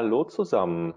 Hallo 0.00 0.24
zusammen. 0.24 0.94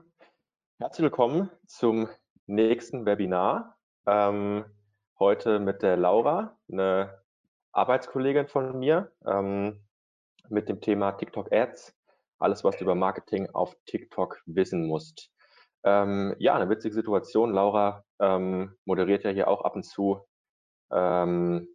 Herzlich 0.79 1.03
willkommen 1.03 1.49
zum 1.65 2.09
nächsten 2.47 3.05
Webinar. 3.05 3.77
Ähm, 4.05 4.65
heute 5.19 5.59
mit 5.59 5.81
der 5.83 5.97
Laura, 5.97 6.57
eine 6.71 7.21
Arbeitskollegin 7.71 8.47
von 8.47 8.79
mir, 8.79 9.11
ähm, 9.25 9.85
mit 10.49 10.69
dem 10.69 10.81
Thema 10.81 11.11
TikTok 11.13 11.51
Ads. 11.51 11.95
Alles, 12.39 12.63
was 12.63 12.77
du 12.77 12.83
über 12.83 12.95
Marketing 12.95 13.49
auf 13.53 13.75
TikTok 13.85 14.41
wissen 14.45 14.87
musst. 14.87 15.31
Ähm, 15.83 16.35
ja, 16.39 16.55
eine 16.55 16.69
witzige 16.69 16.93
Situation. 16.93 17.53
Laura 17.53 18.05
ähm, 18.19 18.75
moderiert 18.85 19.23
ja 19.23 19.31
hier 19.31 19.47
auch 19.47 19.61
ab 19.61 19.75
und 19.75 19.83
zu 19.83 20.25
ähm, 20.91 21.67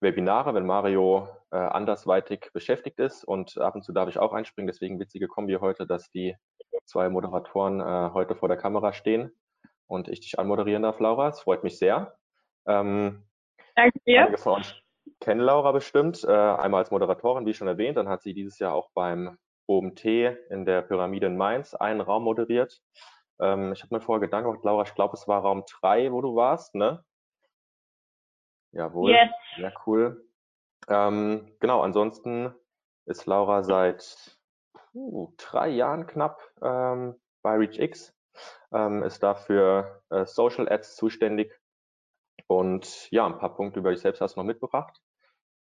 Webinare, 0.00 0.54
wenn 0.54 0.66
Mario 0.66 1.28
äh, 1.50 1.56
andersweitig 1.56 2.50
beschäftigt 2.52 2.98
ist 2.98 3.24
und 3.24 3.58
ab 3.58 3.74
und 3.74 3.82
zu 3.82 3.92
darf 3.92 4.08
ich 4.08 4.18
auch 4.18 4.32
einspringen. 4.32 4.66
Deswegen 4.66 5.00
witzige 5.00 5.28
Kombi 5.28 5.54
heute, 5.54 5.86
dass 5.86 6.10
die 6.10 6.36
zwei 6.84 7.08
Moderatoren 7.08 7.80
äh, 7.80 8.10
heute 8.12 8.34
vor 8.34 8.48
der 8.48 8.58
Kamera 8.58 8.92
stehen 8.92 9.32
und 9.86 10.08
ich 10.08 10.20
dich 10.20 10.38
anmoderieren 10.38 10.82
darf, 10.82 11.00
Laura. 11.00 11.28
Es 11.28 11.40
freut 11.40 11.64
mich 11.64 11.78
sehr. 11.78 12.16
Ähm, 12.66 13.24
Danke 13.74 13.98
dir. 14.06 14.22
Einige 14.22 14.38
von 14.38 14.56
uns 14.56 14.74
kennen 15.20 15.40
Laura 15.40 15.72
bestimmt, 15.72 16.24
äh, 16.24 16.30
einmal 16.30 16.80
als 16.80 16.90
Moderatorin, 16.90 17.46
wie 17.46 17.54
schon 17.54 17.68
erwähnt. 17.68 17.96
Dann 17.96 18.08
hat 18.08 18.22
sie 18.22 18.34
dieses 18.34 18.58
Jahr 18.58 18.74
auch 18.74 18.90
beim 18.94 19.38
OMT 19.66 20.04
in 20.04 20.64
der 20.64 20.82
Pyramide 20.82 21.26
in 21.26 21.36
Mainz 21.36 21.74
einen 21.74 22.00
Raum 22.00 22.24
moderiert. 22.24 22.80
Ähm, 23.40 23.72
ich 23.72 23.82
habe 23.82 23.94
mir 23.94 24.00
vorher 24.00 24.20
Gedanken 24.20 24.50
gemacht, 24.50 24.64
Laura, 24.64 24.82
ich 24.82 24.94
glaube, 24.94 25.14
es 25.14 25.26
war 25.28 25.42
Raum 25.42 25.64
3, 25.80 26.12
wo 26.12 26.20
du 26.20 26.36
warst, 26.36 26.74
ne? 26.74 27.04
Jawohl, 28.76 29.10
yes. 29.10 29.30
sehr 29.56 29.72
cool. 29.86 30.28
Ähm, 30.88 31.50
genau, 31.60 31.80
ansonsten 31.80 32.54
ist 33.06 33.26
Laura 33.26 33.62
seit 33.62 34.38
uh, 34.94 35.32
drei 35.38 35.68
Jahren 35.68 36.06
knapp 36.06 36.42
ähm, 36.62 37.16
bei 37.42 37.56
ReachX, 37.56 38.14
ähm, 38.72 39.02
ist 39.02 39.22
dafür 39.22 40.02
äh, 40.10 40.26
Social 40.26 40.68
Ads 40.68 40.96
zuständig 40.96 41.58
und 42.48 43.10
ja, 43.10 43.26
ein 43.26 43.38
paar 43.38 43.54
Punkte 43.54 43.80
über 43.80 43.90
dich 43.90 44.00
selbst 44.00 44.20
hast 44.20 44.36
du 44.36 44.40
noch 44.40 44.46
mitgebracht. 44.46 45.00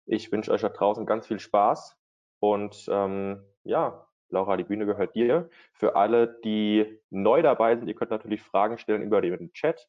Ich 0.06 0.32
wünsche 0.32 0.52
euch 0.52 0.62
da 0.62 0.70
draußen 0.70 1.06
ganz 1.06 1.28
viel 1.28 1.40
Spaß 1.40 1.98
und 2.40 2.88
ähm, 2.90 3.46
ja, 3.64 4.08
Laura, 4.30 4.58
die 4.58 4.64
Bühne 4.64 4.88
gehört 4.88 5.16
dir. 5.16 5.50
Für 5.74 5.96
alle, 5.96 6.40
die 6.44 7.00
neu 7.12 7.44
dabei 7.44 7.76
sind, 7.78 7.88
ihr 7.88 7.96
könnt 7.96 8.12
natürlich 8.12 8.42
Fragen 8.42 8.80
stellen 8.80 9.04
über 9.04 9.22
den 9.22 9.54
Chat. 9.54 9.88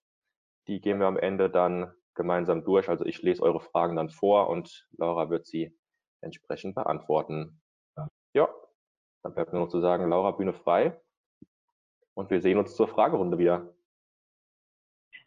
Die 0.69 0.81
gehen 0.81 1.00
wir 1.00 1.06
am 1.06 1.16
Ende 1.16 1.48
dann 1.48 1.94
gemeinsam 2.15 2.65
durch. 2.65 2.89
Also 2.89 3.05
ich 3.05 3.23
lese 3.23 3.43
eure 3.43 3.61
Fragen 3.61 3.97
dann 3.97 4.11
vor 4.11 4.48
und 4.48 4.87
Laura 4.97 5.31
wird 5.31 5.47
sie 5.47 5.77
entsprechend 6.21 6.75
beantworten. 6.75 7.61
Ja, 8.34 8.48
dann 9.23 9.34
bleibt 9.34 9.53
nur 9.53 9.62
noch 9.62 9.71
zu 9.71 9.81
sagen, 9.81 10.09
Laura, 10.09 10.33
Bühne 10.33 10.53
frei. 10.53 11.01
Und 12.15 12.31
wir 12.31 12.41
sehen 12.41 12.59
uns 12.59 12.77
zur 12.77 12.89
Fragerunde 12.89 13.39
wieder. 13.39 13.75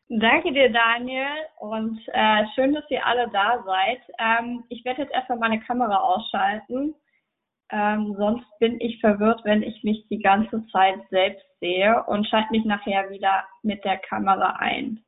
Danke 0.09 0.53
dir, 0.53 0.71
Daniel, 0.71 1.27
und 1.59 1.99
äh, 2.13 2.45
schön, 2.55 2.73
dass 2.73 2.89
ihr 2.89 3.05
alle 3.05 3.29
da 3.29 3.61
seid. 3.65 3.99
Ähm, 4.19 4.63
ich 4.69 4.85
werde 4.85 5.01
jetzt 5.01 5.13
erstmal 5.13 5.37
meine 5.37 5.59
Kamera 5.59 5.97
ausschalten. 5.97 6.95
Ähm, 7.69 8.15
sonst 8.17 8.45
bin 8.59 8.79
ich 8.79 9.01
verwirrt, 9.01 9.41
wenn 9.43 9.63
ich 9.63 9.83
mich 9.83 10.07
die 10.07 10.19
ganze 10.19 10.65
Zeit 10.67 10.99
selbst 11.09 11.45
sehe 11.59 12.05
und 12.07 12.25
schalte 12.25 12.51
mich 12.51 12.63
nachher 12.63 13.09
wieder 13.09 13.43
mit 13.63 13.83
der 13.83 13.97
Kamera 13.97 14.55
ein. 14.59 15.03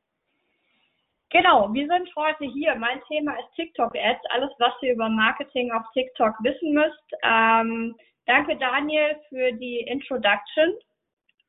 Genau, 1.32 1.72
wir 1.72 1.86
sind 1.86 2.10
heute 2.16 2.44
hier. 2.44 2.74
Mein 2.74 3.00
Thema 3.06 3.38
ist 3.38 3.54
TikTok-Ads, 3.54 4.20
alles, 4.30 4.50
was 4.58 4.72
ihr 4.82 4.94
über 4.94 5.08
Marketing 5.08 5.70
auf 5.70 5.84
TikTok 5.94 6.34
wissen 6.40 6.72
müsst. 6.72 7.12
Ähm, 7.22 7.94
danke, 8.26 8.56
Daniel, 8.56 9.16
für 9.28 9.52
die 9.52 9.78
Introduction. 9.82 10.74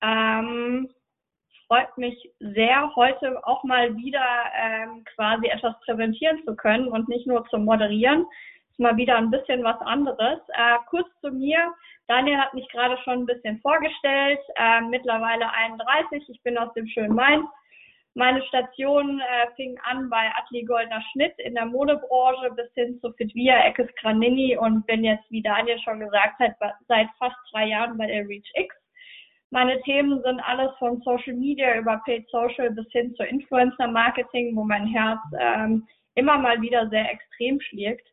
Ähm, 0.03 0.88
freut 1.66 1.97
mich 1.97 2.16
sehr, 2.39 2.95
heute 2.95 3.44
auch 3.47 3.63
mal 3.63 3.97
wieder 3.97 4.23
ähm, 4.55 5.03
quasi 5.16 5.47
etwas 5.47 5.73
präsentieren 5.84 6.44
zu 6.45 6.55
können 6.55 6.88
und 6.88 7.09
nicht 7.09 7.25
nur 7.25 7.44
zu 7.47 7.57
moderieren. 7.57 8.28
Ist 8.69 8.79
mal 8.79 8.97
wieder 8.97 9.17
ein 9.17 9.31
bisschen 9.31 9.63
was 9.63 9.81
anderes. 9.81 10.39
Äh, 10.50 10.78
kurz 10.91 11.07
zu 11.22 11.31
mir. 11.31 11.73
Daniel 12.07 12.38
hat 12.38 12.53
mich 12.53 12.69
gerade 12.69 13.00
schon 13.03 13.22
ein 13.22 13.25
bisschen 13.25 13.59
vorgestellt. 13.61 14.41
Äh, 14.57 14.81
mittlerweile 14.81 15.51
31. 15.51 16.29
Ich 16.29 16.44
bin 16.44 16.55
aus 16.59 16.72
dem 16.75 16.85
schönen 16.85 17.16
Mainz 17.16 17.47
meine 18.13 18.41
Station 18.44 19.19
äh, 19.22 19.47
fing 19.55 19.77
an 19.83 20.09
bei 20.09 20.29
Atli 20.38 20.63
Goldner 20.63 21.01
Schnitt 21.11 21.33
in 21.39 21.55
der 21.55 21.66
Modebranche 21.66 22.51
bis 22.55 22.72
hin 22.73 22.99
zu 22.99 23.11
Fitvia 23.13 23.66
Eckes 23.66 23.89
Granini 24.01 24.57
und 24.57 24.85
bin 24.85 25.03
jetzt, 25.03 25.29
wie 25.29 25.41
Daniel 25.41 25.79
schon 25.79 25.99
gesagt 26.01 26.39
hat, 26.39 26.55
seit 26.88 27.07
fast 27.17 27.38
drei 27.51 27.67
Jahren 27.67 27.97
bei 27.97 28.07
der 28.07 28.27
ReachX. 28.27 28.75
Meine 29.49 29.81
Themen 29.81 30.22
sind 30.23 30.39
alles 30.41 30.72
von 30.77 31.01
Social 31.01 31.33
Media 31.33 31.77
über 31.77 32.01
Paid 32.05 32.27
Social 32.29 32.72
bis 32.72 32.89
hin 32.91 33.13
zu 33.16 33.23
Influencer 33.23 33.88
Marketing, 33.88 34.55
wo 34.55 34.63
mein 34.63 34.88
Herz 34.88 35.19
ähm, 35.39 35.88
immer 36.16 36.38
mal 36.38 36.61
wieder 36.61 36.89
sehr 36.89 37.09
extrem 37.11 37.59
schlägt. 37.61 38.07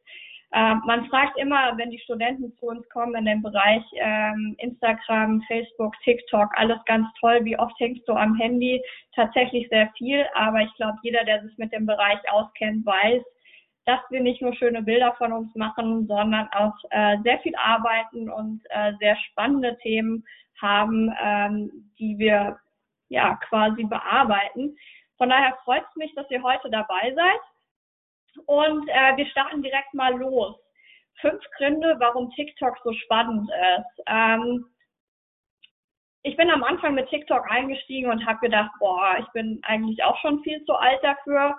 Äh, 0.53 0.75
man 0.87 1.07
fragt 1.07 1.39
immer, 1.39 1.77
wenn 1.77 1.91
die 1.91 1.99
Studenten 1.99 2.57
zu 2.57 2.67
uns 2.67 2.89
kommen 2.89 3.15
in 3.15 3.27
den 3.27 3.43
Bereich 3.43 3.83
ähm, 3.97 4.55
Instagram, 4.59 5.43
Facebook, 5.43 5.95
TikTok, 6.05 6.51
alles 6.57 6.79
ganz 6.87 7.07
toll. 7.21 7.41
Wie 7.45 7.59
oft 7.59 7.79
hängst 7.79 8.09
du 8.09 8.13
am 8.13 8.35
Handy? 8.37 8.83
Tatsächlich 9.15 9.69
sehr 9.69 9.91
viel, 9.99 10.25
aber 10.35 10.61
ich 10.63 10.75
glaube, 10.77 10.97
jeder, 11.03 11.25
der 11.25 11.43
sich 11.43 11.57
mit 11.59 11.73
dem 11.73 11.85
Bereich 11.85 12.19
auskennt, 12.31 12.87
weiß, 12.87 13.23
dass 13.85 14.01
wir 14.11 14.21
nicht 14.21 14.41
nur 14.41 14.55
schöne 14.55 14.83
Bilder 14.83 15.15
von 15.19 15.33
uns 15.33 15.55
machen, 15.55 16.07
sondern 16.07 16.49
auch 16.53 16.75
äh, 16.91 17.17
sehr 17.25 17.39
viel 17.41 17.55
arbeiten 17.57 18.31
und 18.31 18.63
äh, 18.71 18.93
sehr 19.01 19.17
spannende 19.17 19.77
Themen 19.79 20.25
haben, 20.61 21.11
ähm, 21.23 21.93
die 21.99 22.19
wir 22.19 22.59
ja 23.09 23.39
quasi 23.49 23.85
bearbeiten. 23.85 24.77
Von 25.17 25.31
daher 25.31 25.57
freut 25.65 25.85
es 25.89 25.97
mich, 25.97 26.15
dass 26.15 26.31
ihr 26.31 26.43
heute 26.43 26.71
dabei 26.71 27.13
seid. 27.15 27.41
Und 28.47 28.89
äh, 28.89 29.17
wir 29.17 29.27
starten 29.27 29.63
direkt 29.63 29.93
mal 29.95 30.15
los. 30.17 30.57
Fünf 31.21 31.43
Gründe, 31.57 31.97
warum 31.99 32.31
TikTok 32.31 32.79
so 32.85 32.93
spannend 32.93 33.51
ist. 33.51 34.05
Ähm, 34.07 34.65
ich 36.23 36.37
bin 36.37 36.51
am 36.51 36.65
Anfang 36.65 36.95
mit 36.95 37.09
TikTok 37.09 37.51
eingestiegen 37.51 38.11
und 38.11 38.25
habe 38.27 38.41
gedacht, 38.41 38.71
boah, 38.79 39.17
ich 39.19 39.27
bin 39.33 39.61
eigentlich 39.63 40.03
auch 40.05 40.19
schon 40.21 40.43
viel 40.43 40.65
zu 40.65 40.75
alt 40.75 41.03
dafür. 41.03 41.57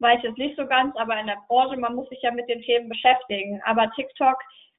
Weiß 0.00 0.20
jetzt 0.22 0.38
nicht 0.38 0.56
so 0.56 0.66
ganz, 0.66 0.96
aber 0.96 1.18
in 1.18 1.28
der 1.28 1.38
Branche, 1.48 1.76
man 1.76 1.94
muss 1.94 2.08
sich 2.08 2.20
ja 2.22 2.32
mit 2.32 2.48
den 2.48 2.62
Themen 2.62 2.88
beschäftigen. 2.88 3.62
Aber 3.64 3.90
TikTok 3.92 4.36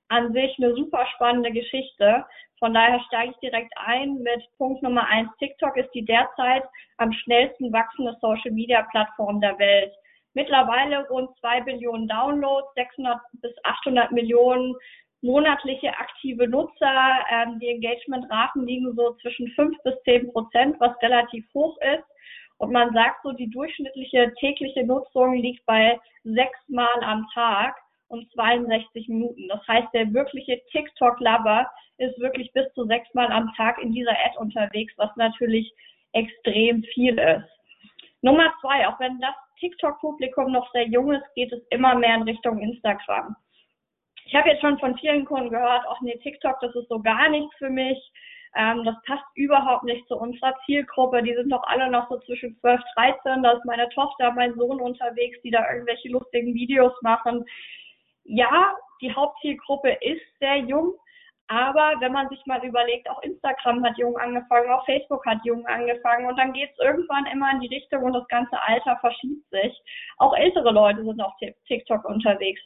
an 0.09 0.33
sich 0.33 0.57
eine 0.57 0.75
super 0.75 1.05
spannende 1.15 1.51
Geschichte. 1.51 2.25
Von 2.59 2.73
daher 2.73 2.99
steige 3.07 3.31
ich 3.31 3.37
direkt 3.37 3.73
ein 3.77 4.15
mit 4.15 4.41
Punkt 4.57 4.83
Nummer 4.83 5.07
eins. 5.07 5.29
TikTok 5.39 5.75
ist 5.77 5.91
die 5.93 6.05
derzeit 6.05 6.63
am 6.97 7.11
schnellsten 7.11 7.73
wachsende 7.73 8.15
Social 8.21 8.51
Media 8.51 8.83
Plattform 8.91 9.41
der 9.41 9.57
Welt. 9.59 9.93
Mittlerweile 10.33 11.07
rund 11.09 11.29
zwei 11.39 11.61
Billionen 11.61 12.07
Downloads, 12.07 12.73
600 12.75 13.19
bis 13.33 13.53
800 13.63 14.11
Millionen 14.11 14.75
monatliche 15.21 15.89
aktive 15.97 16.47
Nutzer. 16.47 17.25
Ähm, 17.31 17.59
die 17.59 17.69
Engagement-Raten 17.69 18.65
liegen 18.65 18.93
so 18.95 19.13
zwischen 19.21 19.47
5 19.49 19.77
bis 19.83 19.95
10 20.03 20.31
Prozent, 20.31 20.79
was 20.79 21.01
relativ 21.01 21.45
hoch 21.53 21.77
ist. 21.95 22.03
Und 22.57 22.71
man 22.71 22.93
sagt 22.93 23.23
so, 23.23 23.31
die 23.31 23.49
durchschnittliche 23.49 24.33
tägliche 24.39 24.85
Nutzung 24.85 25.35
liegt 25.35 25.65
bei 25.65 25.99
sechs 26.23 26.59
Mal 26.67 27.03
am 27.03 27.27
Tag 27.33 27.75
und 28.07 28.31
62 28.33 29.07
Minuten. 29.07 29.47
Das 29.49 29.67
heißt, 29.67 29.87
der 29.93 30.13
wirkliche 30.13 30.61
TikTok-Lover 30.71 31.69
ist 31.97 32.17
wirklich 32.19 32.51
bis 32.53 32.71
zu 32.73 32.85
sechs 32.85 33.11
Mal 33.13 33.31
am 33.31 33.51
Tag 33.55 33.81
in 33.81 33.91
dieser 33.91 34.11
Ad 34.11 34.37
unterwegs, 34.37 34.93
was 34.97 35.09
natürlich 35.15 35.73
extrem 36.13 36.83
viel 36.93 37.17
ist. 37.17 37.49
Nummer 38.21 38.53
zwei, 38.61 38.87
auch 38.87 38.99
wenn 38.99 39.19
das 39.19 39.35
TikTok-Publikum 39.63 40.51
noch 40.51 40.69
sehr 40.73 40.87
jung 40.87 41.13
ist, 41.13 41.23
geht 41.35 41.53
es 41.53 41.61
immer 41.69 41.95
mehr 41.95 42.15
in 42.15 42.23
Richtung 42.23 42.59
Instagram. 42.59 43.35
Ich 44.25 44.35
habe 44.35 44.49
jetzt 44.49 44.61
schon 44.61 44.77
von 44.79 44.97
vielen 44.97 45.25
Kunden 45.25 45.49
gehört, 45.49 45.85
ach 45.87 46.01
nee, 46.01 46.17
TikTok, 46.17 46.59
das 46.59 46.75
ist 46.75 46.89
so 46.89 46.99
gar 46.99 47.29
nichts 47.29 47.55
für 47.57 47.69
mich. 47.69 47.97
Ähm, 48.55 48.83
das 48.83 48.95
passt 49.05 49.25
überhaupt 49.35 49.83
nicht 49.83 50.07
zu 50.07 50.15
unserer 50.15 50.53
Zielgruppe. 50.65 51.23
Die 51.23 51.33
sind 51.33 51.49
doch 51.49 51.63
alle 51.63 51.89
noch 51.89 52.09
so 52.09 52.19
zwischen 52.19 52.57
12, 52.59 52.81
13. 52.95 53.43
Da 53.43 53.51
ist 53.53 53.65
meine 53.65 53.89
Tochter, 53.89 54.31
mein 54.31 54.53
Sohn 54.55 54.79
unterwegs, 54.79 55.41
die 55.43 55.51
da 55.51 55.67
irgendwelche 55.71 56.09
lustigen 56.09 56.53
Videos 56.53 56.93
machen. 57.01 57.45
Ja, 58.25 58.75
die 59.01 59.13
Hauptzielgruppe 59.13 59.97
ist 60.01 60.21
sehr 60.39 60.57
jung, 60.57 60.93
aber 61.47 61.93
wenn 61.99 62.13
man 62.13 62.29
sich 62.29 62.43
mal 62.45 62.63
überlegt, 62.63 63.09
auch 63.09 63.21
Instagram 63.21 63.83
hat 63.83 63.97
jung 63.97 64.17
angefangen, 64.17 64.71
auch 64.71 64.85
Facebook 64.85 65.25
hat 65.25 65.39
jung 65.43 65.65
angefangen 65.67 66.25
und 66.27 66.37
dann 66.37 66.53
geht 66.53 66.71
es 66.71 66.79
irgendwann 66.79 67.25
immer 67.27 67.51
in 67.51 67.59
die 67.59 67.73
Richtung 67.75 68.03
und 68.03 68.13
das 68.13 68.27
ganze 68.27 68.61
Alter 68.61 68.97
verschiebt 69.01 69.49
sich. 69.49 69.81
Auch 70.17 70.35
ältere 70.35 70.71
Leute 70.71 71.03
sind 71.03 71.21
auf 71.21 71.33
TikTok 71.67 72.05
unterwegs. 72.05 72.61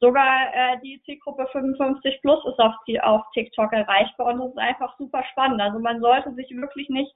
Sogar 0.00 0.52
äh, 0.54 0.78
die 0.82 1.00
Zielgruppe 1.04 1.46
55 1.52 2.20
plus 2.22 2.44
ist 2.46 2.58
auf, 2.58 2.74
auf 3.02 3.22
TikTok 3.34 3.72
erreichbar 3.72 4.28
und 4.28 4.38
das 4.38 4.50
ist 4.50 4.58
einfach 4.58 4.96
super 4.98 5.24
spannend. 5.32 5.60
Also 5.60 5.78
man 5.78 6.00
sollte 6.00 6.32
sich 6.34 6.50
wirklich 6.50 6.88
nicht 6.88 7.12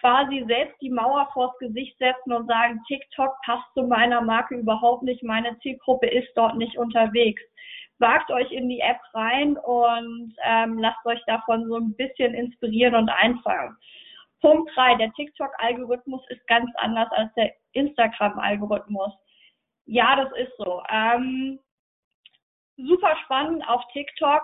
quasi 0.00 0.44
selbst 0.46 0.80
die 0.80 0.90
Mauer 0.90 1.28
vors 1.32 1.56
Gesicht 1.58 1.96
setzen 1.98 2.32
und 2.32 2.46
sagen, 2.46 2.82
TikTok 2.86 3.34
passt 3.44 3.72
zu 3.74 3.82
meiner 3.84 4.20
Marke 4.20 4.56
überhaupt 4.56 5.02
nicht, 5.02 5.22
meine 5.22 5.58
Zielgruppe 5.60 6.06
ist 6.06 6.28
dort 6.34 6.56
nicht 6.56 6.76
unterwegs. 6.76 7.42
Wagt 7.98 8.30
euch 8.30 8.50
in 8.52 8.68
die 8.68 8.80
App 8.80 9.00
rein 9.14 9.56
und 9.56 10.34
ähm, 10.44 10.78
lasst 10.78 11.04
euch 11.06 11.22
davon 11.26 11.66
so 11.66 11.76
ein 11.76 11.94
bisschen 11.96 12.34
inspirieren 12.34 12.94
und 12.94 13.08
einfangen. 13.08 13.76
Punkt 14.40 14.70
drei: 14.74 14.94
Der 14.96 15.12
TikTok-Algorithmus 15.12 16.22
ist 16.28 16.46
ganz 16.46 16.70
anders 16.76 17.10
als 17.12 17.32
der 17.34 17.52
Instagram-Algorithmus. 17.72 19.12
Ja, 19.86 20.16
das 20.16 20.30
ist 20.36 20.52
so. 20.58 20.82
Ähm, 20.90 21.58
super 22.76 23.16
spannend 23.24 23.66
auf 23.68 23.82
TikTok. 23.92 24.42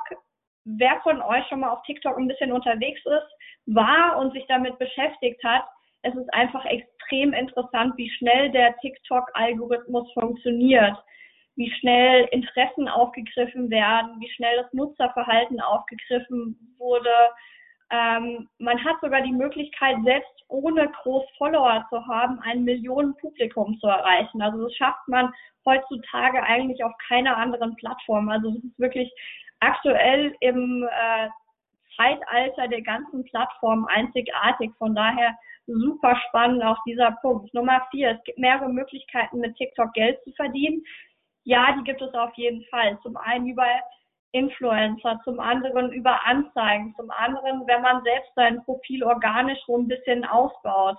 Wer 0.65 1.01
von 1.03 1.21
euch 1.21 1.47
schon 1.49 1.61
mal 1.61 1.71
auf 1.71 1.83
TikTok 1.83 2.17
ein 2.17 2.29
bisschen 2.29 2.53
unterwegs 2.53 3.01
ist, 3.05 3.75
war 3.75 4.19
und 4.19 4.33
sich 4.33 4.45
damit 4.47 4.79
beschäftigt 4.79 5.43
hat, 5.45 5.65
es 6.03 6.15
ist 6.15 6.33
einfach 6.35 6.65
extrem 6.65 7.33
interessant, 7.33 7.97
wie 7.97 8.11
schnell 8.11 8.51
der 8.51 8.77
TikTok-Algorithmus 8.79 10.13
funktioniert, 10.15 10.97
wie 11.57 11.71
schnell 11.81 12.29
Interessen 12.31 12.89
aufgegriffen 12.89 13.71
werden, 13.71 14.21
wie 14.21 14.31
schnell 14.31 14.57
das 14.57 14.73
Nutzerverhalten 14.73 15.61
aufgegriffen 15.61 16.75
wurde. 16.79 17.11
Ähm, 17.91 18.49
man 18.59 18.83
hat 18.83 18.97
sogar 19.03 19.21
die 19.21 19.33
Möglichkeit, 19.33 19.97
selbst 20.05 20.45
ohne 20.49 20.89
groß 21.03 21.25
Follower 21.37 21.85
zu 21.91 22.07
haben, 22.07 22.41
ein 22.41 22.65
Millionenpublikum 22.65 23.79
zu 23.81 23.87
erreichen. 23.87 24.41
Also 24.41 24.65
das 24.65 24.75
schafft 24.75 25.07
man 25.09 25.33
heutzutage 25.67 26.43
eigentlich 26.43 26.83
auf 26.83 26.93
keiner 27.09 27.37
anderen 27.37 27.77
Plattform. 27.77 28.29
Also 28.29 28.51
das 28.51 28.65
ist 28.65 28.79
wirklich 28.79 29.13
aktuell 29.61 30.35
im 30.41 30.89
äh, 30.91 31.29
Zeitalter 31.97 32.69
der 32.69 32.83
ganzen 32.83 33.25
Plattformen 33.25 33.87
einzigartig. 33.87 34.73
Von 34.79 34.95
daher 34.95 35.37
super 35.67 36.17
spannend 36.29 36.63
auch 36.65 36.79
dieser 36.87 37.13
Punkt. 37.21 37.53
Nummer 37.55 37.83
vier, 37.91 38.13
es 38.13 38.25
gibt 38.25 38.39
mehrere 38.39 38.69
Möglichkeiten, 38.69 39.39
mit 39.39 39.57
TikTok 39.57 39.93
Geld 39.93 40.23
zu 40.25 40.33
verdienen. 40.33 40.83
Ja, 41.45 41.75
die 41.77 41.85
gibt 41.85 42.01
es 42.01 42.15
auf 42.15 42.35
jeden 42.35 42.65
Fall. 42.67 42.99
Zum 43.03 43.17
einen 43.17 43.49
über 43.49 43.67
Influencer, 44.33 45.21
zum 45.25 45.41
anderen 45.41 45.93
über 45.93 46.25
Anzeigen, 46.27 46.95
zum 46.97 47.11
anderen, 47.11 47.67
wenn 47.67 47.83
man 47.83 48.03
selbst 48.03 48.33
sein 48.35 48.63
Profil 48.65 49.05
organisch 49.05 49.59
so 49.67 49.77
ein 49.77 49.89
bisschen 49.89 50.25
ausbaut. 50.25 50.97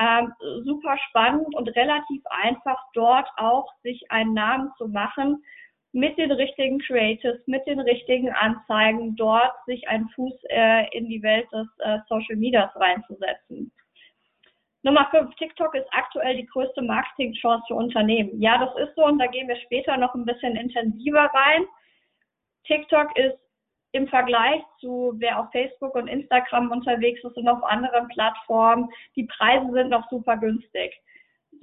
Ähm, 0.00 0.32
super 0.64 0.98
spannend 1.08 1.54
und 1.54 1.68
relativ 1.68 2.22
einfach 2.26 2.78
dort 2.94 3.28
auch 3.36 3.68
sich 3.82 4.10
einen 4.10 4.34
Namen 4.34 4.72
zu 4.76 4.88
machen 4.88 5.44
mit 5.92 6.18
den 6.18 6.32
richtigen 6.32 6.80
Creatives, 6.80 7.40
mit 7.46 7.64
den 7.68 7.78
richtigen 7.78 8.32
Anzeigen, 8.32 9.14
dort 9.14 9.52
sich 9.66 9.88
einen 9.88 10.08
Fuß 10.08 10.34
äh, 10.48 10.88
in 10.98 11.08
die 11.08 11.22
Welt 11.22 11.46
des 11.52 11.68
äh, 11.78 11.98
Social 12.08 12.34
Medias 12.34 12.74
reinzusetzen. 12.74 13.70
Nummer 14.84 15.08
5, 15.10 15.34
TikTok 15.36 15.74
ist 15.74 15.88
aktuell 15.92 16.36
die 16.36 16.46
größte 16.46 16.82
Marketingchance 16.82 17.64
für 17.66 17.74
Unternehmen. 17.74 18.38
Ja, 18.38 18.58
das 18.58 18.76
ist 18.86 18.94
so 18.94 19.06
und 19.06 19.18
da 19.18 19.26
gehen 19.26 19.48
wir 19.48 19.56
später 19.56 19.96
noch 19.96 20.14
ein 20.14 20.26
bisschen 20.26 20.56
intensiver 20.56 21.30
rein. 21.32 21.64
TikTok 22.66 23.16
ist 23.16 23.38
im 23.92 24.06
Vergleich 24.08 24.62
zu 24.80 25.14
wer 25.16 25.40
auf 25.40 25.50
Facebook 25.52 25.94
und 25.94 26.06
Instagram 26.08 26.70
unterwegs 26.70 27.24
ist 27.24 27.36
und 27.36 27.48
auf 27.48 27.64
anderen 27.64 28.08
Plattformen, 28.08 28.90
die 29.16 29.24
Preise 29.24 29.72
sind 29.72 29.88
noch 29.88 30.06
super 30.10 30.36
günstig 30.36 30.92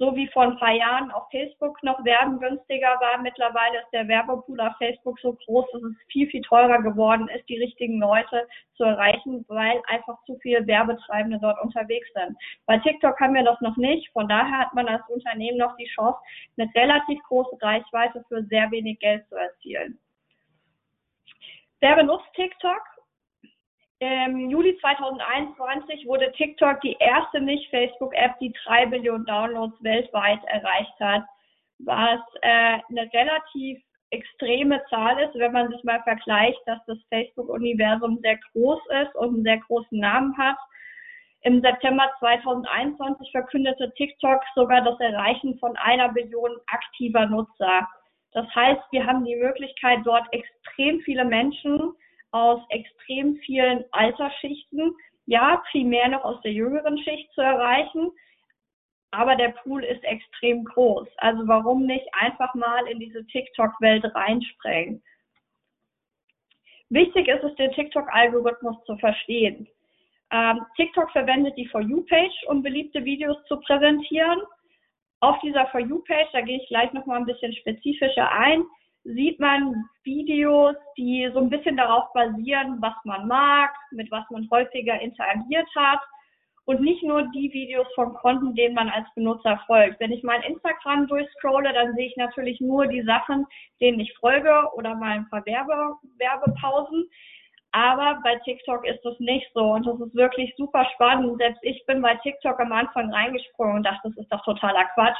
so 0.02 0.16
wie 0.16 0.26
vor 0.32 0.42
ein 0.42 0.58
paar 0.58 0.72
Jahren 0.72 1.12
auf 1.12 1.30
Facebook 1.30 1.80
noch 1.84 2.04
Werben 2.04 2.40
günstiger 2.40 2.98
war, 3.00 3.18
mittlerweile 3.22 3.78
ist 3.78 3.92
der 3.92 4.08
Werbepool 4.08 4.60
auf 4.60 4.76
Facebook 4.78 5.16
so 5.20 5.32
groß, 5.32 5.64
dass 5.72 5.82
es 5.82 5.96
viel, 6.08 6.26
viel 6.26 6.42
teurer 6.42 6.82
geworden 6.82 7.28
ist, 7.28 7.48
die 7.48 7.58
richtigen 7.58 8.00
Leute 8.00 8.48
zu 8.74 8.82
erreichen, 8.82 9.44
weil 9.46 9.80
einfach 9.86 10.18
zu 10.24 10.36
viele 10.42 10.66
Werbetreibende 10.66 11.38
dort 11.40 11.62
unterwegs 11.62 12.08
sind. 12.14 12.36
Bei 12.66 12.78
TikTok 12.78 13.20
haben 13.20 13.34
wir 13.34 13.44
das 13.44 13.60
noch 13.60 13.76
nicht. 13.76 14.10
Von 14.12 14.26
daher 14.26 14.58
hat 14.58 14.74
man 14.74 14.88
als 14.88 15.08
Unternehmen 15.08 15.58
noch 15.58 15.76
die 15.76 15.86
Chance, 15.94 16.18
eine 16.58 16.68
relativ 16.74 17.22
große 17.28 17.56
Reichweite 17.62 18.24
für 18.26 18.42
sehr 18.46 18.68
wenig 18.72 18.98
Geld 18.98 19.24
zu 19.28 19.36
erzielen. 19.36 20.00
Wer 21.78 21.94
benutzt 21.94 22.26
TikTok? 22.34 22.91
Im 24.02 24.50
Juli 24.50 24.76
2021 24.80 26.08
wurde 26.08 26.32
TikTok 26.32 26.80
die 26.80 26.96
erste 26.98 27.40
Nicht-Facebook-App, 27.40 28.36
die 28.40 28.52
drei 28.64 28.84
Billionen 28.86 29.24
Downloads 29.26 29.80
weltweit 29.80 30.42
erreicht 30.46 30.98
hat, 30.98 31.22
was 31.78 32.18
äh, 32.40 32.80
eine 32.88 33.08
relativ 33.12 33.80
extreme 34.10 34.82
Zahl 34.90 35.20
ist, 35.20 35.36
wenn 35.36 35.52
man 35.52 35.70
sich 35.70 35.84
mal 35.84 36.02
vergleicht, 36.02 36.58
dass 36.66 36.80
das 36.88 36.98
Facebook-Universum 37.10 38.18
sehr 38.22 38.40
groß 38.50 38.80
ist 39.04 39.14
und 39.14 39.34
einen 39.34 39.44
sehr 39.44 39.58
großen 39.58 39.96
Namen 39.96 40.36
hat. 40.36 40.56
Im 41.42 41.62
September 41.62 42.10
2021 42.18 43.30
verkündete 43.30 43.92
TikTok 43.94 44.42
sogar 44.56 44.80
das 44.80 44.98
Erreichen 44.98 45.56
von 45.60 45.76
einer 45.76 46.08
Billion 46.08 46.50
aktiver 46.66 47.26
Nutzer. 47.26 47.86
Das 48.32 48.52
heißt, 48.52 48.82
wir 48.90 49.06
haben 49.06 49.24
die 49.24 49.36
Möglichkeit, 49.36 50.00
dort 50.02 50.26
extrem 50.32 50.98
viele 51.02 51.24
Menschen 51.24 51.94
aus 52.32 52.60
extrem 52.70 53.36
vielen 53.36 53.84
Altersschichten, 53.92 54.94
ja, 55.26 55.62
primär 55.70 56.08
noch 56.08 56.24
aus 56.24 56.40
der 56.42 56.52
jüngeren 56.52 56.98
Schicht 56.98 57.32
zu 57.32 57.40
erreichen, 57.40 58.10
aber 59.12 59.36
der 59.36 59.50
Pool 59.50 59.84
ist 59.84 60.02
extrem 60.04 60.64
groß. 60.64 61.06
Also 61.18 61.46
warum 61.46 61.86
nicht 61.86 62.06
einfach 62.12 62.54
mal 62.54 62.86
in 62.88 62.98
diese 62.98 63.24
TikTok-Welt 63.26 64.04
reinsprengen? 64.14 65.02
Wichtig 66.88 67.28
ist 67.28 67.44
es, 67.44 67.54
den 67.56 67.72
TikTok-Algorithmus 67.72 68.76
zu 68.84 68.96
verstehen. 68.96 69.68
Ähm, 70.30 70.60
TikTok 70.76 71.10
verwendet 71.10 71.56
die 71.56 71.68
For 71.68 71.82
You-Page, 71.82 72.46
um 72.48 72.62
beliebte 72.62 73.04
Videos 73.04 73.36
zu 73.48 73.60
präsentieren. 73.60 74.40
Auf 75.20 75.38
dieser 75.40 75.66
For 75.66 75.80
You-Page, 75.80 76.28
da 76.32 76.40
gehe 76.40 76.58
ich 76.60 76.68
gleich 76.68 76.92
nochmal 76.92 77.18
ein 77.18 77.26
bisschen 77.26 77.52
spezifischer 77.54 78.30
ein, 78.32 78.64
sieht 79.04 79.40
man 79.40 79.84
Videos, 80.04 80.76
die 80.96 81.28
so 81.32 81.40
ein 81.40 81.50
bisschen 81.50 81.76
darauf 81.76 82.12
basieren, 82.12 82.78
was 82.80 82.94
man 83.04 83.26
mag, 83.26 83.70
mit 83.90 84.10
was 84.10 84.24
man 84.30 84.48
häufiger 84.50 85.00
interagiert 85.00 85.68
hat 85.76 86.00
und 86.64 86.80
nicht 86.80 87.02
nur 87.02 87.22
die 87.34 87.52
Videos 87.52 87.86
von 87.94 88.14
Konten, 88.14 88.54
denen 88.54 88.74
man 88.74 88.88
als 88.88 89.06
Benutzer 89.14 89.60
folgt. 89.66 89.98
Wenn 90.00 90.12
ich 90.12 90.22
mein 90.22 90.42
Instagram 90.42 91.08
durchscrolle, 91.08 91.72
dann 91.72 91.94
sehe 91.94 92.06
ich 92.06 92.16
natürlich 92.16 92.60
nur 92.60 92.86
die 92.86 93.02
Sachen, 93.02 93.46
denen 93.80 94.00
ich 94.00 94.16
folge 94.18 94.68
oder 94.74 94.94
mal 94.94 95.12
ein 95.12 95.28
paar 95.28 95.44
Werbe, 95.44 95.96
Werbepausen. 96.18 97.08
Aber 97.72 98.20
bei 98.22 98.36
TikTok 98.44 98.86
ist 98.86 99.02
das 99.02 99.18
nicht 99.18 99.50
so 99.54 99.72
und 99.72 99.86
das 99.86 99.98
ist 99.98 100.14
wirklich 100.14 100.54
super 100.56 100.86
spannend. 100.94 101.38
Selbst 101.38 101.60
ich 101.62 101.84
bin 101.86 102.02
bei 102.02 102.14
TikTok 102.16 102.60
am 102.60 102.70
Anfang 102.70 103.12
reingesprungen 103.12 103.76
und 103.76 103.82
dachte, 103.82 104.10
das 104.10 104.18
ist 104.18 104.32
doch 104.32 104.44
totaler 104.44 104.84
Quatsch 104.94 105.18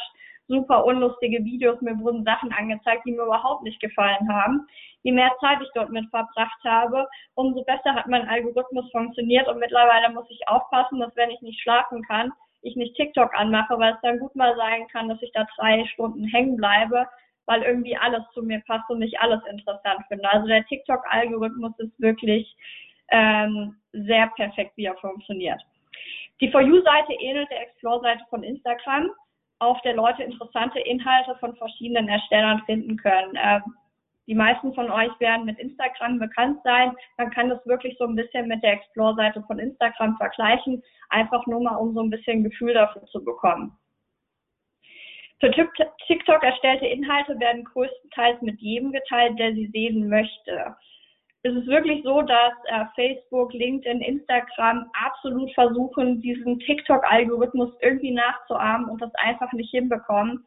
super 0.53 0.85
unlustige 0.85 1.43
Videos, 1.45 1.81
mir 1.81 1.99
wurden 1.99 2.25
Sachen 2.25 2.53
angezeigt, 2.53 3.07
die 3.07 3.13
mir 3.13 3.23
überhaupt 3.23 3.63
nicht 3.63 3.81
gefallen 3.81 4.29
haben. 4.31 4.67
Je 5.03 5.13
mehr 5.13 5.33
Zeit 5.41 5.59
ich 5.63 5.71
dort 5.75 5.91
mit 5.91 6.09
verbracht 6.11 6.63
habe, 6.63 7.09
umso 7.35 7.65
besser 7.65 7.95
hat 7.95 8.07
mein 8.07 8.29
Algorithmus 8.29 8.91
funktioniert 8.93 9.49
und 9.49 9.59
mittlerweile 9.59 10.13
muss 10.13 10.27
ich 10.29 10.47
aufpassen, 10.47 11.01
dass 11.01 11.17
wenn 11.17 11.31
ich 11.31 11.41
nicht 11.41 11.61
schlafen 11.63 12.03
kann, 12.03 12.33
ich 12.61 12.77
nicht 12.77 12.95
TikTok 12.97 13.35
anmache, 13.35 13.79
weil 13.79 13.95
es 13.95 14.01
dann 14.03 14.19
gut 14.19 14.37
mal 14.37 14.55
sein 14.57 14.87
kann, 14.89 15.09
dass 15.09 15.23
ich 15.23 15.33
da 15.33 15.47
drei 15.57 15.87
Stunden 15.87 16.25
hängen 16.27 16.57
bleibe, 16.57 17.07
weil 17.47 17.63
irgendwie 17.63 17.97
alles 17.97 18.23
zu 18.35 18.43
mir 18.43 18.63
passt 18.67 18.89
und 18.91 19.01
ich 19.01 19.19
alles 19.21 19.41
interessant 19.51 20.05
finde. 20.09 20.31
Also 20.31 20.47
der 20.47 20.65
TikTok-Algorithmus 20.67 21.73
ist 21.79 21.99
wirklich 21.99 22.55
ähm, 23.09 23.77
sehr 23.93 24.29
perfekt, 24.37 24.73
wie 24.77 24.85
er 24.85 24.97
funktioniert. 24.97 25.61
Die 26.41 26.51
For 26.51 26.61
You-Seite 26.61 27.15
ähnelt 27.15 27.51
der 27.51 27.63
Explore-Seite 27.63 28.25
von 28.29 28.43
Instagram 28.43 29.11
auf 29.63 29.81
der 29.83 29.95
Leute 29.95 30.23
interessante 30.23 30.81
Inhalte 30.81 31.37
von 31.37 31.55
verschiedenen 31.57 32.09
Erstellern 32.09 32.63
finden 32.67 32.97
können. 32.97 33.39
Ähm, 33.43 33.63
die 34.27 34.35
meisten 34.35 34.73
von 34.75 34.91
euch 34.91 35.11
werden 35.21 35.47
mit 35.47 35.59
Instagram 35.59 36.19
bekannt 36.19 36.61
sein. 36.63 36.93
Man 37.19 37.31
kann 37.31 37.49
das 37.49 37.65
wirklich 37.67 37.97
so 37.99 38.05
ein 38.05 38.15
bisschen 38.15 38.49
mit 38.49 38.63
der 38.63 38.75
Explore-Seite 38.75 39.43
von 39.47 39.59
Instagram 39.59 40.17
vergleichen, 40.17 40.83
einfach 41.09 41.45
nur 41.47 41.61
mal, 41.61 41.77
um 41.77 41.95
so 41.95 42.01
ein 42.01 42.11
bisschen 42.11 42.45
Gefühl 42.45 42.75
dafür 42.75 43.05
zu 43.07 43.25
bekommen. 43.25 43.77
Für 45.41 45.51
TikTok 46.07 46.43
erstellte 46.43 46.87
Inhalte 46.87 47.39
werden 47.41 47.65
größtenteils 47.65 48.41
mit 48.43 48.61
jedem 48.61 48.93
geteilt, 48.93 49.39
der 49.41 49.53
sie 49.55 49.67
sehen 49.73 50.09
möchte 50.09 50.77
ist 51.45 51.57
es 51.57 51.67
wirklich 51.67 52.03
so, 52.05 52.23
dass 52.23 52.53
äh, 52.67 52.85
Facebook, 52.95 53.53
LinkedIn, 53.53 54.01
Instagram 54.01 54.89
absolut 54.93 55.53
versuchen, 55.55 56.21
diesen 56.21 56.59
TikTok-Algorithmus 56.61 57.71
irgendwie 57.81 58.13
nachzuahmen 58.13 58.89
und 58.89 59.03
das 59.03 59.13
einfach 59.17 59.53
nicht 59.53 59.71
hinbekommen. 59.71 60.45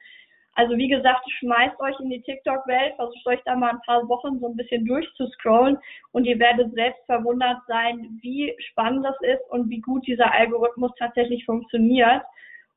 Also 0.58 0.78
wie 0.78 0.88
gesagt, 0.88 1.20
schmeißt 1.40 1.78
euch 1.82 2.00
in 2.00 2.10
die 2.10 2.22
TikTok-Welt, 2.22 2.96
versucht 2.96 3.28
euch 3.28 3.42
da 3.44 3.58
mal 3.58 3.72
ein 3.72 3.82
paar 3.86 4.08
Wochen 4.08 4.40
so 4.40 4.48
ein 4.48 4.56
bisschen 4.56 4.86
durchzuscrollen 4.86 5.78
und 6.14 6.24
ihr 6.24 6.40
werdet 6.40 6.74
selbst 6.74 7.06
verwundert 7.08 7.58
sein, 7.68 8.18
wie 8.22 8.56
spannend 8.70 9.06
das 9.06 9.18
ist 9.20 9.42
und 9.50 9.70
wie 9.70 9.82
gut 9.82 10.08
dieser 10.08 10.32
Algorithmus 10.32 10.94
tatsächlich 10.98 11.44
funktioniert 11.44 12.24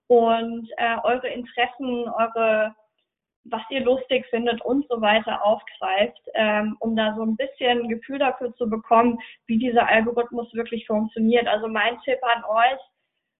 und 0.09 0.69
äh, 0.77 0.97
eure 1.05 1.29
Interessen, 1.29 2.09
eure 2.09 2.75
was 3.45 3.63
ihr 3.71 3.81
lustig 3.81 4.27
findet 4.31 4.61
und 4.63 4.87
so 4.89 5.01
weiter 5.01 5.45
aufgreift, 5.45 6.21
ähm, 6.35 6.77
um 6.81 6.97
da 6.97 7.15
so 7.17 7.23
ein 7.23 7.37
bisschen 7.37 7.89
Gefühl 7.89 8.19
dafür 8.19 8.55
zu 8.57 8.69
bekommen, 8.69 9.19
wie 9.47 9.59
dieser 9.59 9.89
Algorithmus 9.89 10.53
wirklich 10.55 10.87
funktioniert. 10.87 11.47
Also 11.47 11.69
mein 11.69 11.99
Tipp 12.05 12.19
an 12.23 12.45
euch, 12.45 12.81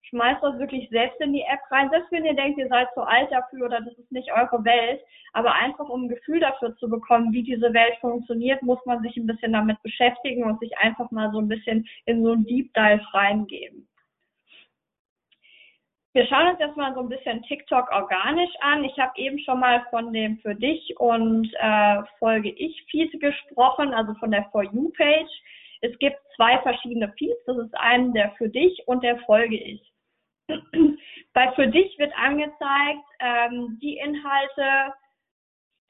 schmeißt 0.09 0.43
das 0.43 0.59
wirklich 0.59 0.89
selbst 0.91 1.21
in 1.21 1.33
die 1.33 1.43
App 1.43 1.61
rein, 1.71 1.91
selbst 1.91 2.11
wenn 2.11 2.25
ihr 2.25 2.35
denkt, 2.35 2.59
ihr 2.59 2.69
seid 2.69 2.89
zu 2.95 3.03
alt 3.03 3.31
dafür 3.31 3.67
oder 3.67 3.81
das 3.81 3.97
ist 3.99 4.11
nicht 4.11 4.33
eure 4.33 4.65
Welt, 4.65 5.01
aber 5.33 5.53
einfach 5.55 5.89
um 5.89 6.05
ein 6.05 6.09
Gefühl 6.09 6.41
dafür 6.41 6.77
zu 6.77 6.89
bekommen, 6.89 7.33
wie 7.33 7.43
diese 7.43 7.73
Welt 7.73 7.97
funktioniert, 8.01 8.63
muss 8.63 8.79
man 8.87 9.03
sich 9.03 9.17
ein 9.17 9.27
bisschen 9.27 9.53
damit 9.53 9.81
beschäftigen 9.83 10.45
und 10.45 10.59
sich 10.61 10.77
einfach 10.79 11.11
mal 11.11 11.31
so 11.33 11.39
ein 11.39 11.49
bisschen 11.49 11.87
in 12.07 12.25
so 12.25 12.33
ein 12.33 12.45
Deep 12.45 12.73
Dive 12.75 13.03
reingeben. 13.13 13.88
Wir 16.19 16.27
schauen 16.27 16.49
uns 16.49 16.59
jetzt 16.59 16.77
mal 16.77 16.93
so 16.95 17.01
ein 17.01 17.09
bisschen 17.09 17.45
TikTok 17.45 17.93
organisch 17.93 18.51
an. 18.59 18.83
Ich 18.83 18.99
habe 18.99 19.13
eben 19.15 19.39
schon 19.39 19.61
mal 19.61 19.87
von 19.89 20.13
dem 20.13 20.37
für 20.39 20.53
dich 20.53 20.99
und 20.99 21.49
äh, 21.61 22.03
Folge 22.19 22.51
ich 22.51 22.85
Feed 22.91 23.21
gesprochen, 23.21 23.95
also 23.95 24.15
von 24.15 24.33
der 24.33 24.45
For 24.51 24.65
You 24.65 24.91
Page. 24.97 25.31
Es 25.81 25.97
gibt 26.01 26.17
zwei 26.35 26.59
verschiedene 26.59 27.13
Feeds. 27.17 27.39
Das 27.47 27.57
ist 27.59 27.73
ein 27.75 28.13
der 28.15 28.33
für 28.33 28.49
dich 28.49 28.83
und 28.87 29.05
der 29.05 29.17
Folge 29.27 29.55
ich. 29.63 29.93
Bei 31.35 31.53
für 31.53 31.69
dich 31.69 31.97
wird 32.01 32.13
angezeigt 32.19 33.07
ähm, 33.21 33.79
die 33.81 33.99
Inhalte, 33.99 34.95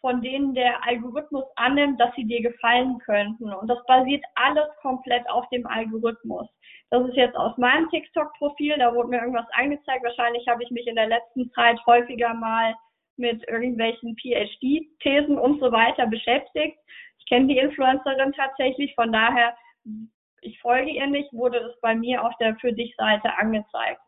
von 0.00 0.22
denen 0.22 0.54
der 0.54 0.84
Algorithmus 0.86 1.44
annimmt, 1.56 2.00
dass 2.00 2.14
sie 2.14 2.24
dir 2.24 2.42
gefallen 2.42 2.98
könnten. 2.98 3.52
Und 3.52 3.68
das 3.68 3.84
basiert 3.86 4.24
alles 4.36 4.68
komplett 4.80 5.28
auf 5.28 5.48
dem 5.50 5.66
Algorithmus. 5.66 6.48
Das 6.90 7.06
ist 7.06 7.16
jetzt 7.16 7.36
aus 7.36 7.56
meinem 7.58 7.88
TikTok-Profil, 7.90 8.76
da 8.78 8.94
wurde 8.94 9.08
mir 9.08 9.20
irgendwas 9.20 9.48
angezeigt. 9.52 10.04
Wahrscheinlich 10.04 10.46
habe 10.48 10.62
ich 10.62 10.70
mich 10.70 10.86
in 10.86 10.94
der 10.94 11.08
letzten 11.08 11.50
Zeit 11.52 11.78
häufiger 11.86 12.32
mal 12.34 12.74
mit 13.16 13.46
irgendwelchen 13.48 14.16
PhD-Thesen 14.16 15.36
und 15.38 15.60
so 15.60 15.72
weiter 15.72 16.06
beschäftigt. 16.06 16.78
Ich 17.18 17.26
kenne 17.26 17.48
die 17.48 17.58
Influencerin 17.58 18.32
tatsächlich, 18.32 18.94
von 18.94 19.12
daher, 19.12 19.54
ich 20.40 20.58
folge 20.60 20.90
ihr 20.90 21.06
nicht, 21.08 21.32
wurde 21.32 21.60
das 21.60 21.78
bei 21.80 21.94
mir 21.94 22.24
auf 22.24 22.32
der 22.38 22.56
Für 22.56 22.72
dich 22.72 22.94
Seite 22.96 23.36
angezeigt. 23.36 24.00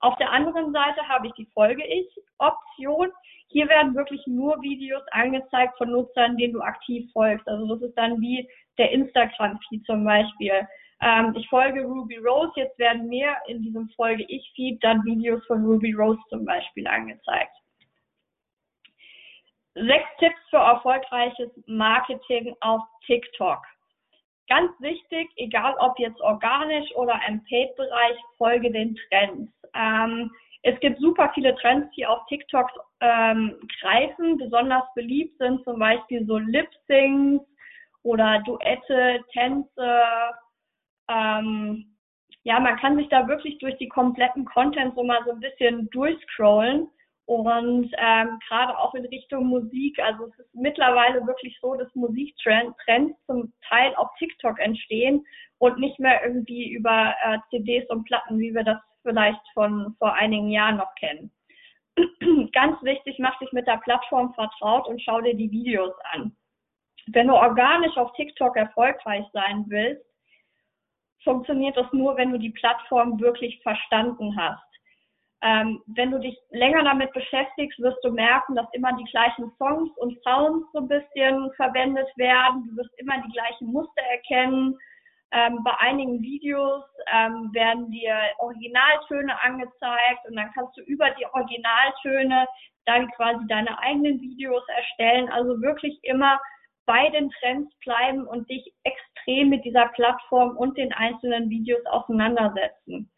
Auf 0.00 0.16
der 0.16 0.30
anderen 0.30 0.72
Seite 0.72 1.06
habe 1.08 1.26
ich 1.26 1.32
die 1.34 1.48
Folge-Ich-Option. 1.54 3.10
Hier 3.48 3.68
werden 3.68 3.94
wirklich 3.94 4.24
nur 4.26 4.60
Videos 4.62 5.02
angezeigt 5.10 5.76
von 5.78 5.90
Nutzern, 5.90 6.36
denen 6.36 6.52
du 6.52 6.60
aktiv 6.60 7.10
folgst. 7.12 7.48
Also 7.48 7.74
das 7.74 7.88
ist 7.88 7.96
dann 7.96 8.20
wie 8.20 8.48
der 8.76 8.92
Instagram-Feed 8.92 9.84
zum 9.86 10.04
Beispiel. 10.04 10.68
Ähm, 11.00 11.34
ich 11.36 11.48
folge 11.48 11.82
Ruby 11.82 12.16
Rose, 12.18 12.52
jetzt 12.56 12.78
werden 12.78 13.08
mir 13.08 13.36
in 13.46 13.62
diesem 13.62 13.88
Folge-Ich-Feed 13.90 14.82
dann 14.82 15.04
Videos 15.04 15.44
von 15.46 15.64
Ruby 15.64 15.92
Rose 15.92 16.20
zum 16.28 16.44
Beispiel 16.44 16.86
angezeigt. 16.86 17.52
Sechs 19.74 20.08
Tipps 20.18 20.40
für 20.50 20.56
erfolgreiches 20.56 21.50
Marketing 21.66 22.54
auf 22.60 22.82
TikTok. 23.06 23.62
Ganz 24.48 24.72
wichtig, 24.80 25.30
egal 25.36 25.74
ob 25.78 25.98
jetzt 25.98 26.20
organisch 26.20 26.90
oder 26.96 27.20
im 27.28 27.44
Paid-Bereich, 27.44 28.16
folge 28.38 28.70
den 28.70 28.96
Trends. 29.08 29.52
Ähm, 29.74 30.30
es 30.62 30.78
gibt 30.80 30.98
super 31.00 31.30
viele 31.34 31.54
Trends, 31.56 31.88
die 31.94 32.06
auf 32.06 32.24
TikTok 32.26 32.68
ähm, 33.00 33.56
greifen. 33.80 34.38
Besonders 34.38 34.84
beliebt 34.94 35.36
sind 35.38 35.62
zum 35.64 35.78
Beispiel 35.78 36.24
so 36.26 36.38
Lip-Syncs 36.38 37.44
oder 38.02 38.40
Duette, 38.40 39.22
Tänze. 39.32 40.00
Ähm, 41.10 41.94
ja, 42.44 42.58
man 42.58 42.76
kann 42.78 42.96
sich 42.96 43.08
da 43.08 43.28
wirklich 43.28 43.58
durch 43.58 43.76
die 43.76 43.88
kompletten 43.88 44.46
Content 44.46 44.94
so 44.94 45.04
mal 45.04 45.22
so 45.26 45.32
ein 45.32 45.40
bisschen 45.40 45.90
durchscrollen 45.90 46.88
und 47.28 47.94
ähm, 47.98 48.38
gerade 48.48 48.78
auch 48.78 48.94
in 48.94 49.04
Richtung 49.04 49.44
Musik, 49.48 49.98
also 49.98 50.28
es 50.28 50.38
ist 50.38 50.54
mittlerweile 50.54 51.26
wirklich 51.26 51.58
so, 51.60 51.74
dass 51.74 51.94
Musiktrends 51.94 53.22
zum 53.26 53.52
Teil 53.68 53.94
auf 53.96 54.08
TikTok 54.18 54.58
entstehen 54.58 55.22
und 55.58 55.78
nicht 55.78 55.98
mehr 55.98 56.24
irgendwie 56.24 56.72
über 56.72 57.14
äh, 57.22 57.36
CDs 57.50 57.86
und 57.90 58.04
Platten, 58.04 58.38
wie 58.38 58.54
wir 58.54 58.64
das 58.64 58.78
vielleicht 59.02 59.46
von 59.52 59.94
vor 59.98 60.14
einigen 60.14 60.48
Jahren 60.48 60.78
noch 60.78 60.94
kennen. 60.94 61.30
Ganz 62.54 62.82
wichtig, 62.82 63.18
mach 63.18 63.38
dich 63.40 63.52
mit 63.52 63.66
der 63.66 63.76
Plattform 63.76 64.32
vertraut 64.32 64.88
und 64.88 65.02
schau 65.02 65.20
dir 65.20 65.34
die 65.34 65.50
Videos 65.50 65.92
an. 66.12 66.34
Wenn 67.08 67.28
du 67.28 67.34
organisch 67.34 67.98
auf 67.98 68.10
TikTok 68.14 68.56
erfolgreich 68.56 69.26
sein 69.34 69.66
willst, 69.68 70.02
funktioniert 71.24 71.76
das 71.76 71.92
nur, 71.92 72.16
wenn 72.16 72.32
du 72.32 72.38
die 72.38 72.52
Plattform 72.52 73.20
wirklich 73.20 73.60
verstanden 73.62 74.34
hast. 74.34 74.62
Ähm, 75.42 75.80
wenn 75.86 76.10
du 76.10 76.18
dich 76.18 76.36
länger 76.50 76.82
damit 76.82 77.12
beschäftigst, 77.12 77.78
wirst 77.78 78.02
du 78.02 78.10
merken, 78.10 78.56
dass 78.56 78.66
immer 78.72 78.92
die 78.94 79.04
gleichen 79.04 79.52
Songs 79.56 79.90
und 79.98 80.20
Sounds 80.22 80.66
so 80.72 80.80
ein 80.80 80.88
bisschen 80.88 81.50
verwendet 81.54 82.08
werden. 82.16 82.64
Du 82.68 82.76
wirst 82.76 82.90
immer 82.98 83.22
die 83.22 83.32
gleichen 83.32 83.68
Muster 83.68 84.02
erkennen. 84.10 84.76
Ähm, 85.30 85.62
bei 85.62 85.72
einigen 85.78 86.20
Videos 86.22 86.82
ähm, 87.12 87.50
werden 87.52 87.90
dir 87.90 88.16
Originaltöne 88.38 89.40
angezeigt 89.42 90.26
und 90.28 90.36
dann 90.36 90.50
kannst 90.54 90.76
du 90.76 90.82
über 90.82 91.10
die 91.10 91.26
Originaltöne 91.26 92.46
dann 92.86 93.08
quasi 93.12 93.46
deine 93.46 93.78
eigenen 93.78 94.20
Videos 94.20 94.62
erstellen. 94.68 95.28
Also 95.30 95.60
wirklich 95.60 95.98
immer 96.02 96.40
bei 96.86 97.10
den 97.10 97.30
Trends 97.38 97.72
bleiben 97.84 98.26
und 98.26 98.48
dich 98.50 98.72
extrem 98.82 99.50
mit 99.50 99.64
dieser 99.64 99.88
Plattform 99.88 100.56
und 100.56 100.76
den 100.78 100.92
einzelnen 100.94 101.50
Videos 101.50 101.84
auseinandersetzen. 101.86 103.10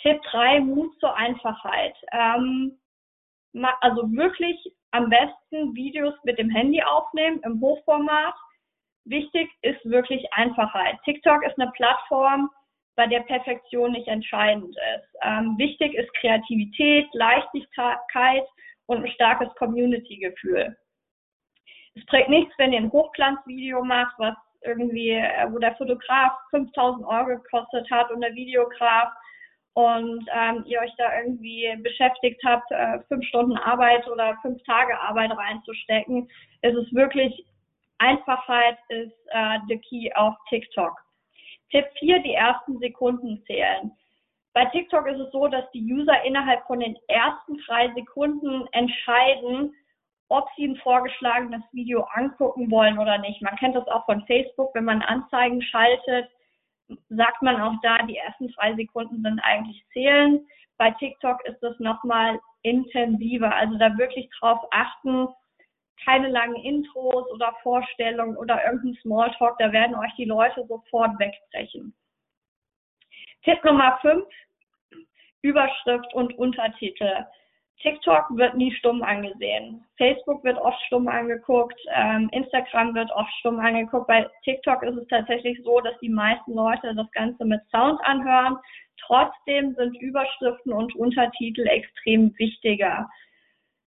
Tipp 0.00 0.20
3, 0.30 0.60
Mut 0.60 0.98
zur 1.00 1.16
Einfachheit. 1.16 1.96
Ähm, 2.12 2.78
also 3.80 4.02
wirklich 4.12 4.56
am 4.92 5.10
besten 5.10 5.74
Videos 5.74 6.14
mit 6.24 6.38
dem 6.38 6.50
Handy 6.50 6.82
aufnehmen 6.82 7.40
im 7.44 7.60
Hochformat. 7.60 8.34
Wichtig 9.04 9.50
ist 9.62 9.84
wirklich 9.84 10.24
Einfachheit. 10.32 10.98
TikTok 11.04 11.44
ist 11.44 11.58
eine 11.58 11.70
Plattform, 11.72 12.50
bei 12.98 13.06
der 13.06 13.20
Perfektion 13.20 13.92
nicht 13.92 14.08
entscheidend 14.08 14.76
ist. 14.76 15.08
Ähm, 15.22 15.56
wichtig 15.56 15.94
ist 15.94 16.12
Kreativität, 16.14 17.06
Leichtigkeit 17.12 18.44
und 18.86 19.04
ein 19.04 19.12
starkes 19.12 19.48
Community-Gefühl. 19.54 20.76
Es 21.94 22.04
trägt 22.06 22.28
nichts, 22.28 22.52
wenn 22.58 22.72
ihr 22.72 22.80
ein 22.80 22.90
Hochglanzvideo 22.90 23.84
macht, 23.84 24.18
was 24.18 24.34
irgendwie, 24.62 25.10
äh, 25.10 25.46
wo 25.48 25.58
der 25.58 25.76
Fotograf 25.76 26.32
5000 26.50 27.06
Euro 27.06 27.26
gekostet 27.26 27.88
hat 27.88 28.10
und 28.10 28.20
der 28.20 28.34
Videograf 28.34 29.12
und 29.78 30.26
ähm, 30.34 30.64
ihr 30.66 30.80
euch 30.80 30.92
da 30.98 31.20
irgendwie 31.20 31.72
beschäftigt 31.84 32.42
habt, 32.44 32.68
äh, 32.72 32.98
fünf 33.06 33.24
Stunden 33.26 33.56
Arbeit 33.58 34.08
oder 34.08 34.36
fünf 34.42 34.60
Tage 34.64 35.00
Arbeit 35.00 35.30
reinzustecken, 35.30 36.28
ist 36.62 36.74
es 36.74 36.92
wirklich 36.92 37.46
Einfachheit 37.98 38.76
ist 38.88 39.14
äh, 39.30 39.58
the 39.68 39.78
key 39.78 40.12
auf 40.16 40.34
TikTok. 40.48 40.94
Tipp 41.70 41.84
4, 42.00 42.18
die 42.24 42.34
ersten 42.34 42.80
Sekunden 42.80 43.40
zählen. 43.46 43.92
Bei 44.52 44.64
TikTok 44.64 45.06
ist 45.06 45.20
es 45.20 45.30
so, 45.30 45.46
dass 45.46 45.70
die 45.70 45.92
User 45.92 46.24
innerhalb 46.24 46.66
von 46.66 46.80
den 46.80 46.96
ersten 47.06 47.56
drei 47.68 47.92
Sekunden 47.94 48.66
entscheiden, 48.72 49.72
ob 50.28 50.48
sie 50.56 50.66
ein 50.66 50.76
vorgeschlagenes 50.78 51.62
Video 51.70 52.02
angucken 52.14 52.68
wollen 52.68 52.98
oder 52.98 53.18
nicht. 53.18 53.40
Man 53.42 53.54
kennt 53.56 53.76
das 53.76 53.86
auch 53.86 54.06
von 54.06 54.26
Facebook, 54.26 54.74
wenn 54.74 54.86
man 54.86 55.02
Anzeigen 55.02 55.62
schaltet, 55.62 56.28
sagt 57.08 57.42
man 57.42 57.60
auch 57.60 57.74
da, 57.82 57.98
die 58.06 58.16
ersten 58.16 58.50
zwei 58.50 58.74
Sekunden 58.74 59.22
sind 59.22 59.40
eigentlich 59.40 59.84
zählen. 59.92 60.46
Bei 60.76 60.90
TikTok 60.92 61.44
ist 61.46 61.62
das 61.62 61.78
nochmal 61.80 62.40
intensiver. 62.62 63.54
Also 63.54 63.76
da 63.78 63.96
wirklich 63.98 64.28
drauf 64.38 64.60
achten, 64.70 65.28
keine 66.04 66.28
langen 66.28 66.56
Intros 66.56 67.28
oder 67.32 67.54
Vorstellungen 67.62 68.36
oder 68.36 68.64
irgendein 68.64 69.00
Smalltalk, 69.02 69.58
da 69.58 69.72
werden 69.72 69.96
euch 69.96 70.14
die 70.16 70.24
Leute 70.24 70.64
sofort 70.66 71.18
wegbrechen. 71.18 71.94
Tipp 73.42 73.62
Nummer 73.64 73.98
5, 74.00 74.24
Überschrift 75.42 76.12
und 76.14 76.36
Untertitel. 76.38 77.24
TikTok 77.80 78.36
wird 78.36 78.56
nie 78.56 78.72
stumm 78.72 79.02
angesehen. 79.02 79.84
Facebook 79.96 80.42
wird 80.42 80.58
oft 80.58 80.80
stumm 80.86 81.06
angeguckt, 81.06 81.78
ähm, 81.94 82.28
Instagram 82.32 82.94
wird 82.94 83.10
oft 83.12 83.32
stumm 83.38 83.60
angeguckt. 83.60 84.08
Bei 84.08 84.28
TikTok 84.44 84.82
ist 84.82 84.96
es 84.96 85.06
tatsächlich 85.08 85.60
so, 85.62 85.80
dass 85.80 85.98
die 86.00 86.08
meisten 86.08 86.54
Leute 86.54 86.94
das 86.94 87.10
Ganze 87.12 87.44
mit 87.44 87.60
Sound 87.70 88.00
anhören. 88.02 88.58
Trotzdem 89.06 89.74
sind 89.74 89.96
Überschriften 90.00 90.72
und 90.72 90.94
Untertitel 90.96 91.66
extrem 91.68 92.36
wichtiger. 92.38 93.08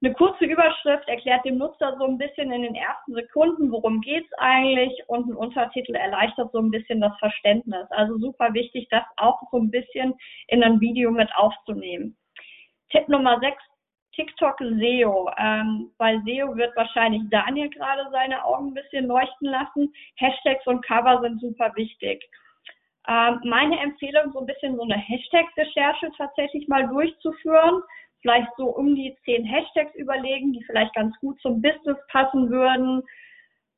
Eine 0.03 0.13
kurze 0.15 0.45
Überschrift 0.45 1.07
erklärt 1.07 1.45
dem 1.45 1.57
Nutzer 1.57 1.95
so 1.99 2.05
ein 2.05 2.17
bisschen 2.17 2.51
in 2.51 2.63
den 2.63 2.73
ersten 2.73 3.13
Sekunden, 3.13 3.71
worum 3.71 4.01
geht's 4.01 4.31
eigentlich 4.39 4.93
und 5.07 5.29
ein 5.29 5.35
Untertitel 5.35 5.93
erleichtert 5.93 6.51
so 6.53 6.59
ein 6.59 6.71
bisschen 6.71 7.01
das 7.01 7.15
Verständnis. 7.19 7.85
Also 7.91 8.17
super 8.17 8.51
wichtig, 8.53 8.87
das 8.89 9.03
auch 9.17 9.39
so 9.51 9.59
ein 9.59 9.69
bisschen 9.69 10.15
in 10.47 10.63
ein 10.63 10.79
Video 10.79 11.11
mit 11.11 11.29
aufzunehmen. 11.35 12.17
Tipp 12.89 13.07
Nummer 13.09 13.39
6, 13.39 13.61
TikTok 14.13 14.57
SEO. 14.59 15.29
Ähm, 15.37 15.91
bei 15.97 16.17
SEO 16.25 16.55
wird 16.55 16.75
wahrscheinlich 16.75 17.21
Daniel 17.29 17.69
gerade 17.69 18.07
seine 18.11 18.43
Augen 18.43 18.69
ein 18.69 18.73
bisschen 18.73 19.07
leuchten 19.07 19.49
lassen. 19.49 19.93
Hashtags 20.15 20.65
und 20.67 20.85
Cover 20.85 21.21
sind 21.21 21.39
super 21.39 21.71
wichtig. 21.75 22.23
Ähm, 23.07 23.39
meine 23.43 23.79
Empfehlung, 23.79 24.31
so 24.31 24.39
ein 24.39 24.45
bisschen 24.45 24.75
so 24.75 24.83
eine 24.83 24.97
Hashtag-Recherche 24.97 26.11
tatsächlich 26.17 26.67
mal 26.67 26.87
durchzuführen. 26.87 27.81
Vielleicht 28.21 28.49
so 28.57 28.65
um 28.65 28.95
die 28.95 29.17
zehn 29.25 29.43
Hashtags 29.43 29.95
überlegen, 29.95 30.53
die 30.53 30.63
vielleicht 30.65 30.93
ganz 30.93 31.17
gut 31.19 31.39
zum 31.41 31.61
Business 31.61 31.97
passen 32.09 32.49
würden. 32.49 33.01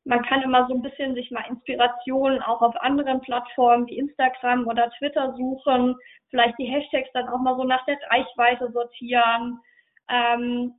man 0.06 0.22
kann 0.24 0.42
immer 0.42 0.68
so 0.68 0.74
ein 0.74 0.82
bisschen 0.82 1.16
sich 1.16 1.32
mal 1.32 1.46
Inspirationen 1.48 2.42
auch 2.42 2.62
auf 2.62 2.75
anderen 2.82 3.22
Plattformen 3.22 3.88
wie 3.88 3.98
Instagram 3.98 4.68
oder 4.68 4.90
Twitter 4.98 5.34
suchen, 5.38 5.96
vielleicht 6.30 6.60
die 6.60 6.66
Hashtags 6.66 7.10
dann 7.13 7.30
auch 7.30 7.40
mal 7.40 7.56
so 7.56 7.63
nach 7.63 7.86
der 7.86 7.98
Reichweite 8.10 8.70
sortieren. 8.74 9.62
Ähm, 10.10 10.74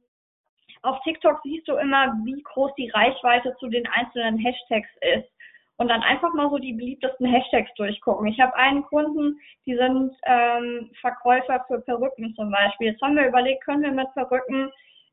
auf 0.83 1.01
TikTok 1.03 1.41
siehst 1.43 1.67
du 1.67 1.77
immer, 1.77 2.13
wie 2.25 2.43
groß 2.43 2.73
die 2.77 2.91
Reichweite 2.91 3.55
zu 3.59 3.69
den 3.69 3.87
einzelnen 3.89 4.39
Hashtags 4.39 4.89
ist. 5.01 5.29
Und 5.77 5.89
dann 5.89 6.03
einfach 6.03 6.33
mal 6.35 6.51
so 6.51 6.59
die 6.59 6.73
beliebtesten 6.73 7.27
Hashtags 7.27 7.73
durchgucken. 7.75 8.29
Ich 8.29 8.39
habe 8.39 8.55
einen 8.55 8.85
Kunden, 8.85 9.41
die 9.67 9.75
sind 9.75 10.13
ähm, 10.25 10.91
Verkäufer 11.01 11.65
für 11.67 11.81
Perücken 11.81 12.33
zum 12.37 12.51
Beispiel. 12.51 12.89
Jetzt 12.89 13.03
haben 13.03 13.17
wir 13.17 13.27
überlegt, 13.27 13.65
können 13.65 13.83
wir 13.83 13.91
mit 13.91 14.07
Perücken 14.15 14.71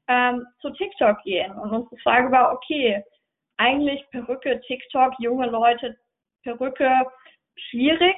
ähm, 0.08 0.46
zu 0.60 0.70
TikTok 0.72 1.24
gehen? 1.24 1.52
Und 1.54 1.72
unsere 1.72 1.98
Frage 2.04 2.32
war, 2.32 2.54
okay, 2.54 3.04
eigentlich 3.58 4.04
Perücke, 4.12 4.60
TikTok, 4.68 5.14
junge 5.20 5.48
Leute, 5.48 5.98
Perücke, 6.44 7.06
schwierig. 7.70 8.16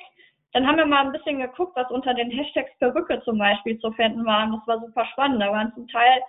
Dann 0.53 0.67
haben 0.67 0.77
wir 0.77 0.85
mal 0.85 1.05
ein 1.05 1.11
bisschen 1.11 1.39
geguckt, 1.39 1.75
was 1.75 1.89
unter 1.91 2.13
den 2.13 2.31
Hashtags 2.31 2.71
Perücke 2.79 3.21
zum 3.23 3.37
Beispiel 3.37 3.79
zu 3.79 3.91
finden 3.91 4.25
war. 4.25 4.45
Und 4.45 4.53
das 4.53 4.67
war 4.67 4.79
super 4.79 5.05
spannend. 5.07 5.41
Da 5.41 5.51
waren 5.51 5.73
zum 5.73 5.87
Teil 5.87 6.21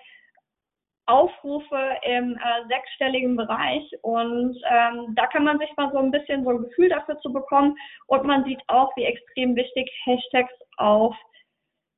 Aufrufe 1.07 1.99
im 2.03 2.37
äh, 2.37 2.67
sechsstelligen 2.69 3.37
Bereich 3.37 3.85
und 4.01 4.57
ähm, 4.71 5.15
da 5.15 5.27
kann 5.27 5.45
man 5.45 5.59
sich 5.59 5.69
mal 5.77 5.93
so 5.93 5.99
ein 5.99 6.11
bisschen 6.11 6.45
so 6.45 6.51
ein 6.51 6.63
Gefühl 6.63 6.89
dafür 6.89 7.19
zu 7.19 7.31
bekommen 7.31 7.77
und 8.07 8.25
man 8.25 8.45
sieht 8.45 8.63
auch, 8.69 8.91
wie 8.97 9.05
extrem 9.05 9.55
wichtig 9.55 9.91
Hashtags 10.05 10.55
auf 10.79 11.15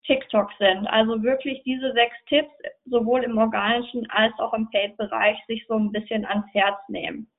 TikTok 0.06 0.50
sind. 0.58 0.86
Also 0.88 1.22
wirklich 1.22 1.62
diese 1.62 1.92
sechs 1.92 2.16
Tipps, 2.26 2.52
sowohl 2.86 3.22
im 3.22 3.38
organischen 3.38 4.08
als 4.10 4.36
auch 4.38 4.54
im 4.54 4.68
Paid-Bereich, 4.70 5.38
sich 5.46 5.64
so 5.68 5.74
ein 5.74 5.92
bisschen 5.92 6.24
ans 6.24 6.46
Herz 6.52 6.78
nehmen. 6.88 7.30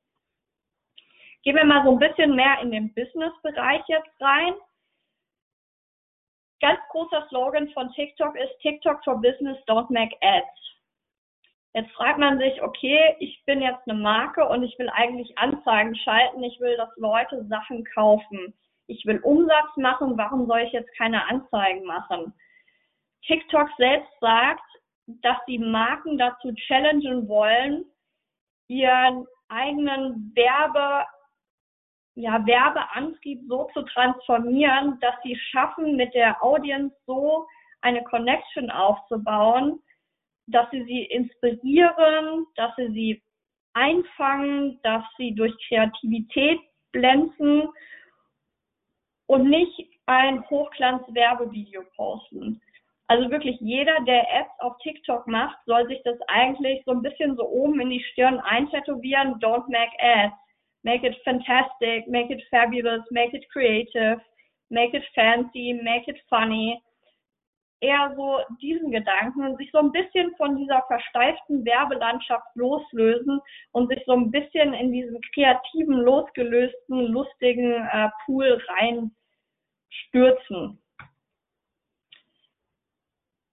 Gehen 1.43 1.55
wir 1.55 1.65
mal 1.65 1.83
so 1.83 1.91
ein 1.91 1.99
bisschen 1.99 2.35
mehr 2.35 2.59
in 2.61 2.71
den 2.71 2.93
Business-Bereich 2.93 3.81
jetzt 3.87 4.21
rein. 4.21 4.53
Ganz 6.59 6.79
großer 6.89 7.27
Slogan 7.29 7.69
von 7.69 7.91
TikTok 7.93 8.35
ist 8.35 8.59
TikTok 8.61 9.03
for 9.03 9.21
Business, 9.21 9.57
don't 9.67 9.91
make 9.91 10.15
ads. 10.21 10.67
Jetzt 11.73 11.91
fragt 11.91 12.17
man 12.17 12.39
sich, 12.39 12.61
okay, 12.63 13.15
ich 13.19 13.43
bin 13.45 13.61
jetzt 13.61 13.87
eine 13.87 13.99
Marke 13.99 14.47
und 14.47 14.63
ich 14.63 14.77
will 14.79 14.89
eigentlich 14.89 15.37
Anzeigen 15.37 15.95
schalten, 15.95 16.41
ich 16.41 16.59
will, 16.59 16.75
dass 16.77 16.89
Leute 16.95 17.45
Sachen 17.45 17.83
kaufen. 17.93 18.53
Ich 18.87 19.05
will 19.05 19.19
Umsatz 19.19 19.75
machen, 19.75 20.17
warum 20.17 20.47
soll 20.47 20.61
ich 20.61 20.71
jetzt 20.71 20.91
keine 20.97 21.23
Anzeigen 21.27 21.85
machen? 21.85 22.33
TikTok 23.27 23.69
selbst 23.77 24.11
sagt, 24.21 24.63
dass 25.07 25.37
die 25.47 25.59
Marken 25.59 26.17
dazu 26.17 26.51
challengen 26.53 27.27
wollen, 27.27 27.85
ihren 28.67 29.27
eigenen 29.49 30.31
Werbe, 30.35 31.05
ja, 32.17 32.43
Werbeantrieb 32.47 33.41
so 33.47 33.69
zu 33.73 33.83
transformieren, 33.83 34.99
dass 35.01 35.13
sie 35.23 35.35
schaffen, 35.35 35.95
mit 35.95 36.13
der 36.15 36.43
Audience 36.43 36.95
so 37.05 37.45
eine 37.81 38.03
Connection 38.05 38.71
aufzubauen, 38.71 39.79
dass 40.47 40.69
sie 40.71 40.83
sie 40.85 41.03
inspirieren, 41.03 42.47
dass 42.55 42.75
sie 42.75 42.87
sie 42.87 43.21
einfangen, 43.73 44.79
dass 44.81 45.03
sie 45.17 45.35
durch 45.35 45.53
Kreativität 45.67 46.59
glänzen 46.91 47.69
und 49.27 49.47
nicht 49.47 49.87
ein 50.07 50.43
Hochglanz-Werbevideo 50.49 51.83
posten. 51.95 52.59
Also 53.05 53.29
wirklich 53.29 53.59
jeder, 53.59 53.99
der 54.05 54.25
Ads 54.33 54.59
auf 54.59 54.77
TikTok 54.79 55.27
macht, 55.27 55.57
soll 55.67 55.87
sich 55.87 56.01
das 56.03 56.17
eigentlich 56.27 56.81
so 56.85 56.93
ein 56.93 57.03
bisschen 57.03 57.35
so 57.37 57.47
oben 57.47 57.79
in 57.79 57.91
die 57.91 58.03
Stirn 58.11 58.39
eintätowieren. 58.39 59.39
Don't 59.39 59.67
make 59.69 59.93
ads. 59.99 60.33
Make 60.83 61.03
it 61.03 61.15
fantastic, 61.23 62.07
make 62.07 62.29
it 62.29 62.41
fabulous, 62.49 63.01
make 63.11 63.33
it 63.33 63.45
creative, 63.51 64.19
make 64.69 64.93
it 64.93 65.03
fancy, 65.15 65.73
make 65.73 66.07
it 66.07 66.17
funny. 66.29 66.81
Eher 67.79 68.13
so 68.15 68.39
diesen 68.59 68.91
Gedanken 68.91 69.55
sich 69.57 69.69
so 69.71 69.77
ein 69.77 69.91
bisschen 69.91 70.35
von 70.37 70.57
dieser 70.57 70.81
versteiften 70.87 71.63
Werbelandschaft 71.63 72.47
loslösen 72.55 73.39
und 73.71 73.87
sich 73.89 74.03
so 74.05 74.13
ein 74.13 74.31
bisschen 74.31 74.73
in 74.73 74.91
diesen 74.91 75.21
kreativen, 75.33 75.93
losgelösten, 75.93 77.07
lustigen 77.07 77.73
äh, 77.73 78.09
Pool 78.25 78.59
reinstürzen. 80.11 80.81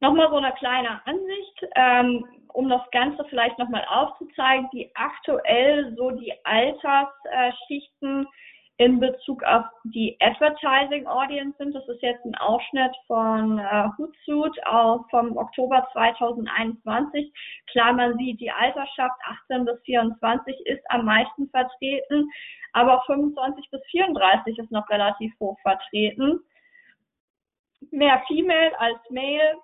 Nochmal 0.01 0.29
so 0.31 0.37
eine 0.37 0.53
kleine 0.53 1.07
Ansicht, 1.07 1.67
ähm, 1.77 2.44
um 2.55 2.69
das 2.69 2.89
Ganze 2.93 3.25
vielleicht 3.25 3.59
nochmal 3.59 3.85
aufzuzeigen, 3.89 4.69
die 4.73 4.91
aktuell 4.95 5.95
so 5.97 6.11
die 6.13 6.33
Altersschichten 6.45 8.27
in 8.77 8.99
Bezug 8.99 9.43
auf 9.45 9.65
die 9.85 10.17
Advertising 10.21 11.07
Audience 11.07 11.57
sind. 11.59 11.75
Das 11.75 11.87
ist 11.89 12.03
jetzt 12.03 12.25
ein 12.25 12.35
Ausschnitt 12.37 12.95
von 13.07 13.59
äh, 13.59 13.89
Hootsuite 13.99 14.67
auch 14.67 15.05
vom 15.11 15.37
Oktober 15.37 15.87
2021. 15.93 17.33
Klar, 17.71 17.93
man 17.93 18.17
sieht, 18.19 18.41
die 18.41 18.51
Altersschaft 18.51 19.21
18 19.49 19.65
bis 19.65 19.81
24 19.83 20.67
ist 20.67 20.83
am 20.91 21.05
meisten 21.05 21.49
vertreten, 21.51 22.31
aber 22.73 23.03
25 23.07 23.71
bis 23.71 23.81
34 23.91 24.59
ist 24.59 24.71
noch 24.71 24.89
relativ 24.91 25.33
hoch 25.41 25.59
vertreten. 25.63 26.41
Mehr 27.91 28.23
Female 28.27 28.73
als 28.81 28.99
Male 29.11 29.57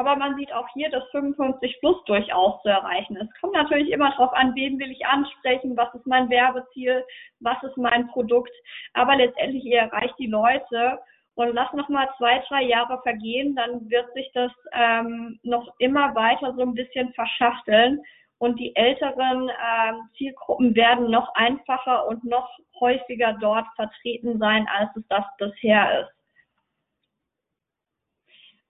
aber 0.00 0.16
man 0.16 0.34
sieht 0.36 0.50
auch 0.52 0.66
hier, 0.72 0.88
dass 0.88 1.08
55 1.10 1.78
plus 1.80 2.02
durchaus 2.06 2.62
zu 2.62 2.70
erreichen 2.70 3.16
ist. 3.16 3.28
Kommt 3.38 3.52
natürlich 3.52 3.90
immer 3.90 4.10
darauf 4.12 4.32
an, 4.32 4.54
wen 4.54 4.78
will 4.78 4.90
ich 4.90 5.04
ansprechen, 5.06 5.76
was 5.76 5.94
ist 5.94 6.06
mein 6.06 6.30
Werbeziel, 6.30 7.04
was 7.40 7.62
ist 7.62 7.76
mein 7.76 8.08
Produkt. 8.08 8.52
Aber 8.94 9.14
letztendlich 9.16 9.62
ihr 9.64 9.80
erreicht 9.80 10.14
die 10.18 10.26
Leute 10.26 10.98
und 11.34 11.52
lasst 11.54 11.74
noch 11.74 11.90
mal 11.90 12.08
zwei, 12.16 12.42
drei 12.48 12.62
Jahre 12.62 12.98
vergehen, 13.02 13.54
dann 13.54 13.90
wird 13.90 14.10
sich 14.14 14.30
das 14.32 14.52
ähm, 14.72 15.38
noch 15.42 15.74
immer 15.78 16.14
weiter 16.14 16.54
so 16.54 16.62
ein 16.62 16.74
bisschen 16.74 17.12
verschachteln 17.12 18.00
und 18.38 18.58
die 18.58 18.74
älteren 18.74 19.50
ähm, 19.50 20.08
Zielgruppen 20.16 20.74
werden 20.74 21.10
noch 21.10 21.34
einfacher 21.34 22.06
und 22.08 22.24
noch 22.24 22.48
häufiger 22.80 23.36
dort 23.38 23.66
vertreten 23.76 24.38
sein, 24.38 24.66
als 24.78 24.88
es 24.96 25.06
das 25.08 25.24
bisher 25.36 26.00
ist. 26.00 26.19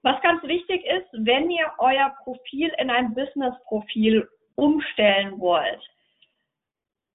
Was 0.03 0.21
ganz 0.23 0.43
wichtig 0.45 0.85
ist, 0.87 1.09
wenn 1.13 1.51
ihr 1.51 1.71
euer 1.79 2.15
Profil 2.25 2.73
in 2.79 2.91
ein 2.91 3.15
Business-Profil 3.15 4.27
umstellen 4.55 5.39
wollt. 5.39 5.83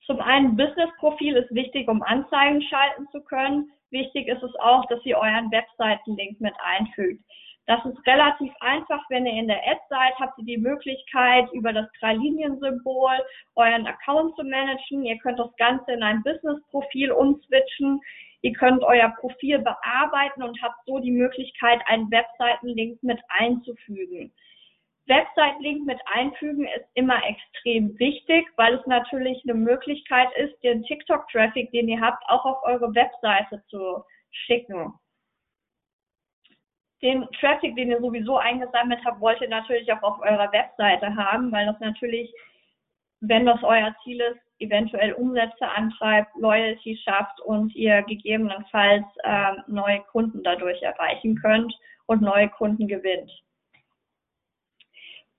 Zum 0.06 0.20
einen 0.20 0.56
Business-Profil 0.56 1.36
ist 1.36 1.54
wichtig, 1.54 1.88
um 1.88 2.04
Anzeigen 2.04 2.62
schalten 2.62 3.08
zu 3.12 3.22
können. 3.24 3.72
Wichtig 3.90 4.28
ist 4.28 4.44
es 4.44 4.56
auch, 4.60 4.86
dass 4.86 5.04
ihr 5.06 5.18
euren 5.18 5.52
Webseitenlink 5.52 6.40
mit 6.42 6.54
einfügt. 6.64 7.24
Das 7.68 7.84
ist 7.86 8.06
relativ 8.06 8.54
einfach, 8.60 9.04
wenn 9.10 9.26
ihr 9.26 9.34
in 9.34 9.48
der 9.48 9.62
Ad 9.68 9.82
seid, 9.90 10.14
habt 10.20 10.38
ihr 10.38 10.46
die 10.46 10.58
Möglichkeit, 10.58 11.52
über 11.54 11.74
das 11.74 11.88
Drei-Linien-Symbol 12.00 13.14
euren 13.56 13.88
Account 13.88 14.36
zu 14.36 14.44
managen. 14.44 15.04
Ihr 15.04 15.18
könnt 15.18 15.40
das 15.40 15.56
Ganze 15.56 15.94
in 15.94 16.04
ein 16.04 16.22
Business-Profil 16.22 17.12
umswitchen. 17.12 18.00
Ihr 18.46 18.54
könnt 18.54 18.84
euer 18.84 19.10
Profil 19.20 19.58
bearbeiten 19.58 20.44
und 20.44 20.62
habt 20.62 20.86
so 20.86 21.00
die 21.00 21.10
Möglichkeit, 21.10 21.82
einen 21.88 22.12
Webseitenlink 22.12 23.02
mit 23.02 23.20
einzufügen. 23.28 24.32
Website-Link 25.08 25.88
mit 25.88 26.00
einfügen 26.14 26.66
ist 26.66 26.86
immer 26.94 27.20
extrem 27.26 27.98
wichtig, 27.98 28.46
weil 28.56 28.76
es 28.76 28.86
natürlich 28.86 29.42
eine 29.46 29.56
Möglichkeit 29.56 30.30
ist, 30.38 30.64
den 30.64 30.84
TikTok-Traffic, 30.84 31.72
den 31.72 31.90
ihr 31.90 32.00
habt, 32.00 32.24
auch 32.30 32.46
auf 32.46 32.62
eure 32.62 32.94
Webseite 32.94 33.64
zu 33.68 34.04
schicken. 34.30 34.94
Den 37.02 37.28
Traffic, 37.40 37.76
den 37.76 37.90
ihr 37.90 38.00
sowieso 38.00 38.38
eingesammelt 38.38 39.04
habt, 39.06 39.22
wollt 39.22 39.42
ihr 39.42 39.50
natürlich 39.50 39.92
auch 39.92 40.04
auf 40.04 40.20
eurer 40.20 40.52
Webseite 40.52 41.16
haben, 41.16 41.52
weil 41.52 41.66
das 41.66 41.80
natürlich, 41.80 42.32
wenn 43.22 43.48
das 43.48 43.64
euer 43.64 43.96
Ziel 44.04 44.22
ist, 44.22 44.45
eventuell 44.60 45.14
Umsätze 45.14 45.68
antreibt, 45.68 46.36
Loyalty 46.38 46.98
schafft 47.04 47.40
und 47.42 47.76
ihr 47.76 48.02
gegebenenfalls 48.04 49.06
äh, 49.24 49.54
neue 49.68 50.02
Kunden 50.12 50.44
dadurch 50.44 50.82
erreichen 50.82 51.36
könnt 51.42 51.74
und 52.06 52.22
neue 52.22 52.50
Kunden 52.50 52.88
gewinnt. 52.88 53.32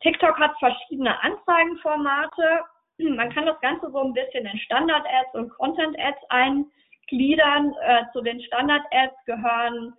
TikTok 0.00 0.38
hat 0.38 0.52
verschiedene 0.59 1.20
Anzeigenformate. 1.22 2.61
Man 2.98 3.33
kann 3.33 3.46
das 3.46 3.61
Ganze 3.61 3.90
so 3.90 3.98
ein 4.02 4.12
bisschen 4.12 4.46
in 4.46 4.59
Standard-Ads 4.59 5.35
und 5.35 5.50
Content-Ads 5.50 6.22
eingliedern. 6.29 7.74
Äh, 7.83 8.05
zu 8.12 8.20
den 8.20 8.40
Standard-Ads 8.42 9.24
gehören 9.24 9.94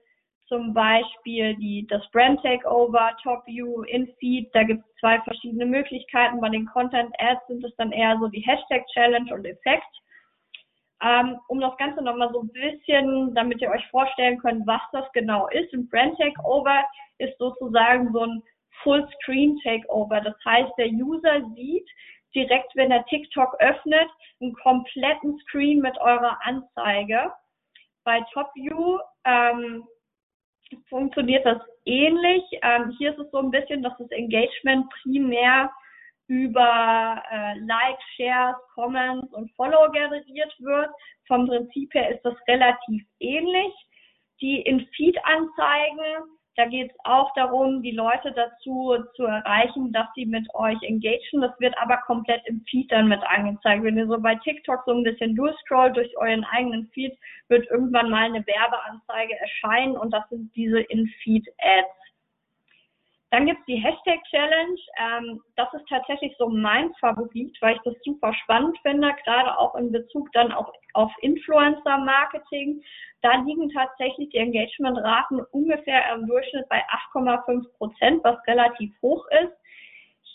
zum 0.47 0.73
Beispiel 0.73 1.55
die, 1.57 1.86
das 1.88 2.10
Brand 2.12 2.41
Takeover, 2.41 3.15
Top 3.21 3.45
View, 3.45 3.83
InFeed. 3.83 4.49
Da 4.53 4.63
gibt 4.63 4.86
es 4.86 4.95
zwei 4.99 5.19
verschiedene 5.21 5.65
Möglichkeiten. 5.65 6.39
Bei 6.39 6.49
den 6.49 6.65
Content 6.67 7.13
Ads 7.19 7.47
sind 7.47 7.63
es 7.65 7.75
dann 7.75 7.91
eher 7.91 8.17
so 8.19 8.27
die 8.27 8.41
Hashtag 8.41 8.86
Challenge 8.93 9.33
und 9.33 9.45
Effekt. 9.45 9.83
Ähm, 11.03 11.38
um 11.47 11.60
das 11.60 11.77
Ganze 11.77 12.01
nochmal 12.01 12.31
so 12.31 12.41
ein 12.41 12.51
bisschen, 12.51 13.36
damit 13.36 13.62
ihr 13.62 13.69
euch 13.69 13.86
vorstellen 13.88 14.39
könnt, 14.39 14.65
was 14.65 14.81
das 14.93 15.05
genau 15.13 15.47
ist. 15.49 15.71
Ein 15.73 15.88
Brand 15.89 16.17
Takeover 16.17 16.83
ist 17.19 17.38
sozusagen 17.38 18.12
so 18.13 18.21
ein 18.21 18.41
Full 18.83 19.07
Screen 19.21 19.60
Takeover. 19.63 20.21
Das 20.21 20.36
heißt, 20.45 20.71
der 20.77 20.89
User 20.89 21.41
sieht 21.55 21.88
direkt, 22.33 22.75
wenn 22.75 22.91
er 22.91 23.05
TikTok 23.05 23.55
öffnet, 23.60 24.10
einen 24.41 24.53
kompletten 24.55 25.38
Screen 25.39 25.79
mit 25.81 25.97
eurer 25.99 26.38
Anzeige. 26.43 27.31
Bei 28.03 28.21
TopView 28.31 28.99
ähm, 29.25 29.83
funktioniert 30.89 31.45
das 31.45 31.62
ähnlich. 31.86 32.43
Ähm, 32.62 32.93
hier 32.97 33.12
ist 33.12 33.19
es 33.19 33.32
so 33.32 33.39
ein 33.39 33.51
bisschen, 33.51 33.84
dass 33.84 33.97
das 33.97 34.10
Engagement 34.12 34.89
primär 35.01 35.71
über 36.27 37.23
äh, 37.32 37.58
Likes, 37.60 38.03
Shares, 38.15 38.56
Comments 38.73 39.32
und 39.34 39.51
Follow 39.56 39.89
generiert 39.91 40.53
wird. 40.60 40.89
Vom 41.27 41.47
Prinzip 41.47 41.93
her 41.93 42.15
ist 42.15 42.23
das 42.23 42.36
relativ 42.47 43.03
ähnlich. 43.19 43.73
Die 44.41 44.62
In-Feed-Anzeigen 44.62 46.37
da 46.58 46.65
geht 46.65 46.89
es 46.91 46.98
auch 47.04 47.32
darum, 47.36 47.84
die 47.84 47.91
Leute 47.91 48.32
dazu 48.32 48.96
zu 49.15 49.26
erreichen, 49.26 49.91
dass 49.91 50.08
sie 50.15 50.26
mit 50.26 50.48
euch 50.56 50.82
engagen. 50.82 51.41
Das 51.41 51.58
wird 51.60 51.78
aber 51.78 51.98
komplett 51.98 52.41
im 52.48 52.62
Feed 52.67 52.91
dann 52.91 53.08
mit 53.08 53.22
angezeigt. 53.24 53.84
Wenn 53.84 53.98
ihr 53.98 54.08
so 54.08 54.20
bei 54.20 54.34
TikTok 54.36 54.82
so 54.86 54.91
ein 54.91 55.04
bisschen 55.04 55.36
durchscrollt 55.36 55.96
durch 55.96 56.17
euren 56.17 56.43
eigenen 56.46 56.88
Feed, 56.93 57.15
wird 57.48 57.70
irgendwann 57.70 58.10
mal 58.10 58.26
eine 58.26 58.46
Werbeanzeige 58.46 59.39
erscheinen 59.39 59.96
und 59.96 60.12
das 60.12 60.28
sind 60.30 60.54
diese 60.56 60.82
In-Feed-Ads. 60.82 61.96
Dann 63.29 63.45
gibt's 63.45 63.65
die 63.65 63.75
Hashtag 63.75 64.23
Challenge. 64.29 64.79
Ähm, 64.99 65.41
das 65.57 65.67
ist 65.73 65.87
tatsächlich 65.89 66.33
so 66.37 66.47
mein 66.47 66.93
Favorit, 66.95 67.57
weil 67.61 67.75
ich 67.75 67.81
das 67.83 67.95
super 68.03 68.33
spannend 68.33 68.77
finde, 68.83 69.13
gerade 69.25 69.57
auch 69.57 69.75
in 69.75 69.91
Bezug 69.91 70.31
dann 70.31 70.53
auch 70.53 70.71
auf 70.93 71.11
Influencer 71.21 71.97
Marketing. 71.97 72.81
Da 73.21 73.35
liegen 73.41 73.69
tatsächlich 73.69 74.29
die 74.29 74.37
Engagementraten 74.37 75.41
ungefähr 75.51 76.13
im 76.13 76.25
Durchschnitt 76.27 76.69
bei 76.69 76.81
8,5 77.13 77.77
Prozent, 77.77 78.23
was 78.23 78.37
relativ 78.47 78.93
hoch 79.01 79.25
ist. 79.43 79.53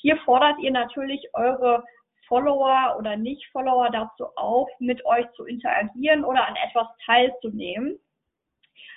Hier 0.03 0.19
fordert 0.19 0.59
ihr 0.59 0.73
natürlich 0.73 1.27
eure 1.33 1.85
Follower 2.29 2.97
oder 2.99 3.17
Nicht-Follower 3.17 3.89
dazu 3.91 4.27
auf, 4.37 4.69
mit 4.81 5.05
euch 5.07 5.31
zu 5.33 5.47
interagieren 5.47 6.25
oder 6.25 6.47
an 6.47 6.57
etwas 6.57 6.89
teilzunehmen. 7.07 7.99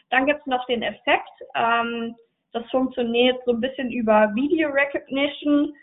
Dann 0.09 0.25
gibt's 0.25 0.45
noch 0.45 0.65
den 0.65 0.83
Effekt. 0.83 1.31
Ähm, 1.55 2.15
das 2.55 2.65
funktioniert 2.71 3.43
so 3.45 3.51
ein 3.51 3.59
bisschen 3.59 3.91
über 3.91 4.33
Video 4.33 4.69
Recognition. 4.69 5.75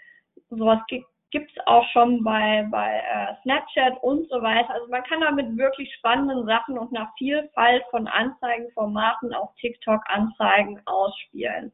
Sowas 0.49 0.81
gibt 0.89 1.51
es 1.51 1.67
auch 1.67 1.87
schon 1.93 2.25
bei, 2.25 2.67
bei 2.71 2.97
äh, 2.97 3.35
Snapchat 3.43 4.03
und 4.03 4.27
so 4.31 4.41
weiter. 4.41 4.71
Also 4.73 4.89
man 4.89 5.03
kann 5.05 5.21
damit 5.21 5.55
wirklich 5.59 5.95
spannenden 5.97 6.47
Sachen 6.47 6.79
und 6.79 6.91
nach 6.91 7.13
Vielfalt 7.19 7.85
von 7.91 8.09
Anzeigenformaten 8.09 9.35
auf 9.35 9.55
TikTok 9.61 10.01
Anzeigen 10.07 10.81
ausspielen. 10.87 11.73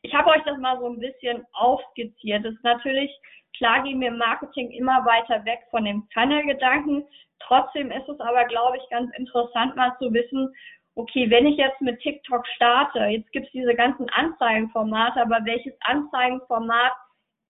Ich 0.00 0.14
habe 0.14 0.30
euch 0.30 0.42
das 0.44 0.56
mal 0.56 0.78
so 0.78 0.86
ein 0.86 0.98
bisschen 0.98 1.44
aufskizziert. 1.52 2.46
Das 2.46 2.54
ist 2.54 2.64
natürlich, 2.64 3.10
klar 3.58 3.82
gehen 3.82 4.00
wir 4.00 4.08
im 4.08 4.18
Marketing 4.18 4.70
immer 4.70 5.04
weiter 5.04 5.44
weg 5.44 5.60
von 5.70 5.84
dem 5.84 6.08
Funnel-Gedanken. 6.14 7.04
Trotzdem 7.40 7.90
ist 7.90 8.08
es 8.08 8.18
aber, 8.18 8.46
glaube 8.46 8.78
ich, 8.78 8.88
ganz 8.88 9.14
interessant 9.14 9.76
mal 9.76 9.94
zu 9.98 10.10
wissen, 10.10 10.54
okay, 10.94 11.30
wenn 11.30 11.46
ich 11.46 11.56
jetzt 11.56 11.80
mit 11.80 12.00
TikTok 12.00 12.46
starte, 12.56 13.00
jetzt 13.06 13.30
gibt 13.32 13.46
es 13.46 13.52
diese 13.52 13.74
ganzen 13.74 14.08
Anzeigenformate, 14.10 15.20
aber 15.20 15.40
welches 15.44 15.74
Anzeigenformat 15.80 16.92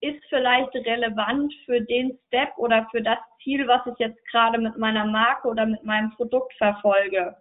ist 0.01 0.23
vielleicht 0.29 0.73
relevant 0.75 1.53
für 1.65 1.81
den 1.81 2.17
Step 2.27 2.49
oder 2.57 2.87
für 2.91 3.01
das 3.01 3.19
Ziel, 3.41 3.67
was 3.67 3.85
ich 3.87 3.97
jetzt 3.99 4.25
gerade 4.27 4.57
mit 4.59 4.77
meiner 4.77 5.05
Marke 5.05 5.47
oder 5.47 5.65
mit 5.65 5.83
meinem 5.83 6.11
Produkt 6.11 6.53
verfolge? 6.55 7.35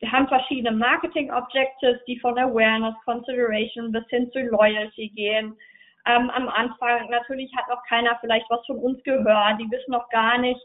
Wir 0.00 0.12
haben 0.12 0.28
verschiedene 0.28 0.76
Marketing 0.76 1.32
Objectives, 1.32 2.04
die 2.06 2.18
von 2.18 2.38
Awareness, 2.38 2.94
Consideration 3.04 3.92
bis 3.92 4.04
hin 4.08 4.30
zu 4.32 4.40
Loyalty 4.40 5.08
gehen. 5.10 5.56
Ähm, 6.06 6.28
am 6.30 6.48
Anfang 6.48 7.08
natürlich 7.08 7.50
hat 7.56 7.68
noch 7.68 7.82
keiner 7.88 8.18
vielleicht 8.20 8.48
was 8.50 8.66
von 8.66 8.78
uns 8.78 9.02
gehört. 9.04 9.60
Die 9.60 9.70
wissen 9.70 9.92
noch 9.92 10.08
gar 10.10 10.38
nicht, 10.38 10.60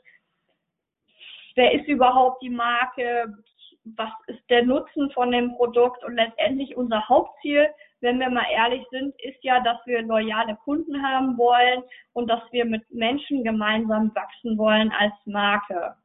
wer 1.55 1.71
ist 1.71 1.87
überhaupt 1.87 2.41
die 2.41 2.49
Marke, 2.49 3.33
was 3.83 4.11
ist 4.27 4.41
der 4.49 4.63
Nutzen 4.63 5.09
von 5.11 5.31
dem 5.31 5.55
Produkt 5.55 6.03
und 6.03 6.15
letztendlich 6.15 6.75
unser 6.75 7.07
Hauptziel, 7.07 7.69
wenn 8.01 8.19
wir 8.19 8.29
mal 8.29 8.45
ehrlich 8.51 8.85
sind, 8.91 9.13
ist 9.21 9.43
ja, 9.43 9.59
dass 9.61 9.77
wir 9.85 10.01
loyale 10.01 10.55
Kunden 10.63 11.01
haben 11.01 11.37
wollen 11.37 11.83
und 12.13 12.27
dass 12.29 12.41
wir 12.51 12.65
mit 12.65 12.83
Menschen 12.91 13.43
gemeinsam 13.43 14.13
wachsen 14.15 14.57
wollen 14.57 14.91
als 14.91 15.13
Marke. 15.25 15.95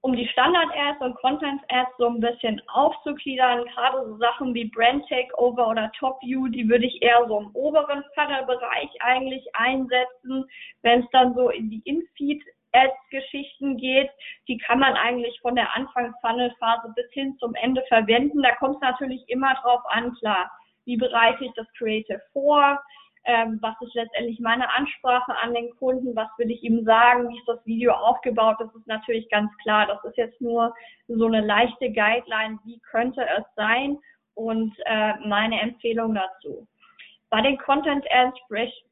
Um 0.00 0.14
die 0.14 0.28
Standard-Ads 0.28 1.00
und 1.00 1.16
Content-Ads 1.16 1.90
so 1.98 2.06
ein 2.06 2.20
bisschen 2.20 2.62
aufzugliedern, 2.68 3.64
gerade 3.64 4.06
so 4.06 4.16
Sachen 4.18 4.54
wie 4.54 4.66
Brand 4.66 5.04
Takeover 5.08 5.68
oder 5.68 5.90
Top 5.98 6.22
View, 6.22 6.46
die 6.46 6.68
würde 6.68 6.86
ich 6.86 7.02
eher 7.02 7.26
so 7.26 7.40
im 7.40 7.50
oberen 7.54 8.04
Funnel-Bereich 8.14 8.90
eigentlich 9.00 9.44
einsetzen. 9.54 10.48
Wenn 10.82 11.00
es 11.02 11.10
dann 11.10 11.34
so 11.34 11.50
in 11.50 11.70
die 11.70 11.82
In-Feed 11.84 12.40
Ads-Geschichten 12.76 13.76
geht, 13.78 14.10
die 14.48 14.58
kann 14.58 14.78
man 14.78 14.94
eigentlich 14.94 15.38
von 15.40 15.56
der 15.56 15.74
Anfangs-Funnel-Phase 15.74 16.92
bis 16.94 17.10
hin 17.12 17.36
zum 17.38 17.54
Ende 17.54 17.82
verwenden. 17.88 18.42
Da 18.42 18.54
kommt 18.56 18.76
es 18.76 18.80
natürlich 18.82 19.22
immer 19.28 19.54
drauf 19.62 19.82
an, 19.88 20.14
klar, 20.14 20.50
wie 20.84 20.96
bereite 20.96 21.44
ich 21.44 21.52
das 21.54 21.66
Creative 21.76 22.20
vor, 22.32 22.80
ähm, 23.26 23.58
was 23.60 23.74
ist 23.80 23.94
letztendlich 23.94 24.38
meine 24.38 24.72
Ansprache 24.72 25.36
an 25.42 25.52
den 25.52 25.70
Kunden, 25.76 26.14
was 26.14 26.28
will 26.38 26.50
ich 26.50 26.62
ihm 26.62 26.84
sagen, 26.84 27.28
wie 27.28 27.36
ist 27.36 27.48
das 27.48 27.64
Video 27.66 27.92
aufgebaut, 27.92 28.56
das 28.60 28.72
ist 28.74 28.86
natürlich 28.86 29.28
ganz 29.30 29.50
klar. 29.62 29.86
Das 29.86 30.02
ist 30.04 30.16
jetzt 30.16 30.40
nur 30.40 30.72
so 31.08 31.26
eine 31.26 31.40
leichte 31.40 31.90
Guideline, 31.90 32.58
wie 32.64 32.78
könnte 32.90 33.26
es 33.36 33.44
sein 33.56 33.98
und 34.34 34.72
äh, 34.84 35.14
meine 35.26 35.60
Empfehlung 35.60 36.14
dazu. 36.14 36.66
Bei 37.30 37.40
den 37.40 37.58
Content 37.58 38.06
Ads, 38.12 38.38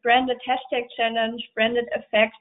Branded 0.03 0.41
Hashtag 0.45 0.89
Challenge, 0.97 1.41
Branded 1.55 1.87
Effect, 1.93 2.37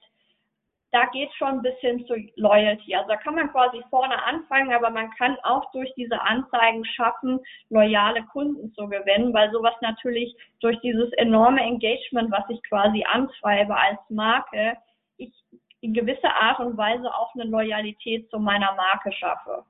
da 0.94 1.06
geht 1.08 1.34
schon 1.34 1.48
ein 1.48 1.62
bisschen 1.64 2.06
zu 2.06 2.14
Loyalty. 2.36 2.96
Also 2.96 3.10
da 3.10 3.18
kann 3.18 3.34
man 3.34 3.52
quasi 3.52 3.84
vorne 3.90 4.24
anfangen, 4.26 4.72
aber 4.72 4.92
man 4.92 5.10
kann 5.18 5.36
auch 5.42 5.72
durch 5.72 5.92
diese 5.96 6.22
Anzeigen 6.22 6.86
schaffen, 6.86 7.40
loyale 7.70 8.24
Kunden 8.26 8.72
zu 8.74 8.88
gewinnen, 8.88 9.34
weil 9.34 9.52
sowas 9.52 9.74
natürlich 9.82 10.36
durch 10.60 10.80
dieses 10.82 11.12
enorme 11.14 11.62
Engagement, 11.62 12.32
was 12.32 12.48
ich 12.50 12.62
quasi 12.70 13.04
antreibe 13.12 13.76
als 13.76 14.00
Marke, 14.10 14.78
ich 15.18 15.34
in 15.82 15.94
gewisser 15.94 16.34
Art 16.36 16.60
und 16.60 16.78
Weise 16.78 17.12
auch 17.14 17.34
eine 17.34 17.46
Loyalität 17.46 18.30
zu 18.30 18.38
meiner 18.38 18.74
Marke 18.76 19.12
schaffe. 19.14 19.66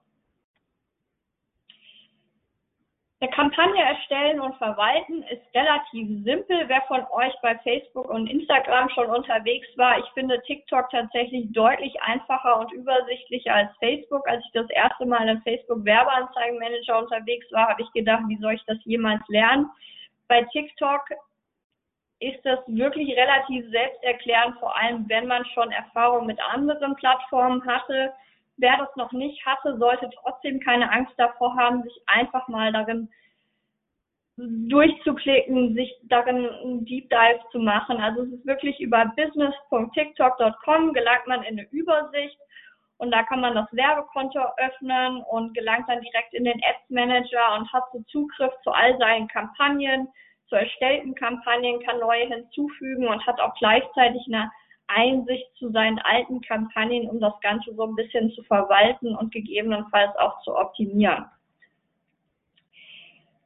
Eine 3.24 3.32
Kampagne 3.32 3.82
erstellen 3.82 4.42
und 4.42 4.54
verwalten 4.58 5.24
ist 5.24 5.42
relativ 5.56 6.26
simpel. 6.26 6.68
Wer 6.68 6.82
von 6.90 7.06
euch 7.10 7.34
bei 7.42 7.58
Facebook 7.60 8.10
und 8.10 8.30
Instagram 8.30 8.90
schon 8.90 9.06
unterwegs 9.06 9.66
war, 9.78 9.98
ich 9.98 10.06
finde 10.14 10.42
TikTok 10.42 10.90
tatsächlich 10.90 11.50
deutlich 11.54 11.94
einfacher 12.02 12.60
und 12.60 12.74
übersichtlicher 12.74 13.56
als 13.56 13.70
Facebook. 13.80 14.28
Als 14.28 14.44
ich 14.46 14.52
das 14.52 14.70
erste 14.72 15.06
Mal 15.06 15.30
im 15.30 15.42
Facebook 15.44 15.86
Werbeanzeigenmanager 15.86 17.00
unterwegs 17.00 17.50
war, 17.54 17.70
habe 17.70 17.84
ich 17.84 17.90
gedacht, 17.94 18.24
wie 18.28 18.40
soll 18.40 18.56
ich 18.56 18.66
das 18.66 18.84
jemals 18.84 19.22
lernen? 19.30 19.70
Bei 20.28 20.44
TikTok 20.52 21.04
ist 22.20 22.44
das 22.44 22.60
wirklich 22.68 23.16
relativ 23.16 23.64
selbsterklärend, 23.72 24.60
vor 24.60 24.76
allem 24.76 25.08
wenn 25.08 25.28
man 25.28 25.46
schon 25.54 25.72
Erfahrung 25.72 26.26
mit 26.26 26.42
anderen 26.52 26.94
Plattformen 26.96 27.66
hatte. 27.66 28.12
Wer 28.58 28.78
das 28.78 28.96
noch 28.96 29.12
nicht 29.12 29.46
hatte, 29.46 29.78
sollte 29.78 30.10
trotzdem 30.22 30.60
keine 30.60 30.92
Angst 30.92 31.14
davor 31.18 31.56
haben, 31.56 31.84
sich 31.84 32.02
einfach 32.08 32.48
mal 32.48 32.72
darin 32.72 33.10
durchzuklicken, 34.38 35.76
sich 35.76 35.94
darin 36.04 36.50
einen 36.50 36.86
Deep 36.86 37.10
Dive 37.10 37.40
zu 37.52 37.60
machen. 37.60 37.98
Also 37.98 38.24
es 38.24 38.32
ist 38.32 38.46
wirklich 38.46 38.80
über 38.80 39.06
business.tiktok.com 39.16 40.94
gelangt 40.94 41.28
man 41.28 41.44
in 41.44 41.60
eine 41.60 41.70
Übersicht 41.72 42.38
und 42.98 43.12
da 43.12 43.24
kann 43.24 43.42
man 43.42 43.54
das 43.54 43.68
Werbekonto 43.72 44.40
öffnen 44.58 45.22
und 45.24 45.54
gelangt 45.54 45.88
dann 45.88 46.02
direkt 46.02 46.34
in 46.34 46.46
den 46.46 46.62
Ads 46.64 46.90
Manager 46.90 47.56
und 47.58 47.72
hat 47.72 47.84
so 47.92 48.02
Zugriff 48.04 48.54
zu 48.64 48.72
all 48.72 48.98
seinen 48.98 49.28
Kampagnen, 49.28 50.08
zu 50.48 50.56
erstellten 50.56 51.14
Kampagnen, 51.14 51.84
kann 51.84 52.00
neue 52.00 52.28
hinzufügen 52.28 53.08
und 53.08 53.26
hat 53.28 53.40
auch 53.40 53.54
gleichzeitig 53.56 54.24
eine 54.28 54.50
Einsicht 54.88 55.48
zu 55.58 55.70
seinen 55.72 56.00
alten 56.00 56.42
Kampagnen, 56.42 57.10
um 57.10 57.20
das 57.20 57.34
Ganze 57.42 57.74
so 57.76 57.84
ein 57.84 57.96
bisschen 57.96 58.32
zu 58.32 58.44
verwalten 58.44 59.16
und 59.16 59.34
gegebenenfalls 59.34 60.16
auch 60.18 60.42
zu 60.44 60.56
optimieren. 60.56 61.26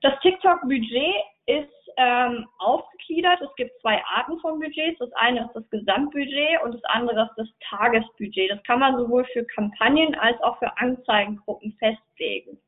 Das 0.01 0.19
TikTok-Budget 0.21 1.15
ist 1.47 1.69
ähm, 1.97 2.47
aufgegliedert. 2.59 3.41
Es 3.41 3.53
gibt 3.55 3.79
zwei 3.81 4.01
Arten 4.05 4.39
von 4.39 4.59
Budgets. 4.59 4.99
Das 4.99 5.11
eine 5.13 5.45
ist 5.45 5.53
das 5.53 5.69
Gesamtbudget 5.71 6.61
und 6.63 6.73
das 6.75 6.83
andere 6.85 7.23
ist 7.23 7.37
das 7.37 7.47
Tagesbudget. 7.69 8.51
Das 8.51 8.63
kann 8.63 8.79
man 8.79 8.97
sowohl 8.97 9.25
für 9.33 9.43
Kampagnen 9.45 10.13
als 10.15 10.39
auch 10.43 10.59
für 10.59 10.77
Anzeigengruppen 10.77 11.75
festlegen. 11.79 12.59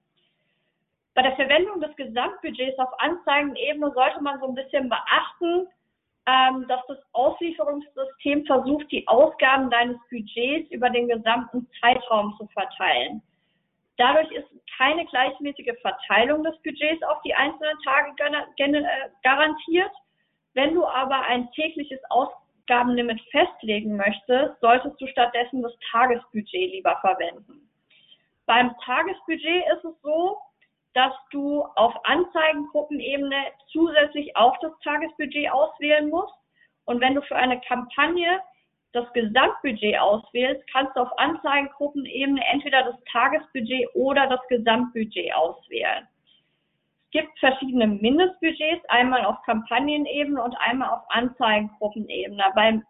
Bei 1.14 1.22
der 1.22 1.36
Verwendung 1.36 1.80
des 1.82 1.96
Gesamtbudgets 1.96 2.80
auf 2.80 3.00
Anzeigenebene 3.00 3.92
sollte 3.94 4.22
man 4.22 4.40
so 4.40 4.48
ein 4.48 4.56
bisschen 4.56 4.90
beachten, 4.90 5.68
ähm, 6.30 6.68
dass 6.68 6.82
das 6.88 6.98
Auslieferungssystem 7.13 8.46
versucht, 8.46 8.92
die 8.92 9.08
Ausgaben 9.08 9.70
deines 9.70 9.98
Budgets 10.10 10.70
über 10.72 10.89
den 10.89 11.08
gesamten 11.08 11.68
Zeitraum 11.82 12.36
zu 12.38 12.48
verteilen. 12.48 13.22
Dadurch 13.98 14.32
ist 14.32 14.48
keine 14.78 15.06
gleichmäßige 15.06 15.74
Verteilung 15.82 16.44
des 16.44 16.56
Budgets 16.62 17.04
auf 17.04 17.22
die 17.24 17.34
einzelnen 17.34 17.78
Tage 17.84 18.13
äh, 18.20 19.10
garantiert. 19.24 19.92
Wenn 20.54 20.74
du 20.76 20.86
aber 20.86 21.22
ein 21.22 21.52
tägliches 21.52 22.00
Ausgabenlimit 22.10 23.20
festlegen 23.32 23.98
möchtest, 23.98 24.60
solltest 24.62 25.00
du 25.02 25.08
stattdessen 25.08 25.62
das 25.62 25.74
Tagesbudget 25.92 26.72
lieber 26.72 26.98
verwenden. 27.02 27.70
Beim 28.46 28.74
Tagesbudget 28.86 29.65
ist 29.76 29.86
es 29.86 30.02
so, 30.02 30.38
dass 30.93 31.13
du 31.32 31.63
auf 31.75 31.93
Anzeigengruppenebene 32.06 33.36
zusätzlich 33.71 34.36
auch 34.36 34.58
das 34.62 34.71
Tagesbudget 34.84 35.52
auswählen 35.52 36.10
musst. 36.10 36.34
Und 36.86 36.99
wenn 36.99 37.15
du 37.15 37.21
für 37.21 37.36
eine 37.36 37.60
Kampagne 37.62 38.41
das 38.93 39.12
Gesamtbudget 39.13 39.99
auswählst, 39.99 40.63
kannst 40.71 40.95
du 40.95 41.02
auf 41.02 41.19
Anzeigengruppenebene 41.19 42.41
entweder 42.52 42.84
das 42.84 42.95
Tagesbudget 43.12 43.88
oder 43.93 44.28
das 44.28 44.39
Gesamtbudget 44.47 45.34
auswählen. 45.36 46.08
Es 47.06 47.12
gibt 47.12 47.39
verschiedene 47.39 47.88
Mindestbudgets, 47.88 48.86
einmal 48.89 49.25
auf 49.25 49.41
Kampagnenebene 49.43 50.41
und 50.41 50.56
einmal 50.60 50.89
auf 50.89 51.04
Anzeigengruppenebene. 51.10 52.43
Beim 52.56 52.84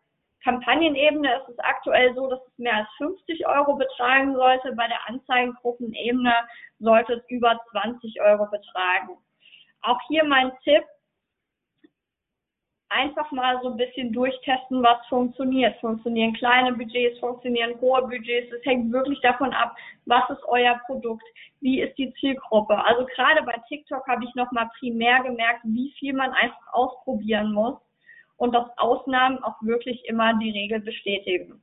Kampagnenebene 0.43 1.35
ist 1.35 1.49
es 1.49 1.59
aktuell 1.59 2.13
so, 2.15 2.29
dass 2.29 2.39
es 2.47 2.57
mehr 2.57 2.75
als 2.75 2.89
50 2.97 3.45
Euro 3.47 3.75
betragen 3.75 4.35
sollte. 4.35 4.73
Bei 4.73 4.87
der 4.87 5.07
Anzeigengruppenebene 5.09 6.33
sollte 6.79 7.13
es 7.13 7.23
über 7.29 7.59
20 7.71 8.21
Euro 8.21 8.45
betragen. 8.45 9.17
Auch 9.81 9.99
hier 10.07 10.23
mein 10.23 10.51
Tipp, 10.63 10.83
einfach 12.89 13.29
mal 13.31 13.59
so 13.61 13.69
ein 13.69 13.77
bisschen 13.77 14.11
durchtesten, 14.11 14.81
was 14.81 15.05
funktioniert. 15.07 15.79
Funktionieren 15.79 16.33
kleine 16.33 16.73
Budgets, 16.73 17.19
funktionieren 17.19 17.79
hohe 17.81 18.01
Budgets. 18.01 18.51
Es 18.51 18.65
hängt 18.65 18.91
wirklich 18.91 19.19
davon 19.21 19.53
ab, 19.53 19.75
was 20.05 20.27
ist 20.29 20.43
euer 20.47 20.79
Produkt, 20.85 21.23
wie 21.61 21.81
ist 21.81 21.97
die 21.97 22.11
Zielgruppe. 22.13 22.83
Also 22.85 23.05
gerade 23.05 23.43
bei 23.43 23.55
TikTok 23.67 24.07
habe 24.07 24.23
ich 24.23 24.33
nochmal 24.35 24.69
primär 24.79 25.21
gemerkt, 25.21 25.61
wie 25.63 25.93
viel 25.99 26.13
man 26.13 26.31
einfach 26.31 26.73
ausprobieren 26.73 27.53
muss 27.53 27.79
und 28.39 28.55
dass 28.55 28.65
Ausnahmen 28.77 29.43
auch 29.43 29.61
wirklich 29.61 30.03
immer 30.05 30.33
die 30.39 30.51
Regel 30.51 30.79
bestätigen. 30.79 31.61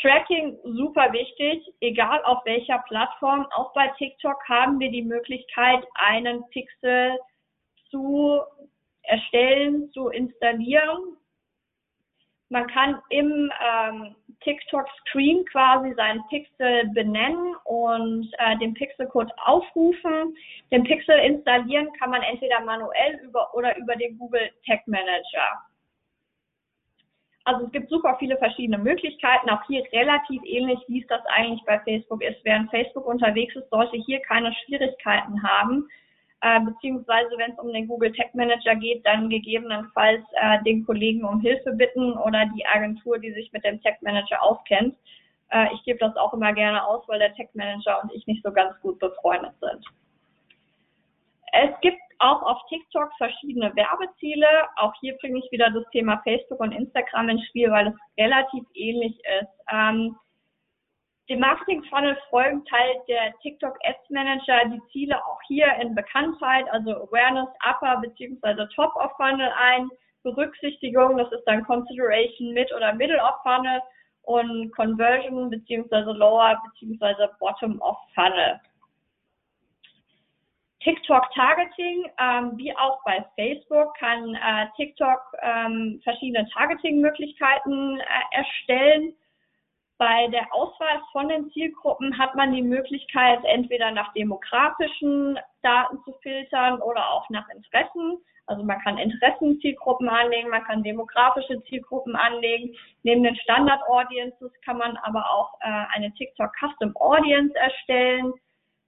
Tracking 0.00 0.56
super 0.64 1.12
wichtig, 1.12 1.62
egal 1.80 2.24
auf 2.24 2.44
welcher 2.46 2.78
Plattform. 2.88 3.46
Auch 3.54 3.72
bei 3.74 3.88
TikTok 3.98 4.42
haben 4.48 4.80
wir 4.80 4.90
die 4.90 5.02
Möglichkeit, 5.02 5.86
einen 5.94 6.42
Pixel 6.48 7.18
zu 7.90 8.40
erstellen, 9.02 9.90
zu 9.92 10.08
installieren. 10.08 11.16
Man 12.50 12.66
kann 12.66 13.00
im 13.10 13.50
ähm, 13.64 14.16
TikTok-Screen 14.40 15.44
quasi 15.46 15.94
seinen 15.94 16.26
Pixel 16.28 16.88
benennen 16.94 17.54
und 17.64 18.28
äh, 18.38 18.58
den 18.58 18.74
Pixelcode 18.74 19.30
aufrufen. 19.44 20.36
Den 20.72 20.82
Pixel 20.82 21.16
installieren 21.20 21.88
kann 21.98 22.10
man 22.10 22.22
entweder 22.22 22.60
manuell 22.60 23.20
über 23.22 23.54
oder 23.54 23.76
über 23.78 23.94
den 23.94 24.18
Google 24.18 24.50
Tag 24.66 24.80
Manager. 24.86 25.62
Also 27.44 27.66
es 27.66 27.72
gibt 27.72 27.88
super 27.88 28.16
viele 28.18 28.36
verschiedene 28.36 28.78
Möglichkeiten, 28.78 29.48
auch 29.48 29.64
hier 29.68 29.84
relativ 29.92 30.42
ähnlich, 30.44 30.80
wie 30.88 31.02
es 31.02 31.06
das 31.06 31.24
eigentlich 31.26 31.62
bei 31.66 31.78
Facebook 31.80 32.22
ist. 32.22 32.44
Während 32.44 32.70
Facebook 32.70 33.06
unterwegs 33.06 33.54
ist, 33.54 33.70
sollte 33.70 33.96
hier 33.96 34.20
keine 34.20 34.52
Schwierigkeiten 34.64 35.40
haben, 35.42 35.88
äh, 36.42 36.60
beziehungsweise 36.60 37.30
wenn 37.36 37.52
es 37.52 37.58
um 37.58 37.72
den 37.72 37.86
Google 37.86 38.12
Tag 38.12 38.34
Manager 38.34 38.74
geht, 38.76 39.04
dann 39.04 39.28
gegebenenfalls 39.28 40.22
äh, 40.40 40.62
den 40.64 40.84
Kollegen 40.86 41.24
um 41.24 41.40
Hilfe 41.40 41.72
bitten 41.72 42.12
oder 42.12 42.46
die 42.56 42.64
Agentur, 42.66 43.18
die 43.18 43.32
sich 43.32 43.52
mit 43.52 43.64
dem 43.64 43.82
Tag 43.82 44.00
Manager 44.02 44.42
auskennt. 44.42 44.96
Äh, 45.50 45.66
ich 45.74 45.82
gebe 45.84 45.98
das 45.98 46.16
auch 46.16 46.32
immer 46.32 46.52
gerne 46.52 46.84
aus, 46.86 47.06
weil 47.08 47.18
der 47.18 47.34
Tag 47.34 47.54
Manager 47.54 48.02
und 48.02 48.12
ich 48.12 48.26
nicht 48.26 48.42
so 48.42 48.52
ganz 48.52 48.78
gut 48.80 48.98
befreundet 48.98 49.52
sind. 49.60 49.84
Es 51.52 51.78
gibt 51.80 52.00
auch 52.20 52.42
auf 52.42 52.58
TikTok 52.68 53.10
verschiedene 53.18 53.74
Werbeziele. 53.74 54.46
Auch 54.76 54.92
hier 55.00 55.16
bringe 55.18 55.40
ich 55.40 55.50
wieder 55.50 55.70
das 55.70 55.84
Thema 55.90 56.20
Facebook 56.22 56.60
und 56.60 56.72
Instagram 56.72 57.30
ins 57.30 57.44
Spiel, 57.46 57.70
weil 57.70 57.88
es 57.88 57.94
relativ 58.18 58.64
ähnlich 58.74 59.18
ist. 59.40 59.50
Ähm, 59.72 60.16
dem 61.30 61.38
Marketing 61.38 61.82
Funnel 61.84 62.18
folgen 62.28 62.64
teilt 62.64 63.06
der 63.08 63.32
TikTok 63.40 63.78
Ads 63.84 64.10
Manager 64.10 64.64
die 64.66 64.82
Ziele 64.90 65.16
auch 65.24 65.38
hier 65.46 65.72
in 65.80 65.94
Bekanntheit, 65.94 66.68
also 66.72 66.90
Awareness, 66.90 67.48
Upper 67.64 68.00
bzw. 68.00 68.66
Top 68.74 68.94
of 68.96 69.12
Funnel 69.16 69.50
ein. 69.56 69.88
Berücksichtigung, 70.22 71.16
das 71.16 71.32
ist 71.32 71.44
dann 71.46 71.64
Consideration, 71.64 72.52
Mid 72.52 72.70
oder 72.74 72.92
Middle 72.92 73.22
of 73.22 73.40
Funnel 73.42 73.80
und 74.22 74.70
Conversion 74.76 75.48
bzw. 75.48 76.12
Lower 76.12 76.60
bzw. 76.78 77.28
Bottom 77.38 77.80
of 77.80 77.96
Funnel. 78.14 78.60
TikTok 80.82 81.30
Targeting, 81.34 82.06
ähm, 82.18 82.52
wie 82.56 82.76
auch 82.76 83.02
bei 83.04 83.24
Facebook, 83.36 83.94
kann 83.98 84.34
äh, 84.34 84.66
TikTok 84.76 85.20
ähm, 85.42 86.00
verschiedene 86.02 86.46
Targeting-Möglichkeiten 86.50 88.00
äh, 88.00 88.36
erstellen. 88.36 89.14
Bei 90.00 90.28
der 90.28 90.50
Auswahl 90.54 91.02
von 91.12 91.28
den 91.28 91.50
Zielgruppen 91.50 92.16
hat 92.16 92.34
man 92.34 92.54
die 92.54 92.62
Möglichkeit, 92.62 93.44
entweder 93.44 93.90
nach 93.90 94.10
demografischen 94.14 95.38
Daten 95.60 95.98
zu 96.06 96.14
filtern 96.22 96.80
oder 96.80 97.10
auch 97.10 97.28
nach 97.28 97.46
Interessen. 97.50 98.16
Also 98.46 98.64
man 98.64 98.80
kann 98.80 98.96
Interessenzielgruppen 98.96 100.08
anlegen, 100.08 100.48
man 100.48 100.64
kann 100.64 100.82
demografische 100.82 101.62
Zielgruppen 101.64 102.16
anlegen. 102.16 102.74
Neben 103.02 103.22
den 103.24 103.36
Standard 103.36 103.82
Audiences 103.88 104.50
kann 104.64 104.78
man 104.78 104.96
aber 105.02 105.30
auch 105.30 105.52
äh, 105.60 105.84
eine 105.94 106.10
TikTok 106.14 106.50
Custom 106.58 106.96
Audience 106.96 107.54
erstellen. 107.56 108.32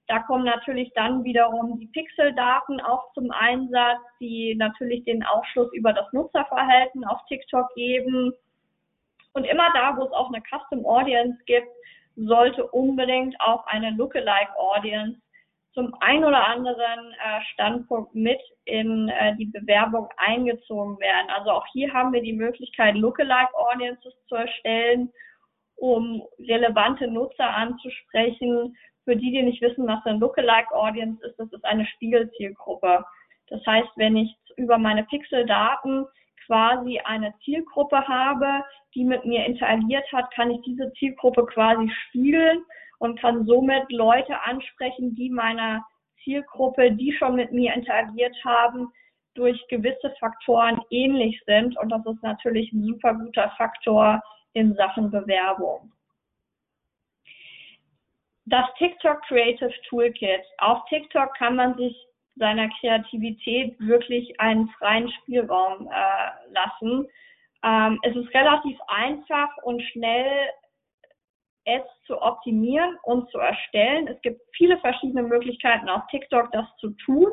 Da 0.08 0.20
kommen 0.20 0.44
natürlich 0.44 0.90
dann 0.94 1.24
wiederum 1.24 1.78
die 1.78 1.88
Pixeldaten 1.88 2.80
auch 2.80 3.12
zum 3.12 3.30
Einsatz, 3.32 4.00
die 4.18 4.54
natürlich 4.54 5.04
den 5.04 5.22
Aufschluss 5.26 5.70
über 5.74 5.92
das 5.92 6.10
Nutzerverhalten 6.14 7.04
auf 7.04 7.20
TikTok 7.28 7.68
geben. 7.74 8.32
Und 9.34 9.44
immer 9.44 9.72
da, 9.74 9.96
wo 9.96 10.04
es 10.04 10.12
auch 10.12 10.28
eine 10.28 10.42
Custom 10.42 10.84
Audience 10.84 11.38
gibt, 11.46 11.68
sollte 12.16 12.66
unbedingt 12.68 13.34
auch 13.40 13.66
eine 13.66 13.90
Lookalike 13.90 14.54
Audience 14.58 15.18
zum 15.74 15.94
ein 16.00 16.22
oder 16.22 16.46
anderen 16.46 17.12
äh, 17.12 17.42
Standpunkt 17.52 18.14
mit 18.14 18.40
in 18.64 19.08
äh, 19.08 19.34
die 19.36 19.46
Bewerbung 19.46 20.08
eingezogen 20.18 20.98
werden. 21.00 21.30
Also 21.30 21.50
auch 21.50 21.66
hier 21.72 21.92
haben 21.92 22.12
wir 22.12 22.20
die 22.20 22.34
Möglichkeit, 22.34 22.94
Lookalike 22.94 23.54
Audiences 23.54 24.12
zu 24.28 24.34
erstellen, 24.34 25.10
um 25.76 26.22
relevante 26.38 27.08
Nutzer 27.08 27.48
anzusprechen. 27.48 28.76
Für 29.04 29.16
die, 29.16 29.32
die 29.32 29.42
nicht 29.42 29.62
wissen, 29.62 29.86
was 29.88 30.04
ein 30.04 30.20
Lookalike 30.20 30.72
Audience 30.74 31.24
ist, 31.26 31.38
das 31.38 31.50
ist 31.52 31.64
eine 31.64 31.86
Spiegelzielgruppe. 31.86 33.04
Das 33.48 33.64
heißt, 33.66 33.90
wenn 33.96 34.16
ich 34.16 34.36
über 34.56 34.78
meine 34.78 35.04
Pixel-Daten 35.04 36.06
quasi 36.46 37.00
eine 37.04 37.34
Zielgruppe 37.44 38.06
habe, 38.06 38.64
die 38.94 39.04
mit 39.04 39.24
mir 39.24 39.44
interagiert 39.44 40.04
hat, 40.12 40.32
kann 40.34 40.50
ich 40.50 40.60
diese 40.62 40.92
Zielgruppe 40.94 41.46
quasi 41.46 41.90
spiegeln 42.08 42.64
und 42.98 43.18
kann 43.20 43.44
somit 43.46 43.90
Leute 43.90 44.40
ansprechen, 44.44 45.14
die 45.14 45.30
meiner 45.30 45.84
Zielgruppe, 46.22 46.92
die 46.92 47.12
schon 47.12 47.34
mit 47.34 47.52
mir 47.52 47.74
interagiert 47.74 48.36
haben, 48.44 48.92
durch 49.34 49.60
gewisse 49.68 50.14
Faktoren 50.20 50.80
ähnlich 50.90 51.40
sind. 51.46 51.76
Und 51.78 51.88
das 51.88 52.04
ist 52.06 52.22
natürlich 52.22 52.72
ein 52.72 52.84
super 52.84 53.14
guter 53.14 53.50
Faktor 53.56 54.20
in 54.52 54.74
Sachen 54.74 55.10
Bewerbung. 55.10 55.92
Das 58.46 58.66
TikTok 58.76 59.22
Creative 59.22 59.72
Toolkit. 59.88 60.42
Auf 60.58 60.84
TikTok 60.88 61.34
kann 61.36 61.56
man 61.56 61.76
sich 61.76 61.96
seiner 62.36 62.68
Kreativität 62.80 63.78
wirklich 63.78 64.40
einen 64.40 64.68
freien 64.78 65.10
Spielraum 65.10 65.88
äh, 65.88 66.52
lassen. 66.52 67.08
Ähm, 67.64 67.98
es 68.02 68.16
ist 68.16 68.32
relativ 68.34 68.78
einfach 68.88 69.56
und 69.62 69.82
schnell, 69.82 70.48
es 71.64 71.82
zu 72.06 72.20
optimieren 72.20 72.98
und 73.04 73.30
zu 73.30 73.38
erstellen. 73.38 74.08
Es 74.08 74.20
gibt 74.22 74.40
viele 74.56 74.78
verschiedene 74.78 75.22
Möglichkeiten 75.22 75.88
auf 75.88 76.02
TikTok, 76.10 76.50
das 76.52 76.66
zu 76.78 76.90
tun. 77.04 77.30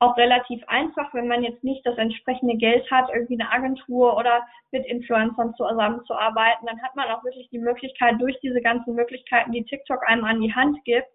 Auch 0.00 0.16
relativ 0.18 0.62
einfach, 0.66 1.14
wenn 1.14 1.28
man 1.28 1.44
jetzt 1.44 1.64
nicht 1.64 1.86
das 1.86 1.96
entsprechende 1.96 2.56
Geld 2.56 2.90
hat, 2.90 3.08
irgendwie 3.14 3.40
eine 3.40 3.50
Agentur 3.50 4.16
oder 4.16 4.44
mit 4.70 4.84
Influencern 4.86 5.54
zusammenzuarbeiten, 5.54 6.66
dann 6.66 6.82
hat 6.82 6.94
man 6.96 7.08
auch 7.10 7.24
wirklich 7.24 7.48
die 7.50 7.58
Möglichkeit, 7.58 8.20
durch 8.20 8.38
diese 8.40 8.60
ganzen 8.60 8.94
Möglichkeiten, 8.94 9.52
die 9.52 9.64
TikTok 9.64 10.06
einem 10.06 10.24
an 10.24 10.40
die 10.40 10.54
Hand 10.54 10.84
gibt, 10.84 11.08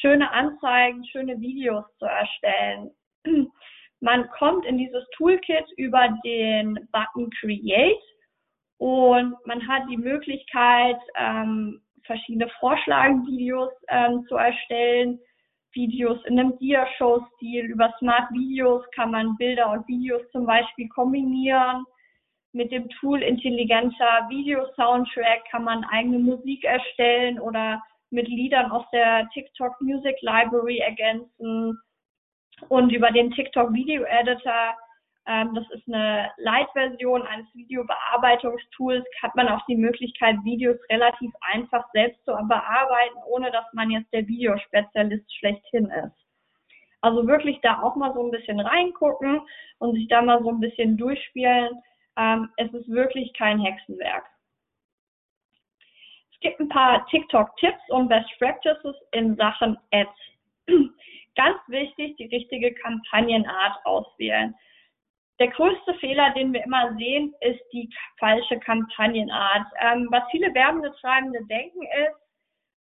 schöne 0.00 0.30
Anzeigen, 0.32 1.04
schöne 1.06 1.40
Videos 1.40 1.84
zu 1.98 2.06
erstellen. 2.06 2.90
Man 4.00 4.28
kommt 4.30 4.66
in 4.66 4.78
dieses 4.78 5.04
Toolkit 5.16 5.66
über 5.76 6.08
den 6.24 6.74
Button 6.92 7.30
Create 7.40 8.02
und 8.78 9.34
man 9.46 9.66
hat 9.66 9.82
die 9.88 9.96
Möglichkeit, 9.96 10.98
ähm, 11.16 11.80
verschiedene 12.04 12.48
Vorschlagenvideos 12.60 13.72
ähm, 13.88 14.24
zu 14.28 14.36
erstellen. 14.36 15.18
Videos 15.72 16.18
in 16.24 16.38
einem 16.38 16.58
Dia-Show-Stil. 16.58 17.66
Über 17.66 17.92
Smart 17.98 18.30
Videos 18.32 18.84
kann 18.94 19.10
man 19.10 19.36
Bilder 19.36 19.70
und 19.70 19.86
Videos 19.88 20.22
zum 20.30 20.46
Beispiel 20.46 20.88
kombinieren. 20.88 21.84
Mit 22.52 22.72
dem 22.72 22.88
Tool 22.88 23.22
intelligenter 23.22 24.26
Video-Soundtrack 24.28 25.44
kann 25.50 25.64
man 25.64 25.84
eigene 25.84 26.18
Musik 26.18 26.64
erstellen 26.64 27.38
oder 27.38 27.82
mit 28.10 28.28
Liedern 28.28 28.70
aus 28.70 28.84
der 28.92 29.28
TikTok 29.32 29.80
Music 29.80 30.16
Library 30.22 30.78
ergänzen. 30.78 31.78
Und 32.68 32.90
über 32.92 33.10
den 33.10 33.30
TikTok 33.32 33.72
Video 33.72 34.02
Editor, 34.04 34.74
ähm, 35.26 35.54
das 35.54 35.64
ist 35.70 35.86
eine 35.88 36.30
Light-Version 36.38 37.22
eines 37.22 37.46
Videobearbeitungstools, 37.54 39.04
hat 39.22 39.34
man 39.34 39.48
auch 39.48 39.64
die 39.66 39.76
Möglichkeit, 39.76 40.36
Videos 40.44 40.78
relativ 40.90 41.32
einfach 41.52 41.84
selbst 41.92 42.24
zu 42.24 42.32
bearbeiten, 42.32 43.16
ohne 43.26 43.50
dass 43.50 43.64
man 43.72 43.90
jetzt 43.90 44.12
der 44.12 44.26
Videospezialist 44.26 45.36
schlechthin 45.36 45.86
ist. 45.86 46.26
Also 47.02 47.26
wirklich 47.26 47.60
da 47.62 47.82
auch 47.82 47.96
mal 47.96 48.14
so 48.14 48.24
ein 48.24 48.30
bisschen 48.30 48.60
reingucken 48.60 49.40
und 49.78 49.94
sich 49.94 50.08
da 50.08 50.22
mal 50.22 50.42
so 50.42 50.50
ein 50.50 50.60
bisschen 50.60 50.96
durchspielen. 50.96 51.70
Ähm, 52.16 52.50
es 52.56 52.72
ist 52.72 52.88
wirklich 52.88 53.32
kein 53.34 53.60
Hexenwerk. 53.60 54.24
Es 56.36 56.40
gibt 56.40 56.60
ein 56.60 56.68
paar 56.68 57.06
TikTok-Tipps 57.06 57.88
und 57.88 58.08
Best 58.08 58.28
Practices 58.38 58.94
in 59.12 59.36
Sachen 59.36 59.78
Ads. 59.90 60.10
Ganz 61.34 61.56
wichtig, 61.68 62.16
die 62.18 62.26
richtige 62.26 62.74
Kampagnenart 62.74 63.78
auswählen. 63.84 64.54
Der 65.38 65.48
größte 65.48 65.94
Fehler, 65.94 66.30
den 66.34 66.52
wir 66.52 66.62
immer 66.64 66.94
sehen, 66.96 67.34
ist 67.40 67.60
die 67.72 67.88
falsche 68.18 68.58
Kampagnenart. 68.60 69.66
Ähm, 69.80 70.08
was 70.10 70.24
viele 70.30 70.52
werbende 70.54 70.94
Treibende 71.00 71.42
denken 71.46 71.82
ist, 71.82 72.20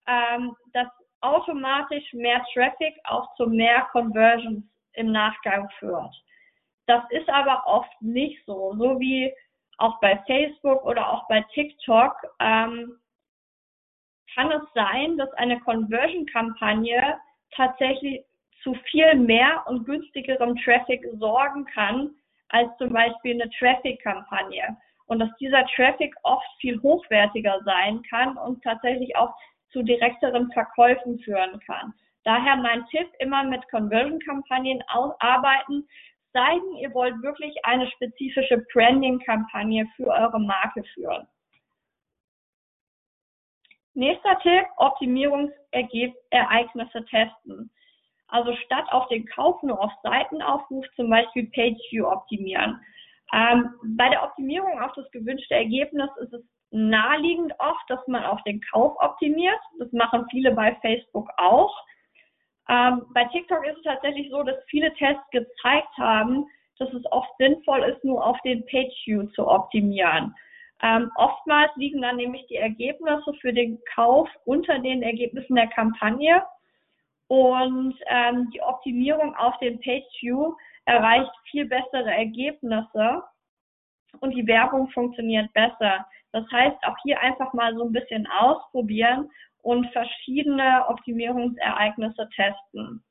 ähm, 0.08 0.56
dass 0.74 0.88
automatisch 1.22 2.12
mehr 2.14 2.44
Traffic 2.54 2.96
auch 3.06 3.36
zu 3.36 3.48
mehr 3.48 3.88
Conversions 3.92 4.64
im 4.94 5.12
Nachgang 5.12 5.70
führt. 5.80 6.14
Das 6.88 7.04
ist 7.12 7.30
aber 7.30 7.64
oft 7.68 8.02
nicht 8.02 8.44
so. 8.46 8.76
So 8.78 9.00
wie 9.00 9.32
auch 9.78 10.00
bei 10.00 10.18
Facebook 10.28 10.84
oder 10.86 11.12
auch 11.12 11.28
bei 11.28 11.44
TikTok 11.54 12.16
ähm, 12.40 13.00
kann 14.34 14.52
es 14.52 14.62
sein, 14.74 15.18
dass 15.18 15.32
eine 15.34 15.60
Conversion-Kampagne 15.60 17.18
tatsächlich 17.56 18.24
zu 18.62 18.74
viel 18.90 19.16
mehr 19.16 19.64
und 19.68 19.86
günstigerem 19.86 20.56
Traffic 20.58 21.06
sorgen 21.20 21.66
kann 21.66 22.12
als 22.50 22.70
zum 22.78 22.90
Beispiel 22.90 23.42
eine 23.42 23.50
Traffic-Kampagne. 23.52 24.78
Und 25.08 25.20
dass 25.20 25.30
dieser 25.40 25.66
Traffic 25.76 26.16
oft 26.24 26.48
viel 26.60 26.82
hochwertiger 26.82 27.60
sein 27.66 28.02
kann 28.10 28.38
und 28.38 28.64
tatsächlich 28.64 29.16
auch 29.16 29.34
zu 29.72 29.84
direkteren 29.84 30.52
Verkäufen 30.52 31.20
führen 31.20 31.60
kann. 31.66 31.94
Daher 32.24 32.56
mein 32.56 32.86
Tipp, 32.88 33.08
immer 33.20 33.44
mit 33.44 33.68
Conversion-Kampagnen 33.70 34.82
arbeiten, 35.20 35.86
zeigen, 36.32 36.78
ihr 36.78 36.94
wollt 36.94 37.22
wirklich 37.22 37.54
eine 37.64 37.88
spezifische 37.92 38.64
Branding-Kampagne 38.72 39.86
für 39.96 40.08
eure 40.08 40.40
Marke 40.40 40.84
führen. 40.94 41.28
Nächster 43.96 44.40
Tipp, 44.40 44.66
Optimierungsereignisse 44.78 47.06
testen. 47.06 47.70
Also 48.28 48.56
statt 48.66 48.86
auf 48.92 49.08
den 49.10 49.26
Kauf 49.28 49.62
nur 49.62 49.80
auf 49.80 49.92
Seitenaufruf 50.02 50.86
zum 50.96 51.10
Beispiel 51.10 51.50
PageView 51.52 52.08
optimieren. 52.08 52.80
Ähm, 53.32 53.70
bei 53.98 54.10
der 54.10 54.24
Optimierung 54.24 54.82
auf 54.82 54.94
das 54.94 55.10
gewünschte 55.12 55.56
Ergebnis 55.56 56.10
ist 56.22 56.34
es 56.34 56.42
naheliegend 56.72 57.54
oft, 57.60 57.88
dass 57.88 58.06
man 58.08 58.24
auf 58.24 58.42
den 58.44 58.60
Kauf 58.72 58.96
optimiert. 59.00 59.60
Das 59.78 59.92
machen 59.92 60.26
viele 60.32 60.52
bei 60.52 60.76
Facebook 60.82 61.30
auch. 61.38 61.76
Ähm, 62.70 63.06
bei 63.14 63.26
TikTok 63.26 63.66
ist 63.66 63.78
es 63.78 63.84
tatsächlich 63.84 64.30
so, 64.32 64.44
dass 64.44 64.56
viele 64.68 64.94
Tests 64.96 65.30
gezeigt 65.32 65.98
haben, 65.98 66.46
dass 66.80 66.92
es 66.94 67.04
oft 67.12 67.30
sinnvoll 67.38 67.84
ist, 67.84 68.04
nur 68.04 68.26
auf 68.26 68.40
den 68.42 68.66
Page-View 68.66 69.28
zu 69.36 69.48
optimieren. 69.48 70.34
Ähm, 70.84 71.10
oftmals 71.16 71.72
liegen 71.78 72.02
dann 72.02 72.18
nämlich 72.18 72.46
die 72.48 72.58
Ergebnisse 72.58 73.34
für 73.40 73.54
den 73.54 73.80
Kauf 73.96 74.30
unter 74.44 74.80
den 74.80 75.02
Ergebnissen 75.02 75.56
der 75.56 75.68
Kampagne 75.68 76.44
und 77.28 77.96
ähm, 78.08 78.50
die 78.54 78.62
Optimierung 78.62 79.34
auf 79.38 79.58
den 79.60 79.80
Page-View 79.80 80.54
erreicht 80.86 81.32
viel 81.50 81.66
bessere 81.66 82.14
Ergebnisse 82.14 83.24
und 84.20 84.36
die 84.36 84.46
Werbung 84.46 84.90
funktioniert 84.90 85.52
besser. 85.54 86.06
Das 86.34 86.46
heißt, 86.52 86.78
auch 86.86 86.98
hier 87.04 87.20
einfach 87.22 87.54
mal 87.54 87.74
so 87.76 87.86
ein 87.86 87.94
bisschen 87.94 88.28
ausprobieren 88.28 89.32
und 89.62 89.90
verschiedene 89.94 90.86
Optimierungsereignisse 90.90 92.28
testen. 92.36 93.02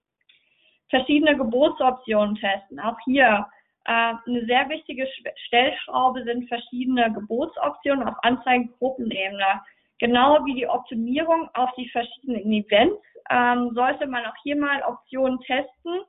Verschiedene 0.90 1.38
Gebotsoptionen 1.38 2.34
testen. 2.34 2.78
Auch 2.80 2.98
hier 3.06 3.46
eine 3.84 4.46
sehr 4.46 4.68
wichtige 4.68 5.06
Stellschraube 5.46 6.22
sind 6.24 6.48
verschiedene 6.48 7.12
Gebotsoptionen 7.12 8.06
auf 8.08 8.14
Anzeigengruppenebene. 8.22 9.62
Genau 9.98 10.44
wie 10.44 10.54
die 10.54 10.68
Optimierung 10.68 11.48
auf 11.54 11.70
die 11.76 11.88
verschiedenen 11.90 12.52
Events 12.52 13.02
ähm, 13.30 13.70
sollte 13.74 14.06
man 14.06 14.24
auch 14.26 14.36
hier 14.42 14.56
mal 14.56 14.82
Optionen 14.82 15.40
testen. 15.40 16.00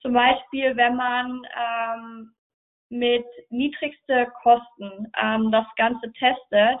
Zum 0.00 0.12
Beispiel, 0.12 0.76
wenn 0.76 0.96
man 0.96 1.46
ähm, 1.58 2.34
mit 2.90 3.24
niedrigste 3.50 4.30
Kosten 4.42 5.10
ähm, 5.20 5.50
das 5.50 5.66
Ganze 5.76 6.12
testet, 6.12 6.80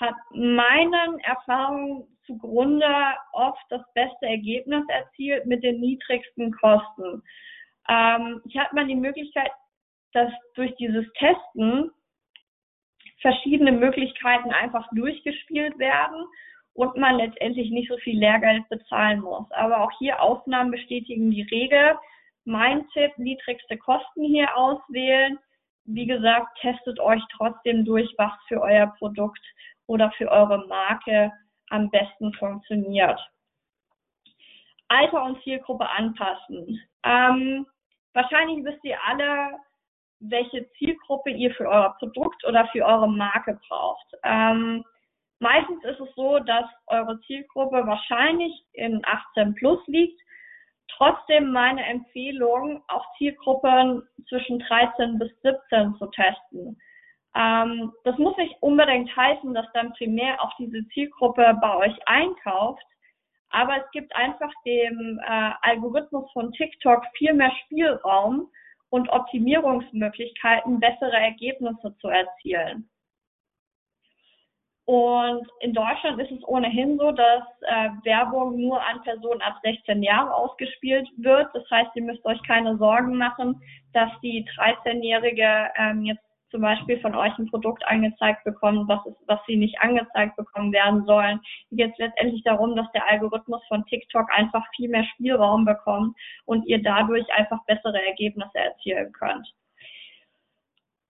hat 0.00 0.14
meinen 0.30 1.18
Erfahrungen 1.20 2.06
zugrunde 2.26 2.86
oft 3.32 3.62
das 3.70 3.82
beste 3.94 4.26
Ergebnis 4.26 4.84
erzielt 4.88 5.46
mit 5.46 5.62
den 5.62 5.80
niedrigsten 5.80 6.52
Kosten. 6.52 7.22
Ähm, 7.88 8.42
hier 8.46 8.62
hat 8.62 8.72
man 8.72 8.88
die 8.88 8.96
Möglichkeit, 8.96 9.50
dass 10.12 10.32
durch 10.54 10.74
dieses 10.76 11.06
Testen 11.14 11.90
verschiedene 13.20 13.72
Möglichkeiten 13.72 14.50
einfach 14.50 14.88
durchgespielt 14.92 15.78
werden 15.78 16.24
und 16.74 16.96
man 16.96 17.16
letztendlich 17.16 17.70
nicht 17.70 17.88
so 17.88 17.96
viel 17.98 18.18
Lehrgeld 18.18 18.68
bezahlen 18.68 19.20
muss. 19.20 19.50
Aber 19.52 19.80
auch 19.80 19.90
hier 19.98 20.20
Ausnahmen 20.20 20.70
bestätigen 20.70 21.30
die 21.30 21.42
Regel. 21.42 21.96
Mein 22.44 22.86
Tipp, 22.90 23.12
niedrigste 23.16 23.76
Kosten 23.78 24.24
hier 24.24 24.56
auswählen. 24.56 25.38
Wie 25.84 26.06
gesagt, 26.06 26.58
testet 26.60 27.00
euch 27.00 27.22
trotzdem 27.36 27.84
durch, 27.84 28.12
was 28.18 28.32
für 28.48 28.60
euer 28.60 28.86
Produkt 28.98 29.40
oder 29.86 30.10
für 30.12 30.30
eure 30.30 30.66
Marke 30.66 31.32
am 31.70 31.90
besten 31.90 32.32
funktioniert. 32.34 33.20
Alter 34.88 35.24
und 35.24 35.42
Zielgruppe 35.42 35.88
anpassen. 35.88 36.80
Ähm, 37.02 37.66
wahrscheinlich 38.16 38.64
wisst 38.64 38.84
ihr 38.84 38.98
alle, 39.06 39.58
welche 40.18 40.68
Zielgruppe 40.72 41.30
ihr 41.30 41.54
für 41.54 41.68
euer 41.68 41.94
Produkt 41.98 42.44
oder 42.44 42.66
für 42.68 42.84
eure 42.84 43.08
Marke 43.08 43.60
braucht. 43.68 44.06
Ähm, 44.24 44.84
meistens 45.38 45.84
ist 45.84 46.00
es 46.00 46.14
so, 46.16 46.38
dass 46.40 46.64
eure 46.86 47.20
Zielgruppe 47.20 47.86
wahrscheinlich 47.86 48.52
in 48.72 49.02
18 49.04 49.54
plus 49.54 49.78
liegt 49.86 50.20
trotzdem 50.96 51.52
meine 51.52 51.84
Empfehlung, 51.84 52.82
auch 52.88 53.04
Zielgruppen 53.18 54.02
zwischen 54.28 54.58
13 54.60 55.18
bis 55.18 55.30
17 55.42 55.94
zu 55.96 56.06
testen. 56.06 56.80
Ähm, 57.34 57.92
das 58.04 58.16
muss 58.18 58.36
nicht 58.36 58.56
unbedingt 58.60 59.14
heißen, 59.14 59.52
dass 59.54 59.66
dann 59.74 59.92
primär 59.94 60.42
auch 60.42 60.54
diese 60.58 60.86
Zielgruppe 60.88 61.56
bei 61.60 61.76
euch 61.76 61.96
einkauft, 62.06 62.82
aber 63.50 63.76
es 63.78 63.90
gibt 63.92 64.14
einfach 64.14 64.52
dem 64.64 65.20
äh, 65.26 65.50
Algorithmus 65.62 66.30
von 66.32 66.52
TikTok 66.52 67.04
viel 67.16 67.34
mehr 67.34 67.52
Spielraum 67.64 68.50
und 68.90 69.08
Optimierungsmöglichkeiten, 69.08 70.80
bessere 70.80 71.16
Ergebnisse 71.16 71.96
zu 71.98 72.08
erzielen. 72.08 72.88
Und 74.86 75.48
in 75.60 75.74
Deutschland 75.74 76.20
ist 76.20 76.30
es 76.30 76.46
ohnehin 76.46 76.96
so, 76.96 77.10
dass 77.10 77.42
äh, 77.62 77.88
Werbung 78.04 78.56
nur 78.56 78.80
an 78.80 79.02
Personen 79.02 79.42
ab 79.42 79.58
16 79.64 80.00
Jahren 80.00 80.28
ausgespielt 80.28 81.08
wird. 81.16 81.48
Das 81.54 81.68
heißt, 81.68 81.90
ihr 81.96 82.04
müsst 82.04 82.24
euch 82.24 82.40
keine 82.44 82.76
Sorgen 82.76 83.16
machen, 83.16 83.60
dass 83.92 84.10
die 84.22 84.46
13-Jährige 84.56 85.72
ähm, 85.76 86.04
jetzt 86.04 86.25
zum 86.50 86.60
Beispiel 86.60 87.00
von 87.00 87.14
euch 87.14 87.36
ein 87.38 87.50
Produkt 87.50 87.86
angezeigt 87.86 88.44
bekommen, 88.44 88.86
was, 88.88 89.04
ist, 89.06 89.16
was 89.26 89.40
sie 89.46 89.56
nicht 89.56 89.80
angezeigt 89.80 90.36
bekommen 90.36 90.72
werden 90.72 91.04
sollen. 91.04 91.40
Hier 91.68 91.86
geht 91.86 91.92
es 91.92 91.98
letztendlich 91.98 92.42
darum, 92.44 92.76
dass 92.76 92.90
der 92.92 93.06
Algorithmus 93.08 93.62
von 93.68 93.84
TikTok 93.86 94.28
einfach 94.32 94.64
viel 94.76 94.88
mehr 94.88 95.04
Spielraum 95.04 95.64
bekommt 95.64 96.16
und 96.44 96.64
ihr 96.66 96.82
dadurch 96.82 97.26
einfach 97.32 97.64
bessere 97.66 98.04
Ergebnisse 98.06 98.58
erzielen 98.58 99.12
könnt. 99.12 99.46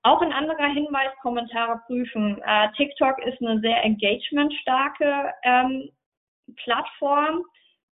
Auch 0.02 0.22
ein 0.22 0.32
anderer 0.32 0.68
Hinweis, 0.68 1.10
Kommentare 1.20 1.80
prüfen. 1.86 2.40
Äh, 2.42 2.68
TikTok 2.76 3.18
ist 3.26 3.42
eine 3.42 3.58
sehr 3.60 3.82
engagementstarke 3.82 5.32
ähm, 5.42 5.90
Plattform. 6.62 7.42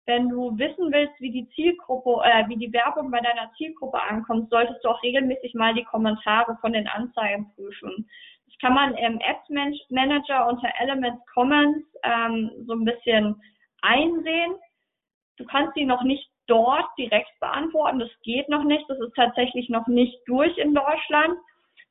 Wenn 0.07 0.29
du 0.29 0.59
wissen 0.59 0.93
willst, 0.93 1.21
wie 1.21 1.31
die 1.31 1.49
Zielgruppe, 1.51 2.23
äh, 2.25 2.49
wie 2.49 2.57
die 2.57 2.73
Werbung 2.73 3.11
bei 3.11 3.21
deiner 3.21 3.53
Zielgruppe 3.57 4.03
ankommt, 4.03 4.51
solltest 4.51 4.83
du 4.85 4.89
auch 4.89 5.03
regelmäßig 5.03 5.55
mal 5.55 5.75
die 5.75 5.85
Kommentare 5.85 6.57
von 6.61 6.73
den 6.73 6.89
Anzeigen 6.89 7.53
prüfen. 7.55 8.09
Das 8.47 8.59
kann 8.59 8.75
man 8.75 8.95
im 8.97 9.21
Ads 9.23 9.89
Manager 9.91 10.49
unter 10.49 10.69
Elements 10.81 11.25
Comments 11.33 11.87
ähm, 12.03 12.51
so 12.67 12.75
ein 12.75 12.85
bisschen 12.85 13.41
einsehen. 13.83 14.55
Du 15.37 15.45
kannst 15.45 15.77
die 15.77 15.85
noch 15.85 16.03
nicht 16.03 16.29
dort 16.47 16.87
direkt 16.99 17.39
beantworten. 17.41 18.01
Das 18.01 18.11
geht 18.23 18.49
noch 18.49 18.65
nicht. 18.65 18.85
Das 18.89 18.99
ist 18.99 19.15
tatsächlich 19.15 19.69
noch 19.69 19.87
nicht 19.87 20.19
durch 20.27 20.57
in 20.59 20.75
Deutschland. 20.75 21.39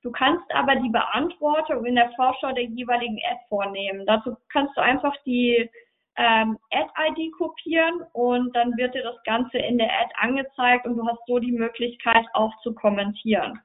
Du 0.04 0.12
kannst 0.12 0.44
aber 0.54 0.76
die 0.76 0.90
Beantwortung 0.90 1.86
in 1.86 1.96
der 1.96 2.12
Vorschau 2.12 2.52
der 2.52 2.66
jeweiligen 2.66 3.18
App 3.20 3.40
vornehmen. 3.50 4.06
Dazu 4.06 4.36
kannst 4.52 4.76
du 4.76 4.82
einfach 4.82 5.16
die 5.26 5.70
ähm, 6.18 6.58
Ad-ID 6.72 7.32
kopieren 7.34 8.02
und 8.14 8.56
dann 8.56 8.76
wird 8.78 8.94
dir 8.94 9.04
das 9.04 9.22
Ganze 9.24 9.58
in 9.58 9.78
der 9.78 9.92
Ad 9.92 10.12
angezeigt 10.20 10.86
und 10.86 10.98
du 10.98 11.08
hast 11.08 11.20
so 11.26 11.40
die 11.40 11.52
Möglichkeit 11.52 12.26
auch 12.34 12.52
zu 12.62 12.74
kommentieren. 12.74 13.60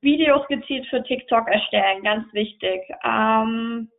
Videos 0.00 0.46
gezielt 0.48 0.86
für 0.86 1.02
TikTok 1.02 1.48
erstellen, 1.48 2.02
ganz 2.02 2.32
wichtig. 2.32 2.82
Ähm, 3.02 3.90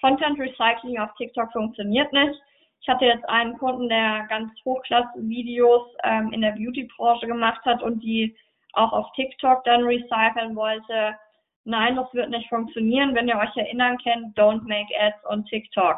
Content 0.00 0.38
Recycling 0.38 0.98
auf 0.98 1.14
TikTok 1.16 1.52
funktioniert 1.52 2.12
nicht. 2.12 2.40
Ich 2.80 2.88
hatte 2.88 3.04
jetzt 3.04 3.28
einen 3.28 3.56
Kunden, 3.58 3.88
der 3.88 4.26
ganz 4.28 4.52
Hochklasse-Videos 4.64 5.88
ähm, 6.04 6.32
in 6.32 6.40
der 6.40 6.52
Beauty-Branche 6.52 7.26
gemacht 7.26 7.64
hat 7.64 7.82
und 7.82 8.00
die 8.02 8.36
auch 8.72 8.92
auf 8.92 9.10
TikTok 9.12 9.64
dann 9.64 9.84
recyceln 9.84 10.54
wollte. 10.54 11.16
Nein, 11.64 11.96
das 11.96 12.12
wird 12.14 12.30
nicht 12.30 12.48
funktionieren. 12.48 13.14
Wenn 13.14 13.28
ihr 13.28 13.38
euch 13.38 13.56
erinnern 13.56 13.98
könnt, 13.98 14.38
don't 14.38 14.62
make 14.68 14.92
ads 15.00 15.24
on 15.28 15.44
TikTok. 15.46 15.96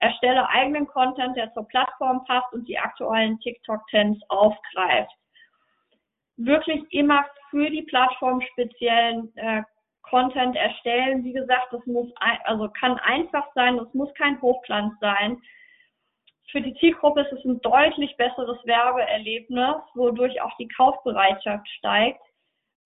Erstelle 0.00 0.48
eigenen 0.48 0.86
Content, 0.86 1.36
der 1.36 1.52
zur 1.52 1.66
Plattform 1.68 2.24
passt 2.24 2.52
und 2.52 2.66
die 2.68 2.78
aktuellen 2.78 3.38
TikTok-Trends 3.40 4.20
aufgreift. 4.28 5.12
Wirklich 6.36 6.82
immer 6.92 7.24
für 7.50 7.70
die 7.70 7.82
Plattform 7.82 8.40
speziellen 8.52 9.34
äh, 9.36 9.62
Content 10.02 10.56
erstellen. 10.56 11.24
Wie 11.24 11.32
gesagt, 11.32 11.72
das 11.72 11.84
muss 11.86 12.10
ein, 12.20 12.38
also 12.44 12.68
kann 12.68 12.98
einfach 12.98 13.46
sein, 13.54 13.76
das 13.76 13.92
muss 13.94 14.12
kein 14.14 14.40
Hochglanz 14.40 14.94
sein. 15.00 15.40
Für 16.50 16.60
die 16.60 16.74
Zielgruppe 16.74 17.22
ist 17.22 17.32
es 17.32 17.44
ein 17.44 17.60
deutlich 17.62 18.16
besseres 18.16 18.58
Werbeerlebnis, 18.64 19.76
wodurch 19.94 20.40
auch 20.40 20.56
die 20.56 20.68
Kaufbereitschaft 20.68 21.66
steigt, 21.78 22.20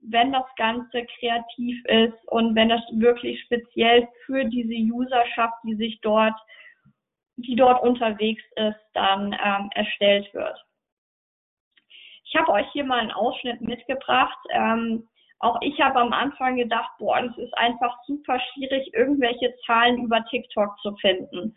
wenn 0.01 0.33
das 0.33 0.47
Ganze 0.57 1.05
kreativ 1.19 1.85
ist 1.87 2.29
und 2.29 2.55
wenn 2.55 2.71
es 2.71 2.81
wirklich 2.93 3.41
speziell 3.43 4.09
für 4.25 4.45
diese 4.45 4.75
Userschaft, 4.75 5.55
die 5.65 5.75
sich 5.75 6.01
dort, 6.01 6.39
die 7.39 7.57
dort 7.57 7.83
unterwegs 7.83 8.43
ist, 8.57 8.81
dann 8.95 9.33
ähm, 9.33 9.71
erstellt 9.75 10.33
wird. 10.35 10.59
Ich 12.25 12.37
habe 12.37 12.53
euch 12.53 12.67
hier 12.73 12.85
mal 12.85 13.01
einen 13.01 13.13
Ausschnitt 13.13 13.61
mitgebracht. 13.61 14.39
Ähm, 14.51 15.09
auch 15.41 15.59
ich 15.63 15.81
habe 15.81 16.01
am 16.01 16.13
Anfang 16.13 16.57
gedacht, 16.57 16.91
boah, 16.99 17.23
das 17.23 17.37
ist 17.39 17.57
einfach 17.57 17.97
super 18.07 18.39
schwierig, 18.53 18.93
irgendwelche 18.93 19.55
Zahlen 19.65 20.03
über 20.03 20.25
TikTok 20.27 20.79
zu 20.81 20.95
finden 20.97 21.55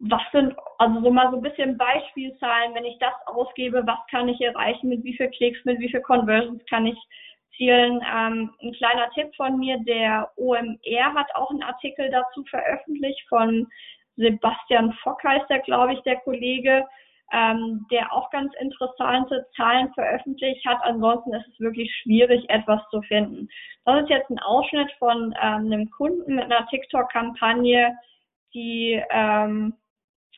was 0.00 0.22
sind, 0.32 0.54
also 0.78 1.00
so 1.02 1.10
mal 1.10 1.30
so 1.30 1.36
ein 1.36 1.42
bisschen 1.42 1.76
Beispielzahlen, 1.76 2.74
wenn 2.74 2.86
ich 2.86 2.98
das 2.98 3.12
ausgebe, 3.26 3.86
was 3.86 3.98
kann 4.10 4.28
ich 4.28 4.40
erreichen, 4.40 4.88
mit 4.88 5.04
wie 5.04 5.14
viel 5.14 5.28
Klicks, 5.28 5.62
mit 5.64 5.78
wie 5.78 5.90
viel 5.90 6.00
Conversions 6.00 6.64
kann 6.70 6.86
ich 6.86 6.98
zielen. 7.56 8.00
Ähm, 8.10 8.50
ein 8.62 8.72
kleiner 8.72 9.10
Tipp 9.10 9.34
von 9.36 9.58
mir, 9.58 9.78
der 9.80 10.30
OMR 10.36 11.14
hat 11.14 11.26
auch 11.34 11.50
einen 11.50 11.62
Artikel 11.62 12.08
dazu 12.10 12.42
veröffentlicht 12.44 13.22
von 13.28 13.68
Sebastian 14.20 14.92
Fock 15.02 15.22
heißt 15.24 15.48
der, 15.48 15.60
glaube 15.60 15.94
ich, 15.94 16.00
der 16.02 16.16
Kollege, 16.20 16.86
ähm, 17.32 17.86
der 17.90 18.12
auch 18.12 18.30
ganz 18.30 18.52
interessante 18.60 19.46
Zahlen 19.56 19.92
veröffentlicht 19.94 20.64
hat. 20.66 20.78
Ansonsten 20.82 21.32
ist 21.32 21.46
es 21.48 21.60
wirklich 21.60 21.92
schwierig, 22.02 22.48
etwas 22.48 22.82
zu 22.90 23.00
finden. 23.02 23.48
Das 23.84 24.02
ist 24.02 24.10
jetzt 24.10 24.30
ein 24.30 24.38
Ausschnitt 24.40 24.90
von 24.98 25.34
ähm, 25.40 25.66
einem 25.66 25.90
Kunden 25.90 26.34
mit 26.34 26.44
einer 26.44 26.66
TikTok-Kampagne, 26.68 27.96
die 28.52 29.02
ähm, 29.10 29.74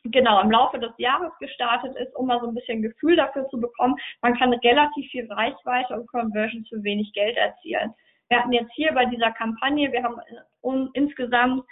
genau 0.05 0.41
im 0.41 0.51
Laufe 0.51 0.79
des 0.79 0.91
Jahres 0.97 1.31
gestartet 1.39 1.95
ist, 1.95 2.15
um 2.15 2.27
mal 2.27 2.39
so 2.39 2.47
ein 2.47 2.55
bisschen 2.55 2.81
Gefühl 2.81 3.15
dafür 3.15 3.47
zu 3.49 3.59
bekommen. 3.59 3.95
Man 4.21 4.37
kann 4.37 4.53
relativ 4.53 5.09
viel 5.11 5.31
Reichweite 5.31 5.95
und 5.95 6.07
Conversion 6.07 6.65
für 6.65 6.83
wenig 6.83 7.11
Geld 7.13 7.37
erzielen. 7.37 7.93
Wir 8.29 8.39
hatten 8.39 8.53
jetzt 8.53 8.71
hier 8.73 8.91
bei 8.93 9.05
dieser 9.05 9.31
Kampagne, 9.31 9.91
wir 9.91 10.03
haben 10.03 10.19
um, 10.61 10.89
insgesamt 10.93 11.63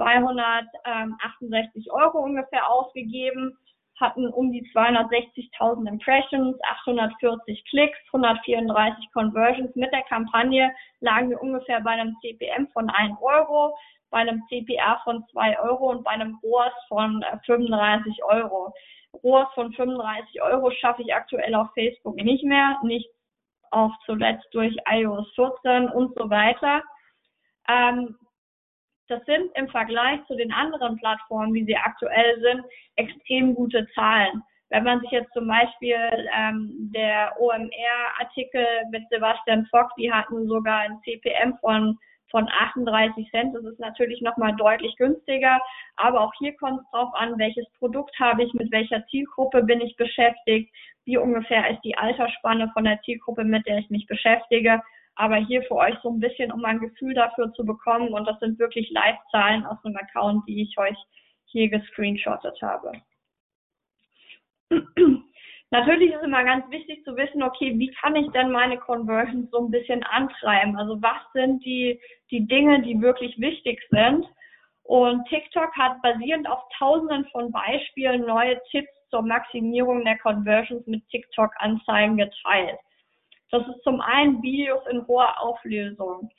268 0.00 1.92
Euro 1.92 2.20
ungefähr 2.20 2.68
ausgegeben, 2.70 3.56
hatten 4.00 4.28
um 4.28 4.50
die 4.50 4.62
260.000 4.72 5.86
Impressions, 5.86 6.56
840 6.82 7.64
Klicks, 7.68 7.98
134 8.12 9.12
Conversions. 9.12 9.76
Mit 9.76 9.92
der 9.92 10.02
Kampagne 10.04 10.74
lagen 11.00 11.28
wir 11.28 11.42
ungefähr 11.42 11.80
bei 11.82 11.90
einem 11.90 12.16
CPM 12.22 12.68
von 12.68 12.88
1 12.88 13.18
Euro 13.20 13.76
bei 14.10 14.18
einem 14.18 14.42
CPR 14.48 15.00
von 15.04 15.24
2 15.32 15.60
Euro 15.60 15.90
und 15.90 16.04
bei 16.04 16.10
einem 16.10 16.38
ROAS 16.42 16.72
von 16.88 17.24
35 17.46 18.18
äh, 18.18 18.22
Euro. 18.24 18.74
ROAS 19.22 19.48
von 19.54 19.72
35 19.72 20.42
Euro 20.42 20.70
schaffe 20.72 21.02
ich 21.02 21.14
aktuell 21.14 21.54
auf 21.54 21.68
Facebook 21.74 22.16
nicht 22.16 22.44
mehr, 22.44 22.78
nicht 22.82 23.08
auch 23.70 23.92
zuletzt 24.04 24.46
durch 24.52 24.76
iOS 24.90 25.32
14 25.34 25.88
und 25.88 26.14
so 26.16 26.28
weiter. 26.28 26.82
Ähm, 27.68 28.16
das 29.10 29.24
sind 29.26 29.50
im 29.54 29.68
Vergleich 29.68 30.20
zu 30.26 30.36
den 30.36 30.52
anderen 30.52 30.96
Plattformen, 30.96 31.52
wie 31.52 31.64
sie 31.64 31.76
aktuell 31.76 32.40
sind, 32.40 32.64
extrem 32.96 33.54
gute 33.54 33.86
Zahlen. 33.94 34.42
Wenn 34.70 34.84
man 34.84 35.00
sich 35.00 35.10
jetzt 35.10 35.32
zum 35.32 35.48
Beispiel 35.48 35.98
ähm, 36.38 36.90
der 36.94 37.34
OMR-Artikel 37.40 38.64
mit 38.92 39.02
Sebastian 39.10 39.66
Fock, 39.66 39.90
die 39.98 40.12
hatten 40.12 40.46
sogar 40.46 40.80
ein 40.80 41.00
CPM 41.04 41.58
von 41.60 41.98
von 42.30 42.48
38 42.48 43.28
Cent. 43.30 43.54
Das 43.54 43.64
ist 43.64 43.80
natürlich 43.80 44.20
nochmal 44.22 44.54
deutlich 44.56 44.96
günstiger. 44.96 45.60
Aber 45.96 46.20
auch 46.20 46.32
hier 46.38 46.56
kommt 46.56 46.80
es 46.80 46.90
drauf 46.90 47.12
an, 47.14 47.38
welches 47.38 47.66
Produkt 47.78 48.18
habe 48.18 48.44
ich, 48.44 48.52
mit 48.54 48.70
welcher 48.70 49.04
Zielgruppe 49.08 49.62
bin 49.64 49.80
ich 49.80 49.96
beschäftigt, 49.96 50.72
wie 51.04 51.18
ungefähr 51.18 51.68
ist 51.70 51.80
die 51.82 51.98
Altersspanne 51.98 52.70
von 52.72 52.84
der 52.84 53.00
Zielgruppe, 53.02 53.44
mit 53.44 53.66
der 53.66 53.78
ich 53.78 53.90
mich 53.90 54.06
beschäftige. 54.06 54.80
Aber 55.16 55.36
hier 55.36 55.62
für 55.64 55.76
euch 55.76 55.96
so 56.02 56.10
ein 56.10 56.20
bisschen, 56.20 56.52
um 56.52 56.64
ein 56.64 56.78
Gefühl 56.78 57.14
dafür 57.14 57.52
zu 57.52 57.64
bekommen. 57.64 58.12
Und 58.12 58.26
das 58.26 58.38
sind 58.40 58.58
wirklich 58.58 58.90
Live-Zahlen 58.90 59.66
aus 59.66 59.78
einem 59.84 59.96
Account, 59.96 60.46
die 60.48 60.62
ich 60.62 60.78
euch 60.78 60.96
hier 61.46 61.68
gescreenshottet 61.68 62.60
habe. 62.62 62.92
Natürlich 65.72 66.12
ist 66.12 66.24
immer 66.24 66.42
ganz 66.42 66.68
wichtig 66.70 67.04
zu 67.04 67.16
wissen, 67.16 67.42
okay, 67.44 67.78
wie 67.78 67.92
kann 67.92 68.16
ich 68.16 68.28
denn 68.32 68.50
meine 68.50 68.76
Conversions 68.76 69.50
so 69.50 69.58
ein 69.58 69.70
bisschen 69.70 70.02
antreiben? 70.02 70.76
Also 70.76 71.00
was 71.00 71.20
sind 71.32 71.64
die, 71.64 72.00
die 72.30 72.46
Dinge, 72.46 72.82
die 72.82 73.00
wirklich 73.00 73.38
wichtig 73.38 73.80
sind? 73.90 74.26
Und 74.82 75.24
TikTok 75.28 75.72
hat 75.76 76.02
basierend 76.02 76.48
auf 76.48 76.60
tausenden 76.76 77.24
von 77.26 77.52
Beispielen 77.52 78.26
neue 78.26 78.60
Tipps 78.72 78.90
zur 79.10 79.22
Maximierung 79.22 80.04
der 80.04 80.18
Conversions 80.18 80.84
mit 80.88 81.06
TikTok-Anzeigen 81.10 82.16
geteilt. 82.16 82.78
Das 83.50 83.66
ist 83.66 83.82
zum 83.82 84.00
einen 84.00 84.42
Videos 84.42 84.82
in 84.90 85.06
hoher 85.06 85.40
Auflösung. 85.40 86.30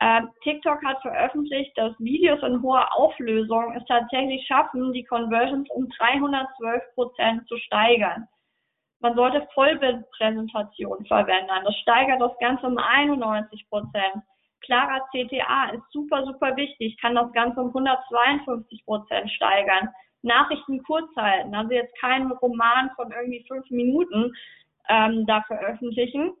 Ähm, 0.00 0.30
TikTok 0.42 0.84
hat 0.84 1.00
veröffentlicht, 1.02 1.76
dass 1.76 1.98
Videos 1.98 2.42
in 2.42 2.60
hoher 2.62 2.92
Auflösung 2.96 3.74
es 3.76 3.84
tatsächlich 3.86 4.46
schaffen, 4.46 4.92
die 4.92 5.04
Conversions 5.04 5.68
um 5.70 5.88
312 5.98 6.82
Prozent 6.94 7.48
zu 7.48 7.56
steigern. 7.58 8.26
Man 9.00 9.14
sollte 9.14 9.46
Vollbildpräsentation 9.54 11.04
verwenden. 11.06 11.64
Das 11.64 11.76
steigert 11.76 12.20
das 12.20 12.36
Ganze 12.38 12.66
um 12.66 12.78
91 12.78 13.68
Prozent. 13.68 14.22
Klarer 14.62 15.00
CTA 15.10 15.70
ist 15.74 15.84
super, 15.92 16.24
super 16.24 16.56
wichtig, 16.56 16.96
kann 17.00 17.14
das 17.14 17.30
Ganze 17.32 17.60
um 17.60 17.68
152 17.68 18.84
Prozent 18.86 19.30
steigern. 19.30 19.90
Nachrichten 20.22 20.82
kurz 20.84 21.14
halten, 21.16 21.54
also 21.54 21.72
jetzt 21.72 21.94
keinen 22.00 22.32
Roman 22.32 22.90
von 22.96 23.12
irgendwie 23.12 23.44
fünf 23.46 23.68
Minuten 23.70 24.32
ähm, 24.88 25.26
da 25.26 25.42
veröffentlichen, 25.42 26.32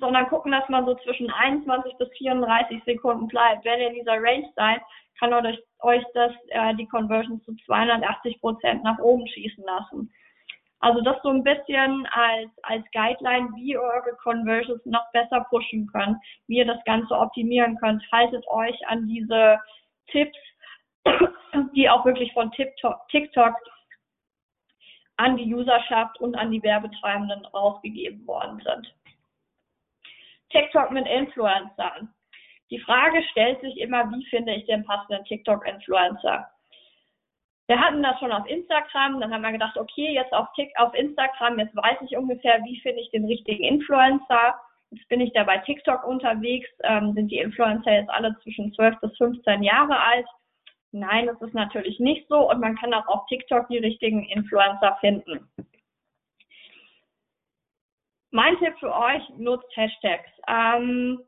sondern 0.00 0.28
gucken, 0.28 0.52
dass 0.52 0.68
man 0.68 0.86
so 0.86 0.94
zwischen 0.96 1.30
21 1.30 1.96
bis 1.98 2.08
34 2.16 2.82
Sekunden 2.84 3.28
bleibt. 3.28 3.64
Wenn 3.64 3.80
ihr 3.80 3.88
in 3.88 3.94
dieser 3.94 4.22
Range 4.22 4.48
seid, 4.56 4.80
kann 5.18 5.32
euch, 5.32 5.58
euch 5.80 6.02
das 6.14 6.32
äh, 6.48 6.74
die 6.74 6.86
Conversion 6.86 7.40
zu 7.42 7.54
280 7.66 8.40
Prozent 8.40 8.82
nach 8.82 8.98
oben 8.98 9.26
schießen 9.28 9.64
lassen. 9.64 10.10
Also 10.80 11.00
das 11.00 11.16
so 11.22 11.28
ein 11.28 11.44
bisschen 11.44 12.08
als, 12.10 12.50
als 12.64 12.84
Guideline, 12.92 13.50
wie 13.54 13.70
ihr 13.70 13.80
eure 13.80 14.16
Conversions 14.20 14.84
noch 14.84 15.10
besser 15.12 15.46
pushen 15.48 15.86
könnt, 15.92 16.16
wie 16.48 16.56
ihr 16.58 16.66
das 16.66 16.82
Ganze 16.84 17.14
optimieren 17.14 17.76
könnt. 17.78 18.02
Haltet 18.10 18.44
euch 18.48 18.76
an 18.88 19.06
diese 19.06 19.60
Tipps, 20.08 20.38
die 21.76 21.88
auch 21.88 22.04
wirklich 22.04 22.32
von 22.32 22.50
TikTok, 22.50 22.96
TikTok 23.10 23.54
an 25.18 25.36
die 25.36 25.54
Userschaft 25.54 26.20
und 26.20 26.34
an 26.34 26.50
die 26.50 26.62
Werbetreibenden 26.64 27.46
rausgegeben 27.46 28.26
worden 28.26 28.60
sind. 28.64 28.92
TikTok 30.52 30.90
mit 30.90 31.06
Influencern. 31.06 32.12
Die 32.70 32.78
Frage 32.80 33.22
stellt 33.30 33.60
sich 33.60 33.78
immer, 33.78 34.10
wie 34.12 34.24
finde 34.26 34.54
ich 34.54 34.64
den 34.66 34.84
passenden 34.84 35.24
TikTok-Influencer? 35.24 36.48
Wir 37.68 37.80
hatten 37.80 38.02
das 38.02 38.18
schon 38.18 38.32
auf 38.32 38.46
Instagram, 38.48 39.20
dann 39.20 39.32
haben 39.32 39.42
wir 39.42 39.52
gedacht, 39.52 39.76
okay, 39.76 40.12
jetzt 40.12 40.32
auf, 40.32 40.48
Tick, 40.54 40.70
auf 40.78 40.94
Instagram, 40.94 41.58
jetzt 41.58 41.76
weiß 41.76 41.98
ich 42.02 42.16
ungefähr, 42.16 42.62
wie 42.64 42.80
finde 42.80 43.00
ich 43.00 43.10
den 43.10 43.24
richtigen 43.24 43.64
Influencer. 43.64 44.54
Jetzt 44.90 45.08
bin 45.08 45.20
ich 45.20 45.32
da 45.32 45.44
bei 45.44 45.58
TikTok 45.58 46.04
unterwegs, 46.04 46.68
ähm, 46.82 47.12
sind 47.14 47.28
die 47.28 47.38
Influencer 47.38 47.92
jetzt 47.92 48.10
alle 48.10 48.36
zwischen 48.42 48.72
12 48.74 49.00
bis 49.00 49.16
15 49.16 49.62
Jahre 49.62 49.98
alt. 49.98 50.26
Nein, 50.92 51.26
das 51.26 51.40
ist 51.40 51.54
natürlich 51.54 51.98
nicht 51.98 52.28
so 52.28 52.50
und 52.50 52.60
man 52.60 52.76
kann 52.76 52.92
auch 52.92 53.06
auf 53.06 53.26
TikTok 53.26 53.68
die 53.68 53.78
richtigen 53.78 54.24
Influencer 54.24 54.96
finden. 55.00 55.48
Mein 58.34 58.56
Tipp 58.58 58.74
für 58.80 58.94
euch, 58.94 59.22
nutzt 59.36 59.68
Hashtags. 59.76 60.30
Ähm, 60.48 61.20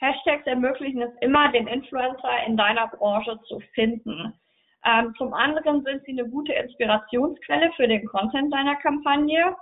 Hashtags 0.00 0.46
ermöglichen 0.46 1.02
es 1.02 1.12
immer, 1.20 1.50
den 1.50 1.66
Influencer 1.66 2.46
in 2.46 2.56
deiner 2.56 2.86
Branche 2.86 3.36
zu 3.48 3.58
finden. 3.74 4.32
Ähm, 4.84 5.12
zum 5.18 5.34
anderen 5.34 5.82
sind 5.82 6.04
sie 6.04 6.12
eine 6.12 6.28
gute 6.28 6.52
Inspirationsquelle 6.52 7.72
für 7.72 7.88
den 7.88 8.06
Content 8.06 8.54
deiner 8.54 8.76
Kampagne 8.76 9.56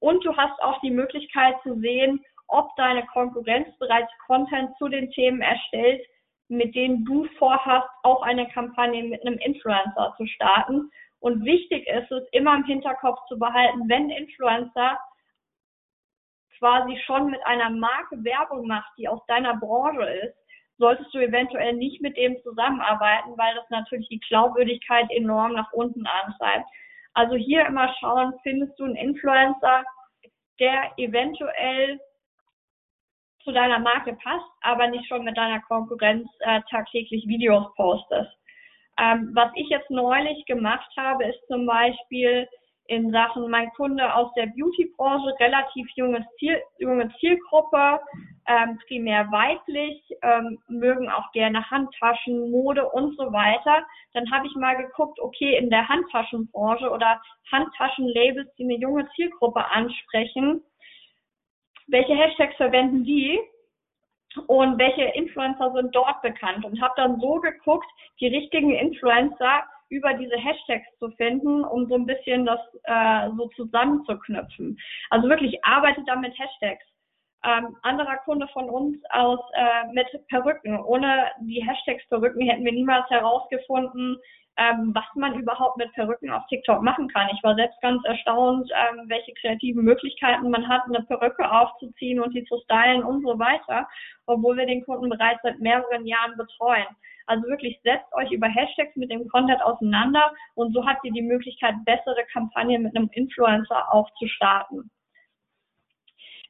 und 0.00 0.22
du 0.22 0.36
hast 0.36 0.62
auch 0.62 0.78
die 0.82 0.90
Möglichkeit 0.90 1.54
zu 1.62 1.80
sehen, 1.80 2.22
ob 2.48 2.76
deine 2.76 3.06
Konkurrenz 3.06 3.68
bereits 3.78 4.12
Content 4.26 4.76
zu 4.76 4.88
den 4.88 5.10
Themen 5.12 5.40
erstellt, 5.40 6.06
mit 6.48 6.74
denen 6.74 7.06
du 7.06 7.24
vorhast, 7.38 7.88
auch 8.02 8.20
eine 8.20 8.46
Kampagne 8.48 9.02
mit 9.02 9.26
einem 9.26 9.38
Influencer 9.38 10.12
zu 10.18 10.26
starten. 10.26 10.90
Und 11.20 11.42
wichtig 11.46 11.86
ist 11.88 12.10
es, 12.12 12.22
immer 12.32 12.54
im 12.56 12.64
Hinterkopf 12.64 13.18
zu 13.28 13.38
behalten, 13.38 13.88
wenn 13.88 14.10
Influencer 14.10 14.98
quasi 16.58 16.98
schon 17.04 17.30
mit 17.30 17.44
einer 17.46 17.70
Marke 17.70 18.22
Werbung 18.24 18.66
macht, 18.66 18.90
die 18.98 19.08
aus 19.08 19.24
deiner 19.26 19.56
Branche 19.56 20.04
ist, 20.04 20.36
solltest 20.78 21.12
du 21.14 21.18
eventuell 21.18 21.74
nicht 21.74 22.00
mit 22.00 22.16
dem 22.16 22.36
zusammenarbeiten, 22.42 23.36
weil 23.36 23.54
das 23.54 23.68
natürlich 23.70 24.08
die 24.08 24.20
Glaubwürdigkeit 24.20 25.06
enorm 25.10 25.52
nach 25.52 25.72
unten 25.72 26.06
antreibt. 26.06 26.66
Also 27.14 27.36
hier 27.36 27.64
immer 27.66 27.94
schauen, 28.00 28.34
findest 28.42 28.78
du 28.78 28.84
einen 28.84 28.96
Influencer, 28.96 29.84
der 30.58 30.92
eventuell 30.96 32.00
zu 33.44 33.52
deiner 33.52 33.78
Marke 33.78 34.14
passt, 34.14 34.50
aber 34.62 34.88
nicht 34.88 35.06
schon 35.06 35.24
mit 35.24 35.36
deiner 35.36 35.60
Konkurrenz 35.62 36.26
äh, 36.40 36.60
tagtäglich 36.70 37.26
Videos 37.28 37.72
postest. 37.76 38.32
Ähm, 38.98 39.30
was 39.34 39.50
ich 39.54 39.68
jetzt 39.68 39.90
neulich 39.90 40.44
gemacht 40.46 40.90
habe, 40.96 41.24
ist 41.24 41.46
zum 41.46 41.66
Beispiel 41.66 42.48
in 42.86 43.10
Sachen 43.10 43.50
mein 43.50 43.70
Kunde 43.70 44.14
aus 44.14 44.32
der 44.34 44.46
Beauty-Branche, 44.46 45.34
relativ 45.40 45.88
junges 45.94 46.24
Ziel, 46.38 46.60
junge 46.78 47.10
Zielgruppe, 47.18 48.00
ähm, 48.46 48.78
primär 48.86 49.30
weiblich, 49.32 50.02
ähm, 50.22 50.58
mögen 50.68 51.08
auch 51.08 51.32
gerne 51.32 51.68
Handtaschen, 51.70 52.50
Mode 52.50 52.86
und 52.90 53.16
so 53.16 53.32
weiter. 53.32 53.84
Dann 54.12 54.30
habe 54.30 54.46
ich 54.46 54.54
mal 54.54 54.76
geguckt, 54.76 55.18
okay, 55.18 55.56
in 55.56 55.70
der 55.70 55.88
Handtaschenbranche 55.88 56.90
oder 56.90 57.20
Handtaschenlabels, 57.50 58.54
die 58.56 58.64
eine 58.64 58.76
junge 58.76 59.08
Zielgruppe 59.16 59.64
ansprechen, 59.70 60.62
welche 61.86 62.14
Hashtags 62.14 62.56
verwenden 62.56 63.04
die 63.04 63.40
und 64.46 64.78
welche 64.78 65.04
Influencer 65.04 65.72
sind 65.72 65.94
dort 65.94 66.20
bekannt 66.22 66.64
und 66.64 66.80
habe 66.82 66.94
dann 66.96 67.20
so 67.20 67.40
geguckt, 67.40 67.86
die 68.20 68.26
richtigen 68.26 68.72
Influencer 68.72 69.64
über 69.94 70.12
diese 70.14 70.36
Hashtags 70.36 70.86
zu 70.98 71.10
finden, 71.12 71.64
um 71.64 71.86
so 71.88 71.94
ein 71.94 72.06
bisschen 72.06 72.44
das 72.44 72.60
äh, 72.84 73.30
so 73.36 73.48
zusammenzuknüpfen. 73.54 74.76
Also 75.10 75.28
wirklich 75.28 75.64
arbeitet 75.64 76.04
da 76.06 76.16
mit 76.16 76.36
Hashtags. 76.36 76.84
Ähm, 77.44 77.76
anderer 77.82 78.16
Kunde 78.24 78.48
von 78.48 78.68
uns 78.70 78.98
aus 79.10 79.38
äh, 79.52 79.92
mit 79.92 80.06
Perücken. 80.28 80.82
Ohne 80.82 81.30
die 81.42 81.62
Hashtags 81.62 82.06
Perücken 82.08 82.42
hätten 82.48 82.64
wir 82.64 82.72
niemals 82.72 83.08
herausgefunden, 83.10 84.18
ähm, 84.56 84.92
was 84.94 85.04
man 85.14 85.34
überhaupt 85.38 85.76
mit 85.76 85.92
Perücken 85.92 86.30
auf 86.30 86.46
TikTok 86.48 86.82
machen 86.82 87.08
kann. 87.08 87.28
Ich 87.34 87.42
war 87.42 87.54
selbst 87.54 87.80
ganz 87.80 88.04
erstaunt, 88.04 88.70
ähm, 88.72 89.04
welche 89.08 89.32
kreativen 89.34 89.84
Möglichkeiten 89.84 90.50
man 90.50 90.68
hat, 90.68 90.82
eine 90.86 91.02
Perücke 91.02 91.50
aufzuziehen 91.50 92.20
und 92.20 92.34
die 92.34 92.44
zu 92.44 92.58
stylen 92.64 93.02
und 93.02 93.22
so 93.22 93.38
weiter, 93.38 93.88
obwohl 94.26 94.56
wir 94.56 94.66
den 94.66 94.84
Kunden 94.84 95.08
bereits 95.08 95.42
seit 95.42 95.58
mehreren 95.58 96.06
Jahren 96.06 96.36
betreuen. 96.36 96.86
Also 97.26 97.44
wirklich 97.48 97.80
setzt 97.82 98.12
euch 98.14 98.30
über 98.30 98.48
Hashtags 98.48 98.94
mit 98.96 99.10
dem 99.10 99.26
Content 99.28 99.62
auseinander 99.62 100.32
und 100.54 100.72
so 100.74 100.86
habt 100.86 101.04
ihr 101.04 101.12
die 101.12 101.22
Möglichkeit, 101.22 101.74
bessere 101.84 102.24
Kampagnen 102.32 102.82
mit 102.82 102.96
einem 102.96 103.08
Influencer 103.12 103.92
auch 103.92 104.08
zu 104.18 104.28
starten. 104.28 104.90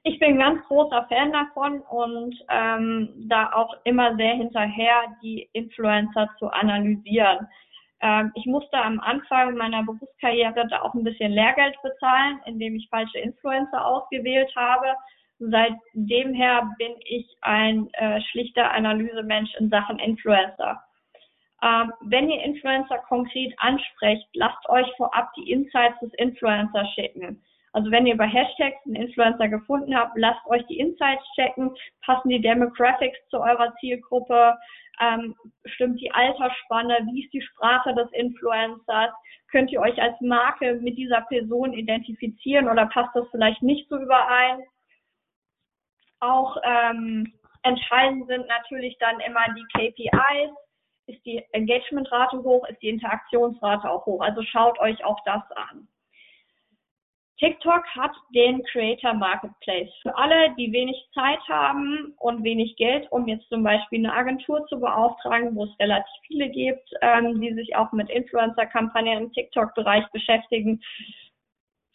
Ich 0.07 0.18
bin 0.18 0.38
ganz 0.38 0.62
großer 0.66 1.07
Fan 1.09 1.32
davon 1.32 1.80
und 1.80 2.36
ähm, 2.50 3.09
da 3.28 3.52
auch 3.55 3.74
immer 3.84 4.14
sehr 4.16 4.34
hinterher, 4.34 5.16
die 5.22 5.48
Influencer 5.55 6.28
zu 6.38 6.48
analysieren. 6.48 7.48
Ähm, 8.05 8.32
ich 8.34 8.44
musste 8.44 8.76
am 8.76 9.00
Anfang 9.00 9.57
meiner 9.57 9.82
Berufskarriere 9.82 10.66
da 10.68 10.82
auch 10.82 10.92
ein 10.92 11.05
bisschen 11.05 11.32
Lehrgeld 11.32 11.74
bezahlen, 11.82 12.38
indem 12.44 12.76
ich 12.76 12.88
falsche 12.90 13.18
Influencer 13.18 13.84
ausgewählt 13.84 14.55
habe. 14.55 14.94
Seitdem 15.38 16.34
her 16.34 16.70
bin 16.78 16.92
ich 17.07 17.26
ein 17.40 17.88
äh, 17.94 18.20
schlichter 18.30 18.70
Analysemensch 18.70 19.55
in 19.59 19.70
Sachen 19.70 19.98
Influencer. 19.98 20.82
Ähm, 21.62 21.92
wenn 22.02 22.28
ihr 22.28 22.42
Influencer 22.42 22.98
konkret 23.09 23.55
ansprecht, 23.57 24.28
lasst 24.34 24.68
euch 24.68 24.86
vorab 24.98 25.32
die 25.34 25.50
Insights 25.50 25.98
des 26.00 26.12
Influencers 26.14 26.88
schicken. 26.94 27.42
Also 27.75 27.91
wenn 27.91 28.07
ihr 28.07 28.16
bei 28.16 28.29
Hashtags 28.29 28.77
einen 28.87 28.95
Influencer 28.95 29.49
gefunden 29.49 29.97
habt, 29.97 30.16
lasst 30.16 30.47
euch 30.47 30.64
die 30.66 30.79
Insights 30.79 31.25
checken, 31.35 31.75
passen 32.07 32.29
die 32.29 32.41
Demographics 32.41 33.18
zu 33.31 33.41
eurer 33.41 33.75
Zielgruppe, 33.81 34.57
ähm, 35.01 35.35
stimmt 35.66 36.01
die 36.01 36.12
Altersspanne, 36.12 37.01
wie 37.11 37.25
ist 37.25 37.33
die 37.33 37.43
Sprache 37.43 37.93
des 37.95 38.09
Influencers, 38.12 39.11
könnt 39.51 39.72
ihr 39.72 39.81
euch 39.81 40.01
als 40.01 40.14
Marke 40.20 40.75
mit 40.83 40.97
dieser 40.97 41.22
Person 41.22 41.72
identifizieren 41.72 42.68
oder 42.68 42.87
passt 42.87 43.14
das 43.16 43.27
vielleicht 43.33 43.61
nicht 43.61 43.89
so 43.89 43.99
überein? 43.99 44.62
Auch 46.20 46.57
ähm, 46.62 47.35
entscheidend 47.64 48.29
sind 48.29 48.47
natürlich 48.47 48.97
dann 49.01 49.18
immer 49.18 49.45
die 49.57 49.66
KPIs. 49.75 50.53
Ist 51.07 51.27
die 51.27 51.45
Engagementrate 51.51 52.39
hoch? 52.39 52.64
Ist 52.68 52.81
die 52.83 52.89
Interaktionsrate 52.91 53.91
auch 53.91 54.07
hoch? 54.07 54.22
Also 54.22 54.43
schaut 54.43 54.79
euch 54.79 55.05
auch 55.05 55.18
das 55.25 55.43
an. 55.57 55.89
TikTok 57.39 57.85
hat 57.97 58.12
den 58.32 58.62
Creator 58.64 59.12
Marketplace. 59.14 59.91
Für 60.03 60.16
alle, 60.16 60.55
die 60.57 60.72
wenig 60.72 60.97
Zeit 61.12 61.41
haben 61.49 62.14
und 62.18 62.45
wenig 62.45 62.76
Geld, 62.76 63.11
um 63.11 63.26
jetzt 63.26 63.49
zum 63.49 63.64
Beispiel 63.64 63.99
eine 63.99 64.14
Agentur 64.14 64.64
zu 64.66 64.78
beauftragen, 64.78 65.55
wo 65.57 65.64
es 65.64 65.78
relativ 65.80 66.12
viele 66.28 66.49
gibt, 66.49 66.89
ähm, 67.03 67.41
die 67.41 67.53
sich 67.55 67.74
auch 67.74 67.91
mit 67.93 68.09
Influencer-Kampagnen 68.09 69.24
im 69.24 69.32
TikTok-Bereich 69.32 70.07
beschäftigen, 70.12 70.80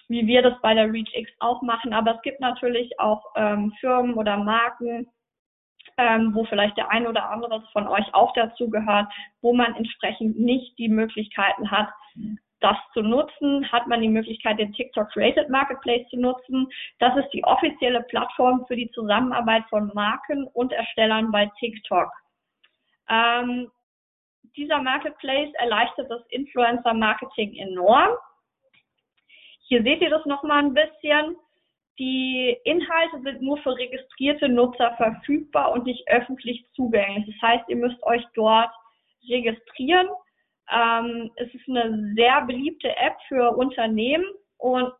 wie 0.09 0.27
wir 0.27 0.41
das 0.41 0.59
bei 0.61 0.73
der 0.73 0.91
ReachX 0.91 1.31
auch 1.39 1.61
machen. 1.61 1.93
Aber 1.93 2.15
es 2.15 2.21
gibt 2.21 2.41
natürlich 2.41 2.99
auch 2.99 3.23
ähm, 3.37 3.71
Firmen 3.79 4.15
oder 4.15 4.35
Marken, 4.37 5.07
ähm, 5.97 6.33
wo 6.33 6.43
vielleicht 6.45 6.75
der 6.77 6.89
ein 6.91 7.07
oder 7.07 7.29
andere 7.29 7.63
von 7.71 7.87
euch 7.87 8.13
auch 8.13 8.33
dazu 8.33 8.69
gehört, 8.69 9.07
wo 9.41 9.53
man 9.53 9.73
entsprechend 9.75 10.37
nicht 10.37 10.77
die 10.77 10.89
Möglichkeiten 10.89 11.71
hat, 11.71 11.89
das 12.61 12.77
zu 12.93 13.01
nutzen, 13.01 13.69
hat 13.71 13.87
man 13.87 14.01
die 14.01 14.09
Möglichkeit, 14.09 14.59
den 14.59 14.73
TikTok 14.73 15.09
Created 15.11 15.49
Marketplace 15.49 16.07
zu 16.09 16.17
nutzen. 16.17 16.67
Das 16.99 17.15
ist 17.17 17.29
die 17.33 17.43
offizielle 17.43 18.01
Plattform 18.03 18.65
für 18.67 18.75
die 18.75 18.91
Zusammenarbeit 18.91 19.63
von 19.69 19.91
Marken 19.93 20.47
und 20.53 20.71
Erstellern 20.71 21.31
bei 21.31 21.49
TikTok. 21.59 22.11
Ähm, 23.09 23.71
dieser 24.55 24.81
Marketplace 24.81 25.53
erleichtert 25.55 26.09
das 26.09 26.25
Influencer 26.29 26.93
Marketing 26.93 27.55
enorm. 27.55 28.09
Hier 29.67 29.83
seht 29.83 30.01
ihr 30.01 30.09
das 30.09 30.25
nochmal 30.25 30.63
ein 30.63 30.73
bisschen. 30.73 31.37
Die 31.97 32.57
Inhalte 32.63 33.21
sind 33.23 33.41
nur 33.41 33.57
für 33.57 33.75
registrierte 33.75 34.49
Nutzer 34.49 34.95
verfügbar 34.95 35.71
und 35.71 35.85
nicht 35.85 36.07
öffentlich 36.07 36.65
zugänglich. 36.73 37.25
Das 37.25 37.49
heißt, 37.49 37.69
ihr 37.69 37.75
müsst 37.75 38.01
euch 38.03 38.23
dort 38.35 38.71
registrieren 39.27 40.07
ähm, 40.73 41.31
es 41.35 41.53
ist 41.53 41.67
eine 41.67 42.13
sehr 42.15 42.41
beliebte 42.45 42.89
App 42.97 43.17
für 43.27 43.51
Unternehmen 43.55 44.25
und 44.57 44.91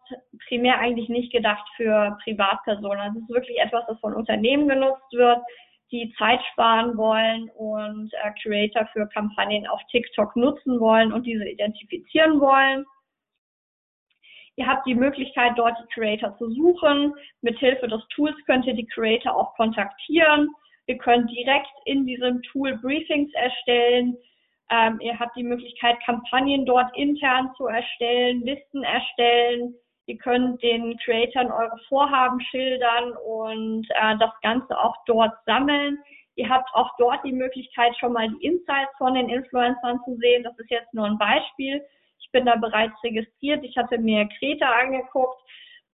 primär 0.48 0.80
eigentlich 0.80 1.10
nicht 1.10 1.32
gedacht 1.32 1.68
für 1.76 2.18
Privatpersonen. 2.24 3.16
Es 3.16 3.22
ist 3.22 3.30
wirklich 3.30 3.60
etwas, 3.60 3.84
das 3.88 4.00
von 4.00 4.14
Unternehmen 4.14 4.68
genutzt 4.68 5.12
wird, 5.12 5.40
die 5.92 6.14
Zeit 6.18 6.40
sparen 6.54 6.98
wollen 6.98 7.50
und 7.56 8.12
äh, 8.14 8.32
Creator 8.42 8.88
für 8.94 9.08
Kampagnen 9.10 9.68
auf 9.68 9.82
TikTok 9.92 10.36
nutzen 10.36 10.80
wollen 10.80 11.12
und 11.12 11.26
diese 11.26 11.48
identifizieren 11.48 12.40
wollen. 12.40 12.86
Ihr 14.56 14.68
habt 14.68 14.86
die 14.86 14.96
Möglichkeit, 14.96 15.54
dort 15.56 15.78
die 15.80 15.94
Creator 15.94 16.38
zu 16.38 16.52
suchen. 16.52 17.14
Mithilfe 17.42 17.88
des 17.88 18.06
Tools 18.10 18.36
könnt 18.46 18.66
ihr 18.66 18.74
die 18.74 18.88
Creator 18.88 19.36
auch 19.36 19.56
kontaktieren. 19.56 20.50
Ihr 20.88 20.98
könnt 20.98 21.32
direkt 21.32 21.72
in 21.86 22.06
diesem 22.06 22.42
Tool 22.44 22.78
Briefings 22.78 23.32
erstellen. 23.34 24.18
Ähm, 24.72 25.00
ihr 25.02 25.18
habt 25.20 25.36
die 25.36 25.44
Möglichkeit, 25.44 25.98
Kampagnen 26.06 26.66
dort 26.66 26.96
intern 26.96 27.52
zu 27.58 27.66
erstellen, 27.66 28.42
Listen 28.42 28.84
erstellen. 28.84 29.76
Ihr 30.06 30.18
könnt 30.18 30.62
den 30.64 30.98
Creatoren 30.98 31.52
eure 31.52 31.78
Vorhaben 31.88 32.40
schildern 32.42 33.14
und 33.26 33.88
äh, 33.90 34.18
das 34.18 34.32
Ganze 34.42 34.78
auch 34.78 34.96
dort 35.06 35.34
sammeln. 35.46 35.98
Ihr 36.36 36.50
habt 36.50 36.70
auch 36.74 36.90
dort 36.98 37.24
die 37.26 37.34
Möglichkeit, 37.34 37.96
schon 38.00 38.14
mal 38.14 38.30
die 38.30 38.46
Insights 38.46 38.96
von 38.98 39.14
den 39.14 39.30
Influencern 39.30 40.00
zu 40.06 40.16
sehen. 40.18 40.44
Das 40.44 40.58
ist 40.58 40.70
jetzt 40.70 40.94
nur 40.94 41.06
ein 41.06 41.18
Beispiel. 41.18 41.84
Ich 42.22 42.32
bin 42.32 42.46
da 42.46 42.56
bereits 42.56 42.94
registriert. 43.04 43.64
Ich 43.64 43.76
hatte 43.76 43.98
mir 43.98 44.28
Kreta 44.38 44.70
angeguckt. 44.70 45.42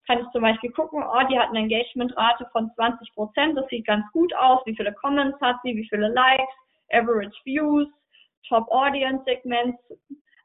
Kann 0.05 0.19
ich 0.19 0.29
zum 0.31 0.41
Beispiel 0.41 0.71
gucken, 0.71 1.01
oh, 1.01 1.27
die 1.29 1.39
hat 1.39 1.49
eine 1.49 1.59
Engagementrate 1.59 2.47
von 2.51 2.71
20 2.75 3.13
Prozent. 3.13 3.57
Das 3.57 3.67
sieht 3.69 3.87
ganz 3.87 4.05
gut 4.11 4.35
aus. 4.35 4.61
Wie 4.65 4.75
viele 4.75 4.93
Comments 4.93 5.39
hat 5.39 5.57
sie? 5.63 5.75
Wie 5.75 5.87
viele 5.87 6.09
Likes? 6.09 6.53
Average 6.91 7.39
Views? 7.45 7.87
Top 8.47 8.67
Audience 8.69 9.23
Segments, 9.25 9.77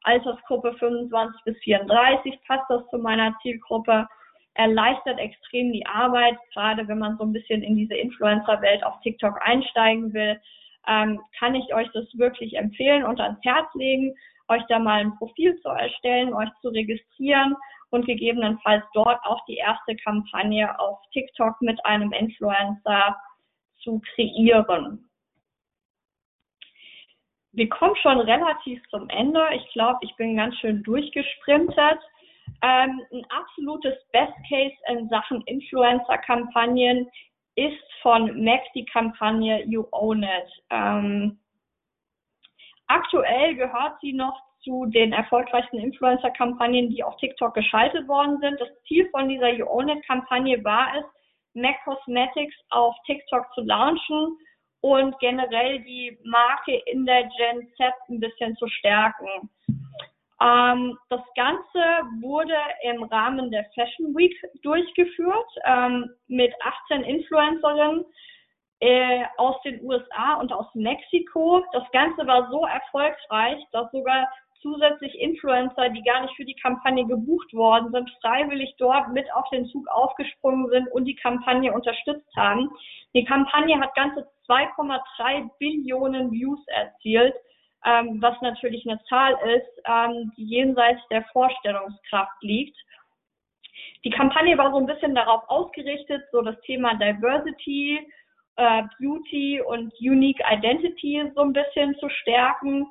Altersgruppe 0.02 0.74
25 0.74 1.44
bis 1.44 1.58
34, 1.58 2.38
passt 2.46 2.64
das 2.68 2.86
zu 2.88 2.98
meiner 2.98 3.36
Zielgruppe, 3.42 4.06
erleichtert 4.54 5.18
extrem 5.18 5.72
die 5.72 5.86
Arbeit, 5.86 6.36
gerade 6.52 6.86
wenn 6.88 6.98
man 6.98 7.16
so 7.16 7.24
ein 7.24 7.32
bisschen 7.32 7.62
in 7.62 7.76
diese 7.76 7.94
Influencer-Welt 7.94 8.84
auf 8.84 9.00
TikTok 9.02 9.40
einsteigen 9.42 10.12
will, 10.12 10.40
ähm, 10.88 11.20
kann 11.38 11.54
ich 11.54 11.72
euch 11.74 11.88
das 11.92 12.06
wirklich 12.14 12.56
empfehlen 12.56 13.04
und 13.04 13.20
ans 13.20 13.38
Herz 13.44 13.68
legen. 13.74 14.14
euch 14.50 14.62
da 14.70 14.78
mal 14.78 15.00
ein 15.00 15.14
Profil 15.18 15.60
zu 15.60 15.68
erstellen, 15.68 16.32
euch 16.32 16.48
zu 16.62 16.70
registrieren 16.70 17.54
und 17.90 18.06
gegebenenfalls 18.06 18.82
dort 18.94 19.22
auch 19.24 19.44
die 19.44 19.56
erste 19.56 19.94
Kampagne 19.96 20.78
auf 20.80 20.98
TikTok 21.12 21.60
mit 21.60 21.84
einem 21.84 22.12
Influencer 22.12 23.14
zu 23.82 24.00
kreieren. 24.14 25.07
Wir 27.58 27.68
kommen 27.68 27.96
schon 27.96 28.20
relativ 28.20 28.80
zum 28.88 29.08
Ende. 29.08 29.44
Ich 29.52 29.72
glaube, 29.72 29.98
ich 30.02 30.14
bin 30.14 30.36
ganz 30.36 30.56
schön 30.58 30.80
durchgesprintet. 30.84 31.98
Ähm, 32.62 33.02
ein 33.12 33.26
absolutes 33.30 33.96
Best 34.12 34.32
Case 34.48 34.76
in 34.86 35.08
Sachen 35.08 35.42
Influencer-Kampagnen 35.42 37.10
ist 37.56 37.82
von 38.00 38.44
Mac 38.44 38.60
die 38.76 38.84
Kampagne 38.84 39.64
You 39.64 39.86
Own 39.90 40.22
It. 40.22 40.62
Ähm, 40.70 41.40
aktuell 42.86 43.56
gehört 43.56 43.98
sie 44.02 44.12
noch 44.12 44.40
zu 44.60 44.86
den 44.86 45.12
erfolgreichsten 45.12 45.80
Influencer-Kampagnen, 45.80 46.90
die 46.90 47.02
auf 47.02 47.16
TikTok 47.16 47.54
geschaltet 47.54 48.06
worden 48.06 48.38
sind. 48.38 48.60
Das 48.60 48.68
Ziel 48.86 49.08
von 49.10 49.28
dieser 49.28 49.52
You 49.52 49.66
Own 49.66 49.88
It-Kampagne 49.88 50.62
war 50.62 50.94
es, 50.96 51.04
MAC 51.54 51.74
Cosmetics 51.84 52.54
auf 52.70 52.94
TikTok 53.04 53.52
zu 53.54 53.62
launchen 53.62 54.38
und 54.80 55.18
generell 55.18 55.80
die 55.80 56.18
Marke 56.24 56.76
in 56.86 57.04
der 57.04 57.24
Gen 57.36 57.68
Z 57.76 57.92
ein 58.08 58.20
bisschen 58.20 58.56
zu 58.56 58.68
stärken. 58.68 59.50
Ähm, 60.40 60.96
das 61.08 61.22
Ganze 61.34 61.82
wurde 62.20 62.54
im 62.82 63.02
Rahmen 63.04 63.50
der 63.50 63.64
Fashion 63.74 64.14
Week 64.14 64.34
durchgeführt 64.62 65.50
ähm, 65.64 66.10
mit 66.28 66.52
18 66.90 67.02
Influencerinnen 67.02 68.04
äh, 68.80 69.24
aus 69.36 69.60
den 69.62 69.82
USA 69.82 70.34
und 70.34 70.52
aus 70.52 70.66
Mexiko. 70.74 71.64
Das 71.72 71.90
Ganze 71.90 72.24
war 72.26 72.48
so 72.50 72.64
erfolgreich, 72.66 73.60
dass 73.72 73.90
sogar 73.90 74.28
zusätzlich 74.62 75.18
Influencer, 75.20 75.88
die 75.90 76.02
gar 76.02 76.22
nicht 76.22 76.34
für 76.36 76.44
die 76.44 76.56
Kampagne 76.56 77.04
gebucht 77.06 77.52
worden 77.52 77.90
sind, 77.92 78.10
freiwillig 78.20 78.74
dort 78.78 79.08
mit 79.12 79.26
auf 79.34 79.48
den 79.50 79.66
Zug 79.66 79.86
aufgesprungen 79.88 80.68
sind 80.70 80.88
und 80.92 81.04
die 81.04 81.14
Kampagne 81.16 81.72
unterstützt 81.72 82.30
haben. 82.36 82.70
Die 83.14 83.24
Kampagne 83.24 83.78
hat 83.80 83.94
ganze 83.94 84.28
2,3 84.48 85.50
Billionen 85.58 86.30
Views 86.30 86.60
erzielt, 86.68 87.34
ähm, 87.84 88.20
was 88.20 88.40
natürlich 88.40 88.86
eine 88.88 89.00
Zahl 89.08 89.34
ist, 89.48 89.82
ähm, 89.86 90.32
die 90.36 90.44
jenseits 90.44 91.00
der 91.10 91.24
Vorstellungskraft 91.32 92.42
liegt. 92.42 92.76
Die 94.04 94.10
Kampagne 94.10 94.56
war 94.58 94.70
so 94.72 94.78
ein 94.78 94.86
bisschen 94.86 95.14
darauf 95.14 95.42
ausgerichtet, 95.48 96.22
so 96.32 96.42
das 96.42 96.60
Thema 96.62 96.94
Diversity, 96.94 98.00
äh, 98.56 98.82
Beauty 98.98 99.60
und 99.60 99.92
Unique 100.00 100.42
Identity 100.50 101.30
so 101.34 101.42
ein 101.42 101.52
bisschen 101.52 101.96
zu 101.98 102.08
stärken 102.08 102.86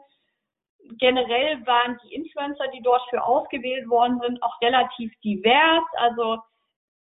generell 1.00 1.66
waren 1.66 2.00
die 2.04 2.16
Influencer, 2.16 2.68
die 2.74 2.82
dort 2.82 3.02
für 3.10 3.24
ausgewählt 3.24 3.90
worden 3.90 4.20
sind, 4.22 4.42
auch 4.42 4.60
relativ 4.62 5.12
divers. 5.24 5.84
Also 5.98 6.40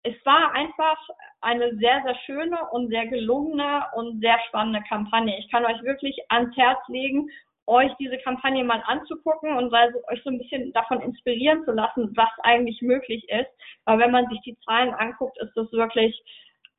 es 0.03 0.15
war 0.25 0.53
einfach 0.53 0.97
eine 1.41 1.75
sehr, 1.75 2.01
sehr 2.03 2.15
schöne 2.25 2.57
und 2.71 2.89
sehr 2.89 3.05
gelungene 3.07 3.83
und 3.93 4.19
sehr 4.19 4.39
spannende 4.47 4.81
Kampagne. 4.87 5.37
Ich 5.39 5.49
kann 5.51 5.65
euch 5.65 5.81
wirklich 5.83 6.17
ans 6.29 6.55
Herz 6.57 6.79
legen, 6.87 7.29
euch 7.67 7.91
diese 7.99 8.17
Kampagne 8.19 8.63
mal 8.63 8.83
anzugucken 8.85 9.55
und 9.55 9.73
also 9.73 9.99
euch 10.09 10.21
so 10.23 10.31
ein 10.31 10.39
bisschen 10.39 10.73
davon 10.73 11.01
inspirieren 11.01 11.63
zu 11.65 11.71
lassen, 11.71 12.11
was 12.15 12.29
eigentlich 12.43 12.81
möglich 12.81 13.23
ist. 13.29 13.49
Weil 13.85 13.99
wenn 13.99 14.11
man 14.11 14.27
sich 14.29 14.41
die 14.41 14.57
Zahlen 14.65 14.93
anguckt, 14.95 15.37
ist 15.39 15.55
das 15.55 15.71
wirklich 15.71 16.19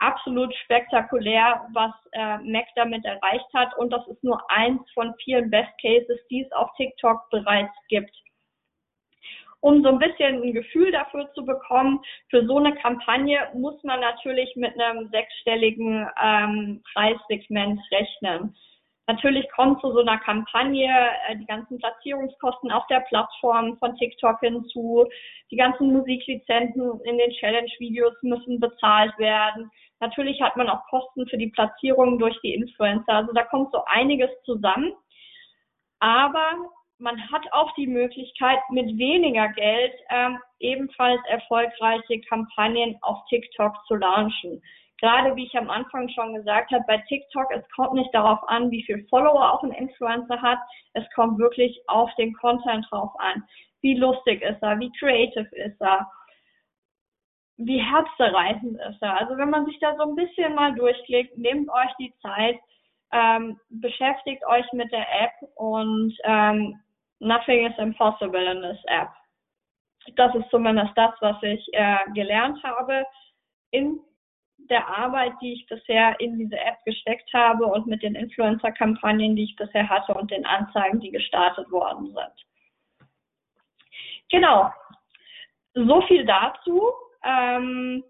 absolut 0.00 0.52
spektakulär, 0.64 1.66
was 1.72 1.92
äh, 2.12 2.38
Mac 2.38 2.66
damit 2.74 3.04
erreicht 3.04 3.46
hat. 3.54 3.76
Und 3.78 3.90
das 3.92 4.06
ist 4.08 4.22
nur 4.24 4.42
eins 4.50 4.82
von 4.92 5.14
vielen 5.22 5.48
Best 5.48 5.70
Cases, 5.80 6.18
die 6.28 6.42
es 6.42 6.52
auf 6.52 6.70
TikTok 6.76 7.30
bereits 7.30 7.74
gibt. 7.88 8.10
Um 9.62 9.80
so 9.84 9.90
ein 9.90 10.00
bisschen 10.00 10.42
ein 10.42 10.52
Gefühl 10.52 10.90
dafür 10.90 11.32
zu 11.34 11.44
bekommen, 11.44 12.00
für 12.30 12.44
so 12.46 12.58
eine 12.58 12.74
Kampagne 12.74 13.38
muss 13.54 13.80
man 13.84 14.00
natürlich 14.00 14.54
mit 14.56 14.78
einem 14.78 15.08
sechsstelligen 15.10 16.04
ähm, 16.20 16.82
Preissegment 16.92 17.80
rechnen. 17.92 18.56
Natürlich 19.06 19.48
kommt 19.52 19.80
zu 19.80 19.92
so 19.92 20.00
einer 20.00 20.18
Kampagne 20.18 20.88
äh, 21.28 21.36
die 21.36 21.46
ganzen 21.46 21.78
Platzierungskosten 21.78 22.72
auf 22.72 22.84
der 22.88 23.00
Plattform 23.08 23.76
von 23.78 23.94
TikTok 23.96 24.40
hinzu. 24.40 25.06
Die 25.52 25.56
ganzen 25.56 25.92
Musiklizenzen 25.92 27.00
in 27.04 27.18
den 27.18 27.30
Challenge-Videos 27.30 28.14
müssen 28.22 28.58
bezahlt 28.58 29.16
werden. 29.18 29.70
Natürlich 30.00 30.42
hat 30.42 30.56
man 30.56 30.68
auch 30.68 30.84
Kosten 30.88 31.24
für 31.28 31.38
die 31.38 31.50
Platzierung 31.50 32.18
durch 32.18 32.36
die 32.42 32.54
Influencer. 32.54 33.14
Also 33.14 33.32
da 33.32 33.44
kommt 33.44 33.70
so 33.70 33.84
einiges 33.86 34.30
zusammen. 34.44 34.92
Aber 36.00 36.50
man 37.02 37.20
hat 37.30 37.42
auch 37.52 37.74
die 37.74 37.86
Möglichkeit, 37.86 38.58
mit 38.70 38.86
weniger 38.96 39.48
Geld 39.48 39.92
ähm, 40.10 40.38
ebenfalls 40.60 41.20
erfolgreiche 41.28 42.20
Kampagnen 42.28 42.96
auf 43.02 43.18
TikTok 43.28 43.74
zu 43.86 43.96
launchen 43.96 44.62
gerade 45.02 45.34
wie 45.34 45.44
ich 45.44 45.58
am 45.58 45.68
Anfang 45.68 46.08
schon 46.08 46.32
gesagt 46.34 46.70
habe, 46.70 46.84
bei 46.86 46.96
TikTok, 47.08 47.50
es 47.50 47.68
kommt 47.74 47.94
nicht 47.94 48.14
darauf 48.14 48.38
an, 48.48 48.70
wie 48.70 48.84
viel 48.84 49.04
Follower 49.10 49.52
auch 49.52 49.62
ein 49.64 49.72
Influencer 49.72 50.40
hat. 50.40 50.60
Es 50.94 51.04
kommt 51.14 51.38
wirklich 51.38 51.78
auf 51.88 52.08
den 52.14 52.32
Content 52.34 52.86
drauf 52.88 53.10
an. 53.18 53.42
Wie 53.80 53.94
lustig 53.94 54.40
ist 54.42 54.62
er? 54.62 54.78
Wie 54.78 54.92
creative 54.98 55.48
ist 55.56 55.80
er? 55.80 56.08
Wie 57.56 57.80
herzzerreißend 57.80 58.78
ist 58.80 59.02
er? 59.02 59.18
Also 59.18 59.36
wenn 59.36 59.50
man 59.50 59.66
sich 59.66 59.78
da 59.80 59.94
so 59.96 60.04
ein 60.04 60.14
bisschen 60.14 60.54
mal 60.54 60.72
durchklickt, 60.72 61.36
nehmt 61.36 61.68
euch 61.68 61.92
die 61.98 62.14
Zeit, 62.22 62.60
ähm, 63.10 63.58
beschäftigt 63.70 64.46
euch 64.46 64.72
mit 64.72 64.90
der 64.92 65.06
App 65.20 65.32
und 65.56 66.16
ähm, 66.22 66.80
nothing 67.22 67.66
is 67.66 67.72
impossible 67.78 68.46
in 68.50 68.60
this 68.60 68.78
App. 68.88 69.14
Das 70.16 70.34
ist 70.34 70.50
zumindest 70.50 70.92
das, 70.96 71.12
was 71.20 71.40
ich 71.42 71.66
äh, 71.72 71.98
gelernt 72.14 72.62
habe 72.64 73.06
in 73.70 74.00
der 74.70 74.86
Arbeit, 74.86 75.32
die 75.40 75.54
ich 75.54 75.66
bisher 75.66 76.18
in 76.20 76.38
diese 76.38 76.58
App 76.58 76.78
gesteckt 76.84 77.32
habe 77.32 77.66
und 77.66 77.86
mit 77.86 78.02
den 78.02 78.14
Influencer-Kampagnen, 78.14 79.36
die 79.36 79.44
ich 79.44 79.56
bisher 79.56 79.88
hatte 79.88 80.14
und 80.14 80.30
den 80.30 80.44
Anzeigen, 80.44 81.00
die 81.00 81.10
gestartet 81.10 81.70
worden 81.70 82.06
sind. 82.06 83.08
Genau. 84.30 84.70
So 85.74 86.02
viel 86.02 86.24
dazu. 86.24 86.92
Ähm, 87.24 88.04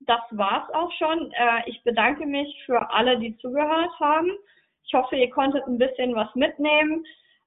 das 0.00 0.20
war's 0.30 0.68
auch 0.72 0.92
schon. 0.92 1.32
Äh, 1.32 1.62
ich 1.66 1.82
bedanke 1.82 2.26
mich 2.26 2.62
für 2.64 2.90
alle, 2.90 3.18
die 3.18 3.36
zugehört 3.38 3.90
haben. 3.98 4.30
Ich 4.86 4.94
hoffe, 4.94 5.16
ihr 5.16 5.30
konntet 5.30 5.66
ein 5.66 5.78
bisschen 5.78 6.14
was 6.14 6.32
mitnehmen 6.34 7.04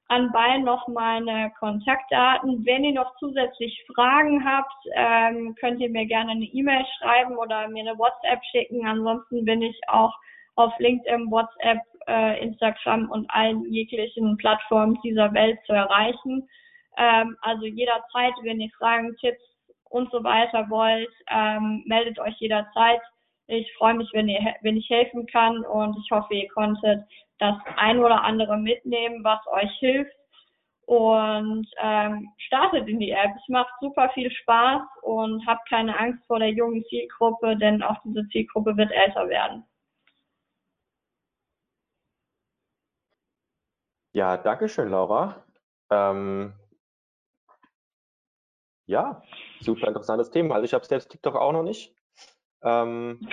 anbei 0.10 0.58
noch 0.60 0.88
meine 0.88 1.52
Kontaktdaten. 1.60 2.66
Wenn 2.66 2.84
ihr 2.84 2.94
noch 2.94 3.16
zusätzlich 3.18 3.86
Fragen 3.94 4.44
habt, 4.46 4.74
ähm, 4.96 5.56
könnt 5.60 5.80
ihr 5.82 5.90
mir 5.90 6.06
gerne 6.06 6.32
eine 6.32 6.46
E-Mail 6.46 6.86
schreiben 6.98 7.38
oder 7.38 7.68
mir 7.68 7.82
eine 7.82 7.98
WhatsApp 7.98 8.42
schicken. 8.52 8.86
Ansonsten 8.88 9.46
bin 9.46 9.62
ich 9.62 9.80
auch 9.88 10.14
auf 10.56 10.74
LinkedIn, 10.80 11.30
WhatsApp, 11.30 11.80
äh, 12.08 12.42
Instagram 12.42 13.10
und 13.12 13.30
allen 13.30 13.72
jeglichen 13.72 14.38
Plattformen 14.38 14.98
dieser 15.04 15.34
Welt 15.34 15.60
zu 15.66 15.74
erreichen. 15.74 16.48
Ähm, 16.98 17.38
also 17.42 17.66
jederzeit, 17.66 18.34
wenn 18.44 18.60
ihr 18.60 18.72
Fragen, 18.78 19.16
Tipps 19.18 19.44
und 19.90 20.12
so 20.12 20.24
weiter 20.24 20.70
wollt, 20.70 21.14
ähm, 21.30 21.84
meldet 21.86 22.20
euch 22.20 22.36
jederzeit. 22.40 23.02
Ich 23.48 23.72
freue 23.78 23.94
mich, 23.94 24.10
wenn, 24.14 24.28
ihr, 24.28 24.40
wenn 24.62 24.78
ich 24.78 24.90
helfen 24.90 25.26
kann 25.28 25.64
und 25.66 25.98
ich 25.98 26.12
hoffe, 26.12 26.34
ihr 26.34 26.50
konntet 26.50 27.04
das 27.40 27.56
ein 27.76 28.00
oder 28.00 28.24
andere 28.24 28.58
mitnehmen, 28.58 29.24
was 29.24 29.40
euch 29.48 29.72
hilft 29.80 30.16
und 30.88 31.68
ähm, 31.82 32.34
startet 32.38 32.88
in 32.88 33.00
die 33.00 33.12
App. 33.12 33.32
Es 33.36 33.50
macht 33.50 33.74
super 33.82 34.10
viel 34.14 34.32
Spaß 34.32 34.82
und 35.02 35.46
habt 35.46 35.68
keine 35.70 35.98
Angst 36.00 36.26
vor 36.28 36.40
der 36.40 36.52
jungen 36.52 36.84
Zielgruppe, 36.86 37.58
denn 37.58 37.84
auch 37.84 38.02
diese 38.04 38.28
Zielgruppe 38.30 38.76
wird 38.78 38.92
älter 38.92 39.28
werden. 39.28 39.66
Ja, 44.14 44.38
danke 44.38 44.70
schön, 44.70 44.90
Laura. 44.90 45.44
Ähm, 45.92 46.54
ja, 48.86 49.22
super 49.60 49.90
interessantes 49.90 50.32
Thema. 50.32 50.56
Also 50.56 50.66
ich 50.66 50.74
habe 50.74 50.86
selbst 50.86 51.12
TikTok 51.12 51.36
auch 51.36 51.52
noch 51.52 51.64
nicht. 51.64 51.94
Ähm, 52.64 53.28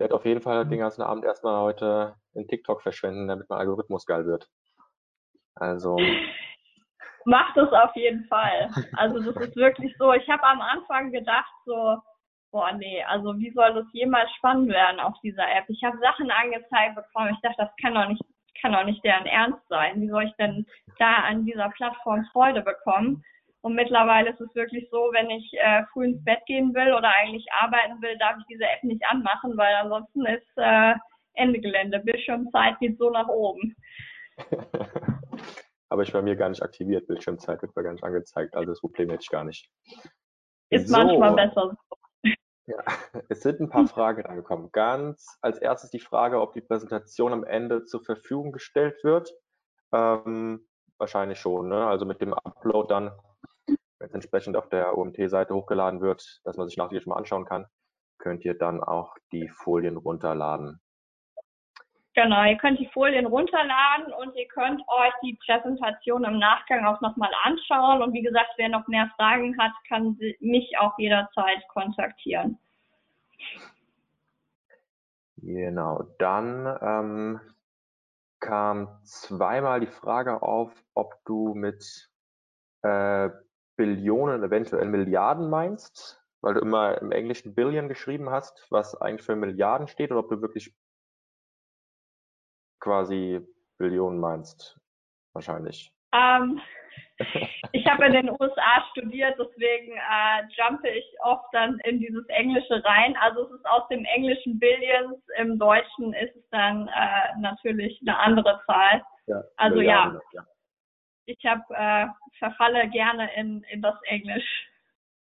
werde 0.00 0.14
auf 0.14 0.24
jeden 0.24 0.40
Fall 0.40 0.66
den 0.66 0.78
ganzen 0.78 1.02
Abend 1.02 1.24
erstmal 1.24 1.60
heute 1.60 2.16
in 2.34 2.48
TikTok 2.48 2.82
verschwenden, 2.82 3.28
damit 3.28 3.48
mein 3.48 3.60
Algorithmus 3.60 4.06
geil 4.06 4.26
wird. 4.26 4.48
Also. 5.54 5.98
Macht 7.26 7.56
es 7.58 7.70
auf 7.70 7.94
jeden 7.94 8.24
Fall. 8.24 8.70
Also 8.96 9.20
das 9.20 9.36
ist 9.36 9.56
wirklich 9.56 9.94
so. 9.98 10.12
Ich 10.14 10.28
habe 10.28 10.42
am 10.42 10.60
Anfang 10.62 11.12
gedacht 11.12 11.52
so, 11.66 11.98
boah 12.50 12.72
nee, 12.72 13.04
also 13.04 13.38
wie 13.38 13.52
soll 13.52 13.74
das 13.74 13.86
jemals 13.92 14.30
spannend 14.38 14.70
werden 14.70 15.00
auf 15.00 15.14
dieser 15.22 15.48
App? 15.54 15.64
Ich 15.68 15.82
habe 15.84 15.98
Sachen 15.98 16.30
angezeigt 16.30 16.96
bekommen. 16.96 17.34
Ich 17.34 17.40
dachte, 17.42 17.56
das 17.58 17.70
kann 17.82 17.94
doch 17.94 18.08
nicht, 18.08 18.22
kann 18.60 18.72
doch 18.72 18.84
nicht 18.84 19.04
deren 19.04 19.26
Ernst 19.26 19.60
sein. 19.68 20.00
Wie 20.00 20.08
soll 20.08 20.24
ich 20.24 20.34
denn 20.36 20.66
da 20.98 21.14
an 21.28 21.44
dieser 21.44 21.68
Plattform 21.70 22.24
Freude 22.32 22.62
bekommen? 22.62 23.22
Und 23.62 23.74
mittlerweile 23.74 24.30
ist 24.30 24.40
es 24.40 24.54
wirklich 24.54 24.88
so, 24.90 25.10
wenn 25.12 25.28
ich 25.30 25.52
äh, 25.54 25.84
früh 25.92 26.06
ins 26.06 26.24
Bett 26.24 26.40
gehen 26.46 26.74
will 26.74 26.94
oder 26.94 27.10
eigentlich 27.14 27.46
arbeiten 27.52 28.00
will, 28.00 28.16
darf 28.18 28.36
ich 28.38 28.46
diese 28.46 28.64
App 28.64 28.82
nicht 28.82 29.04
anmachen, 29.08 29.56
weil 29.56 29.74
ansonsten 29.74 30.24
ist 30.26 30.48
äh, 30.56 30.94
Ende 31.34 31.60
Gelände. 31.60 32.00
Bildschirmzeit 32.00 32.78
geht 32.80 32.98
so 32.98 33.10
nach 33.10 33.28
oben. 33.28 33.76
habe 35.90 36.04
ich 36.04 36.12
bei 36.12 36.22
mir 36.22 36.36
gar 36.36 36.48
nicht 36.48 36.62
aktiviert. 36.62 37.06
Bildschirmzeit 37.06 37.60
wird 37.62 37.74
mir 37.74 37.82
gar 37.82 37.92
nicht 37.92 38.04
angezeigt, 38.04 38.54
also 38.54 38.70
das 38.70 38.80
Problem 38.80 39.10
hätte 39.10 39.22
ich 39.22 39.28
gar 39.28 39.44
nicht. 39.44 39.68
Ist 40.70 40.88
so. 40.88 40.96
manchmal 40.96 41.34
besser 41.34 41.70
so. 41.70 42.30
Ja, 42.66 42.76
es 43.28 43.42
sind 43.42 43.60
ein 43.60 43.68
paar 43.68 43.88
Fragen 43.88 44.24
angekommen. 44.24 44.70
Ganz 44.72 45.38
als 45.40 45.58
erstes 45.58 45.90
die 45.90 46.00
Frage, 46.00 46.40
ob 46.40 46.52
die 46.52 46.60
Präsentation 46.60 47.32
am 47.32 47.44
Ende 47.44 47.84
zur 47.84 48.02
Verfügung 48.02 48.52
gestellt 48.52 49.02
wird. 49.02 49.32
Ähm, 49.92 50.68
wahrscheinlich 50.98 51.40
schon, 51.40 51.68
ne? 51.68 51.86
Also 51.86 52.06
mit 52.06 52.20
dem 52.20 52.32
Upload 52.32 52.88
dann, 52.88 53.10
wenn 54.00 54.08
es 54.08 54.14
entsprechend 54.14 54.56
auf 54.56 54.68
der 54.68 54.96
OMT-Seite 54.96 55.54
hochgeladen 55.54 56.00
wird, 56.00 56.40
dass 56.44 56.56
man 56.56 56.66
sich 56.66 56.76
nachher 56.76 57.00
schon 57.00 57.10
mal 57.10 57.18
anschauen 57.18 57.44
kann, 57.44 57.66
könnt 58.18 58.44
ihr 58.44 58.54
dann 58.54 58.82
auch 58.82 59.14
die 59.30 59.48
Folien 59.48 59.96
runterladen. 59.96 60.80
Genau, 62.14 62.44
ihr 62.44 62.56
könnt 62.56 62.80
die 62.80 62.88
Folien 62.92 63.26
runterladen 63.26 64.12
und 64.14 64.34
ihr 64.34 64.48
könnt 64.48 64.80
euch 64.88 65.12
die 65.22 65.38
Präsentation 65.46 66.24
im 66.24 66.38
Nachgang 66.38 66.84
auch 66.84 67.00
nochmal 67.00 67.30
anschauen. 67.44 68.02
Und 68.02 68.12
wie 68.12 68.22
gesagt, 68.22 68.50
wer 68.56 68.68
noch 68.68 68.88
mehr 68.88 69.08
Fragen 69.16 69.56
hat, 69.58 69.72
kann 69.88 70.18
mich 70.40 70.76
auch 70.78 70.98
jederzeit 70.98 71.66
kontaktieren. 71.68 72.58
Genau, 75.36 76.02
dann 76.18 76.78
ähm, 76.82 77.40
kam 78.40 78.88
zweimal 79.04 79.80
die 79.80 79.86
Frage 79.86 80.42
auf, 80.42 80.72
ob 80.94 81.14
du 81.24 81.54
mit 81.54 82.10
äh, 82.82 83.30
Billionen, 83.80 84.44
eventuell 84.44 84.84
Milliarden 84.84 85.48
meinst, 85.48 86.22
weil 86.42 86.52
du 86.52 86.60
immer 86.60 87.00
im 87.00 87.12
Englischen 87.12 87.54
Billion 87.54 87.88
geschrieben 87.88 88.28
hast, 88.28 88.66
was 88.70 88.94
eigentlich 89.00 89.24
für 89.24 89.36
Milliarden 89.36 89.88
steht, 89.88 90.10
oder 90.10 90.20
ob 90.20 90.28
du 90.28 90.42
wirklich 90.42 90.74
quasi 92.78 93.40
Billionen 93.78 94.20
meinst, 94.20 94.78
wahrscheinlich. 95.32 95.94
Ähm, 96.12 96.60
ich 97.72 97.86
habe 97.86 98.04
in 98.04 98.12
den 98.12 98.30
USA 98.38 98.84
studiert, 98.90 99.38
deswegen 99.38 99.92
äh, 99.92 100.42
jumpe 100.50 100.90
ich 100.90 101.06
oft 101.22 101.46
dann 101.52 101.78
in 101.84 102.00
dieses 102.00 102.26
Englische 102.28 102.84
rein. 102.84 103.16
Also 103.18 103.46
es 103.46 103.52
ist 103.52 103.66
aus 103.66 103.88
dem 103.88 104.04
englischen 104.04 104.58
Billions, 104.58 105.16
im 105.38 105.58
Deutschen 105.58 106.12
ist 106.12 106.36
es 106.36 106.46
dann 106.50 106.86
äh, 106.88 107.40
natürlich 107.40 107.98
eine 108.02 108.18
andere 108.18 108.60
Zahl. 108.66 109.02
Ja, 109.26 109.42
also 109.56 109.80
ja, 109.80 110.20
ja, 110.32 110.44
ich 111.30 111.44
habe 111.44 111.62
äh, 111.70 112.06
verfalle 112.38 112.88
gerne 112.90 113.34
in, 113.36 113.62
in 113.70 113.82
das 113.82 113.96
Englisch. 114.04 114.68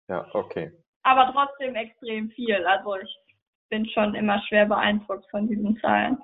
Ja, 0.08 0.28
okay. 0.34 0.72
Aber 1.04 1.32
trotzdem 1.32 1.76
extrem 1.76 2.30
viel. 2.32 2.66
Also 2.66 2.96
ich 2.96 3.18
bin 3.70 3.88
schon 3.90 4.16
immer 4.16 4.42
schwer 4.48 4.66
beeindruckt 4.66 5.30
von 5.30 5.48
diesen 5.48 5.78
Zahlen. 5.78 6.18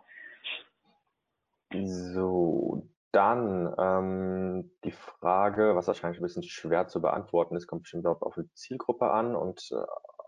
So, 1.73 2.88
dann 3.11 3.73
ähm, 3.77 4.71
die 4.84 4.91
Frage, 4.91 5.75
was 5.75 5.88
wahrscheinlich 5.88 6.19
ein 6.19 6.23
bisschen 6.23 6.43
schwer 6.43 6.88
zu 6.88 7.01
beantworten 7.01 7.55
ist, 7.55 7.67
kommt 7.67 7.84
bestimmt 7.84 8.05
auf, 8.05 8.21
auf 8.21 8.36
die 8.36 8.51
Zielgruppe 8.53 9.09
an 9.09 9.36
und 9.36 9.69
äh, 9.71 9.86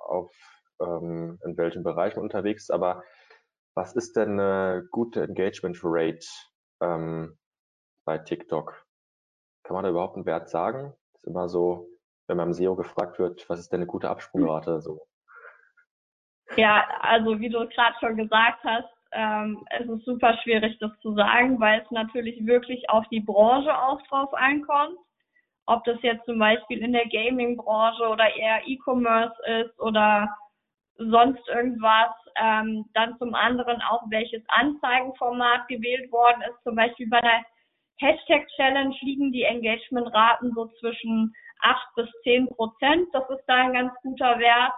auf 0.08 0.34
ähm, 0.80 1.40
in 1.46 1.58
welchen 1.58 1.84
Bereichen 1.84 2.20
unterwegs. 2.20 2.70
Aber 2.70 3.04
was 3.76 3.96
ist 3.96 4.16
denn 4.16 4.40
eine 4.40 4.88
gute 4.92 5.24
Engagement 5.24 5.80
Rate 5.84 6.26
ähm, 6.82 7.38
bei 8.06 8.18
TikTok? 8.18 8.83
Kann 9.64 9.76
man 9.76 9.84
da 9.84 9.90
überhaupt 9.90 10.16
einen 10.16 10.26
Wert 10.26 10.50
sagen? 10.50 10.94
ist 11.16 11.28
immer 11.28 11.48
so, 11.48 11.88
wenn 12.28 12.38
man 12.38 12.48
im 12.48 12.54
SEO 12.54 12.76
gefragt 12.76 13.20
wird, 13.20 13.50
was 13.50 13.60
ist 13.60 13.72
denn 13.72 13.80
eine 13.80 13.88
gute 13.88 14.10
Absprungrate? 14.10 14.82
So. 14.82 15.02
Ja, 16.58 16.86
also 17.00 17.40
wie 17.40 17.50
du 17.50 17.62
es 17.62 17.70
gerade 17.72 17.96
schon 18.00 18.18
gesagt 18.18 18.64
hast, 18.64 18.90
ähm, 19.12 19.66
es 19.70 19.88
ist 19.88 20.06
super 20.06 20.38
schwierig, 20.44 20.78
das 20.80 20.92
zu 21.02 21.14
sagen, 21.14 21.60
weil 21.60 21.82
es 21.82 21.92
natürlich 21.92 22.46
wirklich 22.46 22.90
auf 22.90 23.08
die 23.10 23.20
Branche 23.20 23.76
auch 23.76 24.02
drauf 24.08 24.34
ankommt. 24.34 24.98
Ob 25.66 25.84
das 25.86 26.02
jetzt 26.02 26.26
zum 26.26 26.40
Beispiel 26.40 26.80
in 26.80 26.92
der 26.92 27.08
Gaming-Branche 27.08 28.08
oder 28.10 28.36
eher 28.36 28.68
E-Commerce 28.68 29.36
ist 29.62 29.80
oder 29.80 30.28
sonst 30.98 31.48
irgendwas. 31.48 32.12
Ähm, 32.36 32.86
dann 32.96 33.18
zum 33.20 33.36
anderen 33.36 33.82
auch, 33.84 34.02
welches 34.10 34.42
Anzeigenformat 34.48 35.68
gewählt 35.68 36.12
worden 36.12 36.42
ist. 36.42 36.64
Zum 36.64 36.76
Beispiel 36.76 37.08
bei 37.08 37.22
der 37.22 37.46
Hashtag-Challenge 38.00 38.96
liegen 39.02 39.32
die 39.32 39.44
Engagement-Raten 39.44 40.52
so 40.56 40.68
zwischen 40.80 41.34
8 41.62 41.96
bis 41.96 42.10
10 42.24 42.48
Prozent. 42.50 43.08
Das 43.14 43.30
ist 43.30 43.44
da 43.48 43.56
ein 43.56 43.74
ganz 43.74 43.94
guter 44.02 44.40
Wert. 44.40 44.74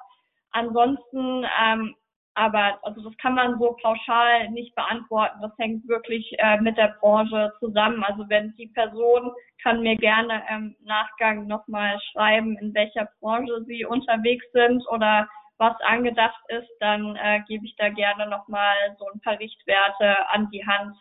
Ansonsten 0.51 1.45
ähm, 1.61 1.95
aber 2.35 2.77
also 2.83 3.01
das 3.01 3.17
kann 3.17 3.33
man 3.33 3.57
so 3.59 3.77
pauschal 3.81 4.49
nicht 4.49 4.75
beantworten. 4.75 5.39
Das 5.41 5.51
hängt 5.57 5.87
wirklich 5.87 6.35
äh, 6.37 6.59
mit 6.59 6.77
der 6.77 6.95
Branche 6.99 7.53
zusammen. 7.59 8.03
Also 8.03 8.25
wenn 8.27 8.53
die 8.57 8.67
Person 8.67 9.31
kann 9.63 9.81
mir 9.81 9.95
gerne 9.95 10.43
im 10.49 10.75
Nachgang 10.83 11.47
nochmal 11.47 11.97
schreiben, 12.11 12.57
in 12.57 12.73
welcher 12.73 13.07
Branche 13.21 13.63
sie 13.65 13.85
unterwegs 13.85 14.45
sind 14.51 14.85
oder 14.89 15.27
was 15.57 15.79
angedacht 15.81 16.41
ist, 16.49 16.69
dann 16.81 17.15
äh, 17.15 17.39
gebe 17.47 17.65
ich 17.65 17.75
da 17.77 17.87
gerne 17.87 18.27
nochmal 18.27 18.75
so 18.99 19.05
ein 19.13 19.21
paar 19.21 19.39
Richtwerte 19.39 20.29
an 20.29 20.49
die 20.51 20.67
Hand, 20.67 20.97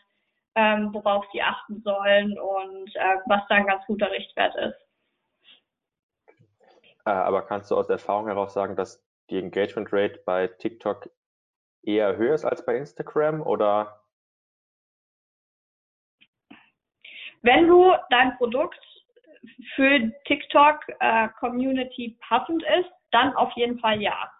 ähm, 0.54 0.92
worauf 0.92 1.24
sie 1.32 1.42
achten 1.42 1.82
sollen 1.82 2.38
und 2.38 2.94
äh, 2.96 3.18
was 3.26 3.42
da 3.48 3.56
ein 3.56 3.66
ganz 3.66 3.84
guter 3.86 4.10
Richtwert 4.10 4.54
ist. 4.56 4.78
Äh, 7.06 7.10
aber 7.10 7.42
kannst 7.42 7.70
du 7.70 7.76
aus 7.76 7.88
Erfahrung 7.88 8.26
heraus 8.26 8.54
sagen, 8.54 8.76
dass 8.76 9.04
die 9.30 9.38
Engagement 9.38 9.92
Rate 9.92 10.22
bei 10.24 10.48
TikTok 10.48 11.10
eher 11.82 12.16
höher 12.16 12.34
ist 12.34 12.44
als 12.44 12.64
bei 12.64 12.76
Instagram 12.76 13.42
oder? 13.42 14.00
Wenn 17.42 17.68
du 17.68 17.94
dein 18.10 18.36
Produkt 18.38 18.80
für 19.74 20.12
TikTok 20.24 20.80
äh, 21.00 21.28
Community 21.40 22.16
passend 22.26 22.62
ist, 22.62 22.90
dann 23.10 23.34
auf 23.36 23.52
jeden 23.52 23.78
Fall 23.78 24.00
ja. 24.00 24.32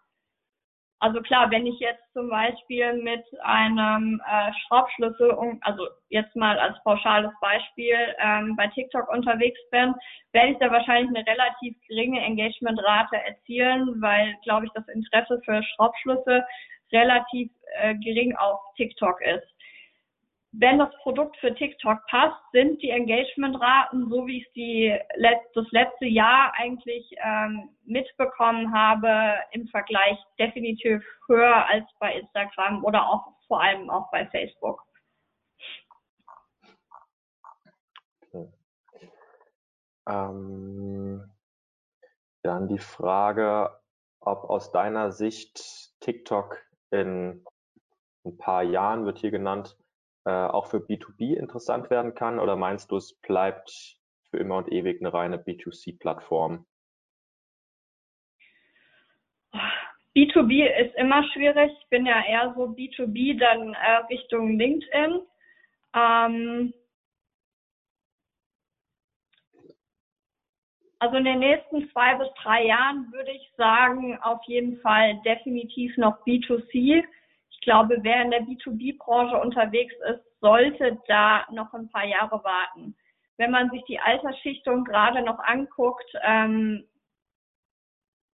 Also 1.01 1.21
klar, 1.21 1.51
wenn 1.51 1.67
ich 1.67 1.79
jetzt 1.81 2.03
zum 2.13 2.31
Beispiel 2.31 2.95
mit 2.95 3.25
einem 3.43 4.23
äh, 4.27 4.53
Schraubschlüssel, 4.67 5.37
also 5.61 5.89
jetzt 6.09 6.35
mal 6.35 6.59
als 6.59 6.83
pauschales 6.83 7.33
Beispiel, 7.41 7.97
ähm, 8.19 8.57
bei 8.57 8.69
TikTok 8.69 9.09
unterwegs 9.11 9.59
bin, 9.71 9.95
werde 10.33 10.53
ich 10.53 10.59
da 10.59 10.71
wahrscheinlich 10.71 11.15
eine 11.15 11.27
relativ 11.27 11.77
geringe 11.89 12.21
Engagementrate 12.21 13.17
erzielen, 13.17 14.01
weil, 14.01 14.35
glaube 14.45 14.67
ich, 14.67 14.73
das 14.73 14.89
Interesse 14.89 15.41
für 15.45 15.63
Schraubschlüssel 15.63 16.45
relativ 16.93 17.51
äh, 17.81 17.95
gering 17.97 18.35
auf 18.37 18.61
TikTok 18.77 19.21
ist. 19.23 19.54
Wenn 20.57 20.79
das 20.79 20.95
Produkt 21.03 21.37
für 21.39 21.53
TikTok 21.53 21.99
passt, 22.07 22.41
sind 22.53 22.81
die 22.81 22.91
Engagementraten, 22.91 24.09
so 24.09 24.25
wie 24.27 24.39
ich 24.39 24.53
die 24.53 24.97
das 25.55 25.67
letzte 25.73 26.07
Jahr 26.07 26.53
eigentlich 26.57 27.11
ähm, 27.25 27.71
mitbekommen 27.85 28.73
habe, 28.73 29.35
im 29.51 29.67
Vergleich 29.67 30.17
definitiv 30.39 31.03
höher 31.27 31.69
als 31.69 31.85
bei 31.99 32.15
Instagram 32.15 32.85
oder 32.85 33.05
auch 33.09 33.33
vor 33.49 33.61
allem 33.61 33.91
auch 33.91 34.09
bei 34.13 34.27
Facebook. 34.27 34.81
Ähm, 40.07 41.33
dann 42.43 42.69
die 42.69 42.79
Frage, 42.79 43.77
ob 44.21 44.45
aus 44.45 44.71
deiner 44.71 45.11
Sicht 45.11 45.99
TikTok 45.99 46.63
in 46.91 47.45
ein 48.25 48.37
paar 48.39 48.63
Jahren, 48.63 49.05
wird 49.05 49.19
hier 49.19 49.33
genannt, 49.33 49.77
äh, 50.25 50.31
auch 50.31 50.66
für 50.66 50.79
B2B 50.79 51.35
interessant 51.37 51.91
werden 51.91 52.14
kann? 52.14 52.39
Oder 52.39 52.57
meinst 52.57 52.91
du, 52.91 52.97
es 52.97 53.14
bleibt 53.20 53.99
für 54.31 54.39
immer 54.39 54.57
und 54.59 54.72
ewig 54.72 55.01
eine 55.01 55.12
reine 55.12 55.37
B2C-Plattform? 55.37 56.66
B2B 60.16 60.66
ist 60.87 60.95
immer 60.97 61.25
schwierig. 61.33 61.72
Ich 61.81 61.89
bin 61.89 62.07
ja 62.07 62.25
eher 62.25 62.55
so 62.57 62.64
B2B 62.64 63.39
dann 63.39 63.75
äh, 63.75 63.97
Richtung 64.09 64.59
LinkedIn. 64.59 65.20
Ähm, 65.95 66.75
Also 71.05 71.18
in 71.18 71.25
den 71.25 71.41
nächsten 71.41 71.91
zwei 71.91 72.14
bis 72.14 72.29
drei 72.43 72.64
Jahren 72.64 73.12
würde 73.12 73.31
ich 73.31 73.53
sagen, 73.59 74.18
auf 74.22 74.41
jeden 74.47 74.81
Fall 74.81 75.20
definitiv 75.22 75.95
noch 75.99 76.16
B2C. 76.25 77.05
Ich 77.65 77.67
glaube, 77.67 77.97
wer 78.03 78.21
in 78.21 78.31
der 78.31 78.43
B2B-Branche 78.43 79.41
unterwegs 79.41 79.95
ist, 80.11 80.23
sollte 80.43 81.01
da 81.09 81.47
noch 81.51 81.73
ein 81.73 81.89
paar 81.89 82.05
Jahre 82.05 82.45
warten. 82.45 82.95
Wenn 83.39 83.53
man 83.53 83.71
sich 83.71 83.83
die 83.85 83.99
Altersschichtung 83.99 84.85
gerade 84.85 85.23
noch 85.23 85.39
anguckt, 85.39 86.05
ähm, 86.25 86.87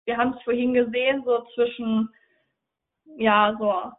wir 0.05 0.17
haben 0.17 0.33
es 0.33 0.41
vorhin 0.41 0.73
gesehen, 0.73 1.21
so 1.25 1.45
zwischen 1.53 2.09
ja 3.17 3.55
so 3.59 3.91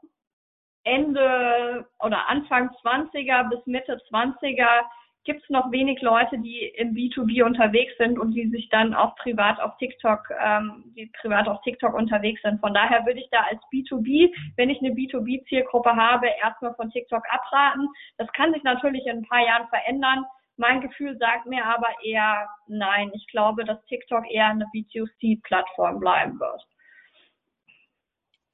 Ende 0.83 1.87
oder 2.01 2.28
Anfang 2.28 2.70
20er 2.83 3.51
bis 3.51 3.64
Mitte 3.66 4.01
20er 4.11 4.83
gibt 5.25 5.43
es 5.43 5.51
noch 5.51 5.71
wenig 5.71 6.01
Leute, 6.01 6.39
die 6.39 6.73
im 6.77 6.95
B2B 6.95 7.45
unterwegs 7.45 7.93
sind 7.99 8.18
und 8.18 8.33
die 8.33 8.49
sich 8.49 8.68
dann 8.71 8.95
auch 8.95 9.14
privat 9.16 9.61
auf 9.61 9.77
TikTok, 9.77 10.31
ähm, 10.43 10.93
die 10.97 11.11
privat 11.21 11.47
auf 11.47 11.61
TikTok 11.62 11.95
unterwegs 11.95 12.41
sind. 12.43 12.61
Von 12.61 12.73
daher 12.73 13.05
würde 13.05 13.21
ich 13.21 13.29
da 13.31 13.43
als 13.43 13.61
B2B, 13.73 14.33
wenn 14.57 14.71
ich 14.71 14.79
eine 14.79 14.91
B2B-Zielgruppe 14.91 15.95
habe, 15.95 16.29
erstmal 16.43 16.75
von 16.75 16.91
TikTok 16.91 17.23
abraten. 17.31 17.89
Das 18.16 18.33
kann 18.33 18.53
sich 18.53 18.62
natürlich 18.62 19.07
in 19.07 19.18
ein 19.18 19.29
paar 19.29 19.45
Jahren 19.45 19.68
verändern, 19.68 20.25
Mein 20.57 20.83
Gefühl 20.83 21.16
sagt 21.18 21.47
mir 21.47 21.64
aber 21.64 21.89
eher 22.05 22.47
nein. 22.66 23.11
Ich 23.14 23.27
glaube, 23.29 23.64
dass 23.64 23.83
TikTok 23.87 24.31
eher 24.31 24.49
eine 24.49 24.66
B2C-Plattform 24.75 26.01
bleiben 26.01 26.39
wird. 26.39 26.66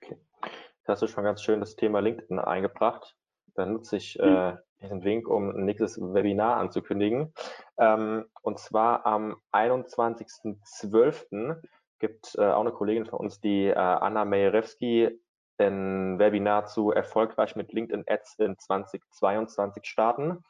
Okay. 0.00 0.16
Das 0.84 0.94
hast 0.94 1.02
du 1.02 1.06
schon 1.08 1.24
ganz 1.24 1.42
schön 1.42 1.58
das 1.58 1.74
Thema 1.74 2.00
LinkedIn 2.00 2.38
eingebracht. 2.38 3.16
Dann 3.56 3.72
nutze 3.72 3.96
ich 3.96 4.20
äh, 4.20 4.54
diesen 4.86 5.02
Link, 5.02 5.28
um 5.28 5.50
ein 5.50 5.64
nächstes 5.64 6.00
Webinar 6.00 6.56
anzukündigen. 6.56 7.32
Ähm, 7.78 8.24
und 8.42 8.58
zwar 8.58 9.06
am 9.06 9.36
21.12. 9.52 11.60
gibt 11.98 12.34
äh, 12.36 12.44
auch 12.44 12.60
eine 12.60 12.72
Kollegin 12.72 13.06
von 13.06 13.20
uns, 13.20 13.40
die 13.40 13.66
äh, 13.66 13.74
Anna 13.74 14.24
Mejerewski, 14.24 15.20
ein 15.58 16.18
Webinar 16.18 16.66
zu 16.66 16.92
erfolgreich 16.92 17.56
mit 17.56 17.72
LinkedIn 17.72 18.04
Ads 18.06 18.38
in 18.38 18.58
2022 18.58 19.86
starten. 19.86 20.44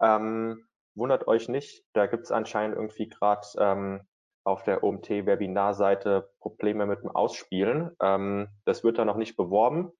Ähm, 0.00 0.64
wundert 0.94 1.26
euch 1.26 1.48
nicht, 1.48 1.84
da 1.94 2.06
gibt 2.06 2.24
es 2.24 2.32
anscheinend 2.32 2.76
irgendwie 2.76 3.08
gerade 3.08 3.46
ähm, 3.58 4.02
auf 4.44 4.64
der 4.64 4.82
OMT-Webinar-Seite 4.82 6.30
Probleme 6.40 6.86
mit 6.86 7.02
dem 7.02 7.10
Ausspielen. 7.10 7.96
Ähm, 8.00 8.48
das 8.64 8.84
wird 8.84 8.98
da 8.98 9.04
noch 9.04 9.16
nicht 9.16 9.36
beworben. 9.36 9.92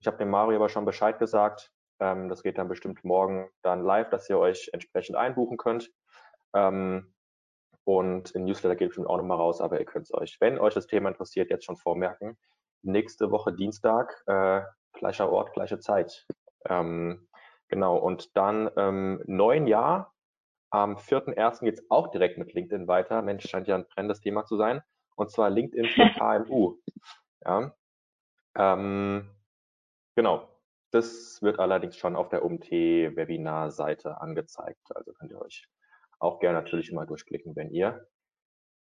Ich 0.00 0.06
habe 0.06 0.18
dem 0.18 0.30
Mario 0.30 0.56
aber 0.56 0.68
schon 0.68 0.84
Bescheid 0.84 1.18
gesagt. 1.18 1.72
Ähm, 2.04 2.28
das 2.28 2.42
geht 2.42 2.58
dann 2.58 2.68
bestimmt 2.68 3.02
morgen 3.02 3.48
dann 3.62 3.82
live, 3.82 4.10
dass 4.10 4.28
ihr 4.28 4.38
euch 4.38 4.68
entsprechend 4.74 5.16
einbuchen 5.16 5.56
könnt. 5.56 5.90
Ähm, 6.54 7.14
und 7.84 8.32
im 8.32 8.44
Newsletter 8.44 8.76
geht 8.76 8.88
bestimmt 8.88 9.08
auch 9.08 9.16
nochmal 9.16 9.38
raus, 9.38 9.62
aber 9.62 9.78
ihr 9.78 9.86
könnt 9.86 10.04
es 10.04 10.14
euch, 10.14 10.36
wenn 10.40 10.58
euch 10.58 10.74
das 10.74 10.86
Thema 10.86 11.08
interessiert, 11.08 11.50
jetzt 11.50 11.64
schon 11.64 11.76
vormerken. 11.76 12.36
Nächste 12.82 13.30
Woche 13.30 13.54
Dienstag, 13.54 14.22
äh, 14.26 14.60
gleicher 14.92 15.30
Ort, 15.30 15.54
gleiche 15.54 15.78
Zeit. 15.78 16.26
Ähm, 16.68 17.26
genau, 17.68 17.96
und 17.96 18.36
dann 18.36 18.70
ähm, 18.76 19.22
neun 19.26 19.66
Jahr 19.66 20.12
am 20.70 20.96
4.1. 20.96 21.60
geht 21.60 21.78
es 21.78 21.90
auch 21.90 22.08
direkt 22.08 22.36
mit 22.36 22.52
LinkedIn 22.52 22.86
weiter. 22.86 23.22
Mensch, 23.22 23.48
scheint 23.48 23.66
ja 23.66 23.76
ein 23.76 23.86
brennendes 23.86 24.20
Thema 24.20 24.44
zu 24.44 24.58
sein. 24.58 24.82
Und 25.16 25.30
zwar 25.30 25.48
LinkedIn 25.48 25.86
für 25.86 26.10
KMU. 26.18 26.76
Ja. 27.46 27.74
Ähm, 28.56 29.30
genau. 30.16 30.53
Das 30.94 31.42
wird 31.42 31.58
allerdings 31.58 31.96
schon 31.96 32.14
auf 32.14 32.28
der 32.28 32.44
UMT-Webinar-Seite 32.44 34.20
angezeigt. 34.20 34.94
Also 34.94 35.12
könnt 35.12 35.32
ihr 35.32 35.42
euch 35.42 35.68
auch 36.20 36.38
gerne 36.38 36.60
natürlich 36.60 36.92
mal 36.92 37.04
durchklicken, 37.04 37.56
wenn 37.56 37.72
ihr 37.72 38.06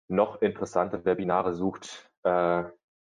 noch 0.09 0.43
interessante 0.43 1.05
Webinare 1.05 1.55
sucht. 1.55 2.11
Äh, 2.25 2.65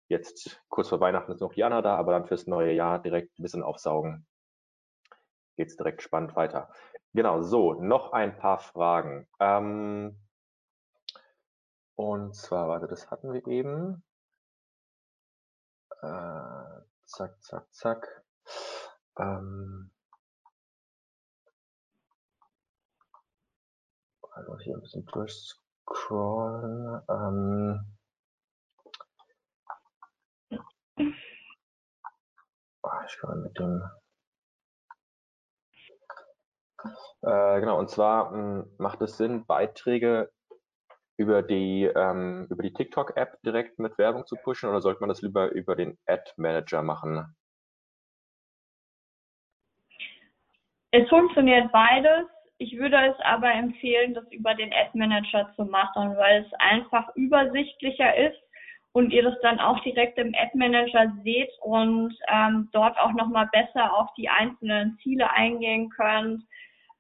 jetzt 0.07 0.63
kurz 0.69 0.91
vor 0.91 1.01
Weihnachten 1.01 1.33
ist 1.33 1.41
noch 1.41 1.55
Jana 1.55 1.83
da, 1.83 1.97
aber 1.97 2.13
dann 2.13 2.25
fürs 2.25 2.47
neue 2.47 2.73
Jahr 2.73 3.03
direkt 3.03 3.37
ein 3.37 3.43
bisschen 3.43 3.65
aufsaugen. 3.65 4.29
Geht 5.57 5.71
es 5.71 5.77
direkt 5.77 6.01
spannend 6.01 6.37
weiter. 6.37 6.73
Genau, 7.15 7.43
so, 7.43 7.75
noch 7.75 8.13
ein 8.13 8.37
paar 8.37 8.61
Fragen. 8.61 9.27
Ähm, 9.41 10.21
und 11.97 12.37
zwar, 12.37 12.69
warte, 12.69 12.87
das 12.87 13.11
hatten 13.11 13.33
wir 13.33 13.45
eben. 13.49 14.05
Äh, 16.01 16.83
zack, 17.07 17.43
zack, 17.43 17.67
zack. 17.75 18.25
Ähm, 19.19 19.91
also 24.33 24.59
hier 24.59 24.77
ein 24.77 24.83
bisschen 24.83 25.07
durchscrollen. 25.07 27.03
Ähm, 27.09 27.97
ah, 32.83 33.05
ich 33.07 33.19
kann 33.19 33.43
mit 33.43 33.59
dem 33.59 33.83
Äh, 37.23 37.61
genau, 37.61 37.79
und 37.79 37.91
zwar 37.91 38.33
mh, 38.33 38.63
hm, 38.65 38.71
macht 38.79 39.01
es 39.03 39.17
Sinn, 39.17 39.47
Beiträge 39.47 40.31
über 41.17 41.43
die, 41.43 41.85
ähm, 41.85 42.47
über 42.51 42.63
die 42.63 42.73
TikTok-App 42.73 43.41
direkt 43.43 43.79
mit 43.79 43.99
Werbung 43.99 44.27
zu 44.27 44.37
pushen 44.37 44.69
oder 44.69 44.81
sollte 44.81 45.01
man 45.01 45.09
das 45.09 45.23
lieber 45.23 45.51
über 45.51 45.77
den 45.77 45.99
Ad-Manager 46.07 46.83
machen? 46.83 47.35
Es 50.97 51.09
funktioniert 51.09 51.73
beides. 51.73 52.29
Ich 52.59 52.79
würde 52.79 52.97
es 52.97 53.19
aber 53.25 53.53
empfehlen, 53.53 54.15
das 54.15 54.31
über 54.31 54.55
den 54.55 54.73
Ad-Manager 54.73 55.53
zu 55.57 55.65
machen, 55.65 56.17
weil 56.17 56.43
es 56.45 56.53
einfach 56.61 57.09
übersichtlicher 57.17 58.17
ist 58.17 58.39
und 58.93 59.13
ihr 59.13 59.25
das 59.25 59.35
dann 59.43 59.59
auch 59.59 59.81
direkt 59.81 60.19
im 60.19 60.33
Ad-Manager 60.37 61.13
seht 61.25 61.51
und 61.63 62.17
ähm, 62.29 62.69
dort 62.73 62.97
auch 63.01 63.13
nochmal 63.13 63.49
besser 63.51 63.93
auf 63.93 64.09
die 64.17 64.29
einzelnen 64.29 64.97
Ziele 65.03 65.29
eingehen 65.33 65.91
könnt 65.91 66.45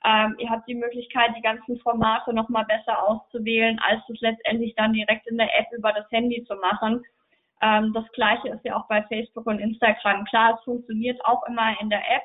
ähm, 0.04 0.36
ihr 0.38 0.50
habt 0.50 0.68
die 0.68 0.74
Möglichkeit, 0.74 1.30
die 1.36 1.42
ganzen 1.42 1.78
Formate 1.80 2.34
nochmal 2.34 2.66
besser 2.66 3.02
auszuwählen, 3.08 3.78
als 3.88 4.02
es 4.10 4.20
letztendlich 4.20 4.74
dann 4.74 4.92
direkt 4.92 5.26
in 5.26 5.38
der 5.38 5.48
App 5.58 5.66
über 5.72 5.92
das 5.92 6.10
Handy 6.10 6.44
zu 6.44 6.54
machen. 6.56 7.02
Ähm, 7.62 7.92
das 7.94 8.04
gleiche 8.12 8.50
ist 8.50 8.64
ja 8.64 8.76
auch 8.76 8.86
bei 8.86 9.02
Facebook 9.04 9.46
und 9.46 9.60
Instagram. 9.60 10.26
Klar, 10.26 10.56
es 10.58 10.64
funktioniert 10.64 11.24
auch 11.24 11.42
immer 11.48 11.80
in 11.80 11.88
der 11.88 12.00
App. 12.00 12.22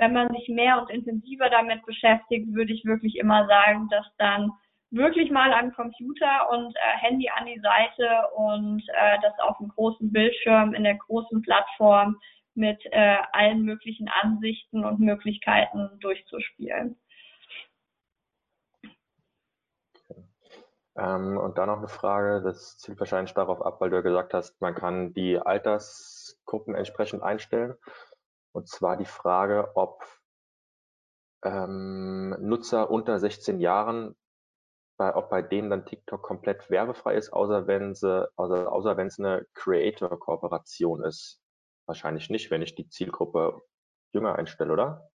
Wenn 0.00 0.14
man 0.14 0.30
sich 0.30 0.48
mehr 0.48 0.80
und 0.80 0.88
intensiver 0.88 1.50
damit 1.50 1.84
beschäftigt, 1.84 2.54
würde 2.54 2.72
ich 2.72 2.86
wirklich 2.86 3.16
immer 3.16 3.46
sagen, 3.46 3.86
dass 3.90 4.06
dann 4.16 4.50
wirklich 4.90 5.30
mal 5.30 5.52
am 5.52 5.74
Computer 5.74 6.48
und 6.50 6.74
äh, 6.74 6.96
Handy 7.00 7.28
an 7.28 7.44
die 7.44 7.60
Seite 7.60 8.08
und 8.34 8.82
äh, 8.88 9.18
das 9.20 9.38
auf 9.40 9.58
dem 9.58 9.68
großen 9.68 10.10
Bildschirm 10.10 10.72
in 10.72 10.84
der 10.84 10.96
großen 10.96 11.42
Plattform 11.42 12.16
mit 12.54 12.82
äh, 12.92 13.18
allen 13.32 13.60
möglichen 13.62 14.08
Ansichten 14.22 14.86
und 14.86 15.00
Möglichkeiten 15.00 15.90
durchzuspielen. 16.00 16.96
Ähm, 20.96 21.36
und 21.36 21.58
dann 21.58 21.68
noch 21.68 21.78
eine 21.78 21.88
Frage, 21.88 22.40
das 22.42 22.78
zielt 22.78 22.98
wahrscheinlich 22.98 23.34
darauf 23.34 23.60
ab, 23.60 23.82
weil 23.82 23.90
du 23.90 23.96
ja 23.96 24.02
gesagt 24.02 24.32
hast, 24.32 24.62
man 24.62 24.74
kann 24.74 25.12
die 25.12 25.38
Altersgruppen 25.38 26.74
entsprechend 26.74 27.22
einstellen. 27.22 27.74
Und 28.52 28.68
zwar 28.68 28.96
die 28.96 29.04
Frage, 29.04 29.70
ob 29.74 30.04
ähm, 31.44 32.36
Nutzer 32.40 32.90
unter 32.90 33.18
16 33.18 33.60
Jahren, 33.60 34.16
bei, 34.98 35.14
ob 35.14 35.30
bei 35.30 35.40
denen 35.40 35.70
dann 35.70 35.86
TikTok 35.86 36.22
komplett 36.22 36.68
werbefrei 36.68 37.14
ist, 37.14 37.32
außer 37.32 37.66
wenn 37.66 37.94
sie, 37.94 38.28
außer, 38.36 38.70
außer 38.70 38.96
wenn 38.96 39.06
es 39.06 39.18
eine 39.18 39.46
Creator-Kooperation 39.54 41.02
ist. 41.04 41.40
Wahrscheinlich 41.86 42.28
nicht, 42.28 42.50
wenn 42.50 42.62
ich 42.62 42.74
die 42.74 42.88
Zielgruppe 42.88 43.62
jünger 44.12 44.36
einstelle, 44.36 44.72
oder? 44.72 45.10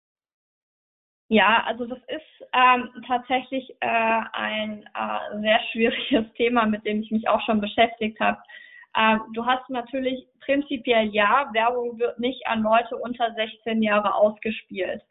Ja, 1.28 1.64
also 1.64 1.86
das 1.86 1.98
ist 2.08 2.48
ähm, 2.52 2.90
tatsächlich 3.06 3.76
äh, 3.80 4.20
ein 4.32 4.88
äh, 4.94 5.40
sehr 5.40 5.60
schwieriges 5.72 6.32
Thema, 6.36 6.66
mit 6.66 6.84
dem 6.84 7.02
ich 7.02 7.10
mich 7.10 7.28
auch 7.28 7.40
schon 7.42 7.60
beschäftigt 7.60 8.20
habe. 8.20 8.38
Ähm, 8.96 9.20
du 9.32 9.44
hast 9.44 9.68
natürlich 9.70 10.26
prinzipiell 10.40 11.08
ja, 11.08 11.48
Werbung 11.52 11.98
wird 11.98 12.18
nicht 12.18 12.46
an 12.46 12.62
Leute 12.62 12.96
unter 12.96 13.32
16 13.34 13.82
Jahre 13.82 14.14
ausgespielt. 14.14 15.02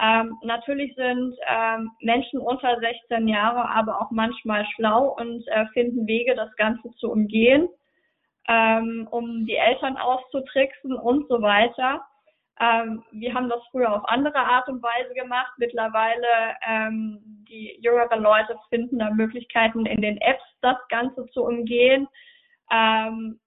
Ähm, 0.00 0.38
natürlich 0.42 0.94
sind 0.94 1.34
ähm, 1.48 1.90
Menschen 2.00 2.40
unter 2.40 2.78
16 2.78 3.26
Jahre 3.26 3.68
aber 3.68 4.00
auch 4.00 4.10
manchmal 4.12 4.64
schlau 4.74 5.16
und 5.18 5.46
äh, 5.48 5.66
finden 5.72 6.06
Wege, 6.06 6.36
das 6.36 6.54
Ganze 6.56 6.90
zu 6.98 7.10
umgehen, 7.10 7.68
ähm, 8.46 9.08
um 9.10 9.44
die 9.44 9.56
Eltern 9.56 9.96
auszutricksen 9.96 10.94
und 10.94 11.28
so 11.28 11.42
weiter. 11.42 12.00
Ähm, 12.60 13.02
wir 13.10 13.34
haben 13.34 13.48
das 13.48 13.60
früher 13.72 13.92
auf 13.92 14.08
andere 14.08 14.38
Art 14.38 14.68
und 14.68 14.82
Weise 14.82 15.14
gemacht. 15.14 15.52
Mittlerweile 15.58 16.56
ähm, 16.66 17.44
die 17.48 17.78
jüngeren 17.80 18.22
Leute 18.22 18.56
finden 18.68 19.00
da 19.00 19.10
Möglichkeiten 19.10 19.84
in 19.84 20.00
den 20.00 20.18
Apps, 20.18 20.44
das 20.60 20.76
Ganze 20.88 21.26
zu 21.30 21.42
umgehen. 21.42 22.06
Ähm, 22.70 23.40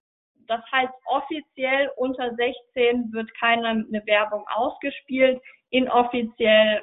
das 0.46 0.60
heißt, 0.70 0.92
offiziell 1.06 1.90
unter 1.96 2.34
16 2.34 3.10
wird 3.12 3.32
keine 3.38 3.68
eine 3.68 4.06
Werbung 4.06 4.46
ausgespielt. 4.48 5.40
Inoffiziell 5.70 6.82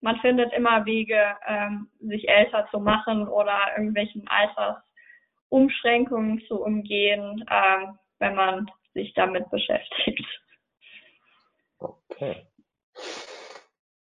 man 0.00 0.18
findet 0.20 0.52
immer 0.52 0.84
Wege, 0.84 1.36
ähm, 1.46 1.88
sich 2.00 2.28
älter 2.28 2.68
zu 2.70 2.78
machen 2.78 3.26
oder 3.26 3.58
irgendwelchen 3.74 4.28
Altersumschränkungen 4.28 6.42
zu 6.46 6.62
umgehen. 6.62 7.42
Ähm, 7.50 7.98
wenn 8.18 8.34
man 8.34 8.70
sich 8.94 9.12
damit 9.14 9.48
beschäftigt. 9.50 10.24
Okay. 11.78 12.46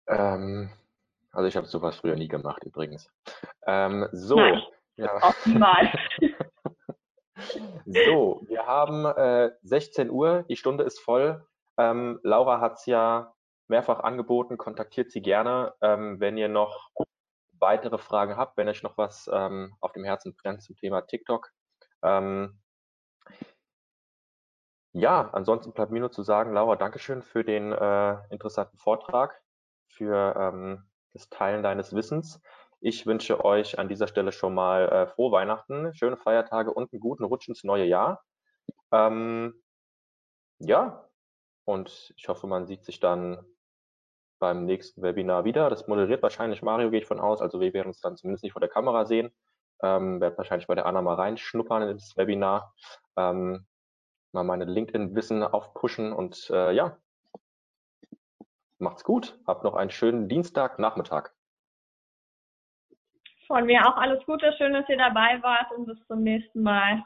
Ähm, 0.07 0.69
also 1.37 1.47
ich 1.47 1.55
habe 1.55 1.67
sowas 1.67 1.97
früher 1.97 2.15
nie 2.15 2.27
gemacht 2.27 2.63
übrigens. 2.63 3.11
Ähm, 3.67 4.09
so. 4.11 4.37
Nein, 4.37 4.59
ja. 4.95 5.15
Optimal. 5.21 5.93
so, 7.85 8.41
wir 8.47 8.65
haben 8.65 9.05
äh, 9.05 9.51
16 9.61 10.09
Uhr, 10.09 10.45
die 10.49 10.55
Stunde 10.55 10.83
ist 10.83 10.99
voll. 10.99 11.45
Ähm, 11.77 12.19
Laura 12.23 12.59
hat 12.59 12.77
es 12.79 12.87
ja 12.87 13.35
mehrfach 13.67 13.99
angeboten, 13.99 14.57
kontaktiert 14.57 15.11
sie 15.11 15.21
gerne, 15.21 15.75
ähm, 15.81 16.19
wenn 16.19 16.37
ihr 16.37 16.49
noch 16.49 16.89
weitere 17.59 17.99
Fragen 17.99 18.35
habt, 18.35 18.57
wenn 18.57 18.67
euch 18.67 18.81
noch 18.81 18.97
was 18.97 19.29
ähm, 19.31 19.75
auf 19.79 19.91
dem 19.91 20.05
Herzen 20.05 20.35
brennt 20.35 20.63
zum 20.63 20.75
Thema 20.75 21.01
TikTok. 21.01 21.51
Ähm, 22.01 22.59
ja, 24.93 25.29
ansonsten 25.33 25.71
bleibt 25.71 25.91
mir 25.91 25.99
nur 25.99 26.11
zu 26.11 26.23
sagen, 26.23 26.53
Laura, 26.53 26.77
Dankeschön 26.77 27.21
für 27.21 27.43
den 27.43 27.73
äh, 27.73 28.17
interessanten 28.31 28.79
Vortrag. 28.79 29.39
für 29.87 30.35
ähm, 30.35 30.87
das 31.17 31.29
Teilen 31.29 31.63
deines 31.63 31.93
Wissens. 31.95 32.41
Ich 32.79 33.05
wünsche 33.07 33.43
euch 33.43 33.79
an 33.79 33.89
dieser 33.89 34.07
Stelle 34.07 34.31
schon 34.31 34.53
mal 34.53 34.87
äh, 34.89 35.07
frohe 35.07 35.31
Weihnachten, 35.31 35.93
schöne 35.95 36.17
Feiertage 36.17 36.71
und 36.71 36.93
einen 36.93 36.99
guten 36.99 37.23
Rutsch 37.23 37.47
ins 37.47 37.63
neue 37.63 37.85
Jahr. 37.85 38.23
Ähm, 38.91 39.61
ja, 40.59 41.09
und 41.65 42.13
ich 42.15 42.29
hoffe, 42.29 42.47
man 42.47 42.65
sieht 42.67 42.83
sich 42.85 42.99
dann 42.99 43.43
beim 44.39 44.65
nächsten 44.65 45.01
Webinar 45.01 45.43
wieder. 45.43 45.69
Das 45.69 45.87
moderiert 45.87 46.21
wahrscheinlich 46.21 46.61
Mario, 46.61 46.91
gehe 46.91 46.99
ich 46.99 47.07
von 47.07 47.19
aus. 47.19 47.41
Also 47.41 47.59
wir 47.59 47.73
werden 47.73 47.87
uns 47.87 47.99
dann 47.99 48.15
zumindest 48.15 48.43
nicht 48.43 48.53
vor 48.53 48.59
der 48.59 48.69
Kamera 48.69 49.05
sehen. 49.05 49.31
Ähm, 49.81 50.21
werde 50.21 50.37
wahrscheinlich 50.37 50.67
bei 50.67 50.75
der 50.75 50.85
Anna 50.85 51.01
mal 51.01 51.15
reinschnuppern 51.15 51.83
ins 51.89 52.15
Webinar. 52.15 52.73
Ähm, 53.15 53.65
mal 54.31 54.43
meine 54.43 54.65
LinkedIn-Wissen 54.65 55.43
aufpushen 55.43 56.13
und 56.13 56.49
äh, 56.51 56.71
ja, 56.73 56.97
macht's 58.79 59.03
gut. 59.03 59.39
Habt 59.45 59.63
noch 59.63 59.75
einen 59.75 59.89
schönen 59.89 60.29
Dienstagnachmittag. 60.29 61.29
Von 63.47 63.65
mir 63.65 63.87
auch 63.87 63.97
alles 63.97 64.25
Gute, 64.25 64.53
schön, 64.57 64.73
dass 64.73 64.89
ihr 64.89 64.97
dabei 64.97 65.41
wart 65.41 65.71
und 65.71 65.85
bis 65.85 65.97
zum 66.07 66.21
nächsten 66.21 66.61
Mal. 66.61 67.03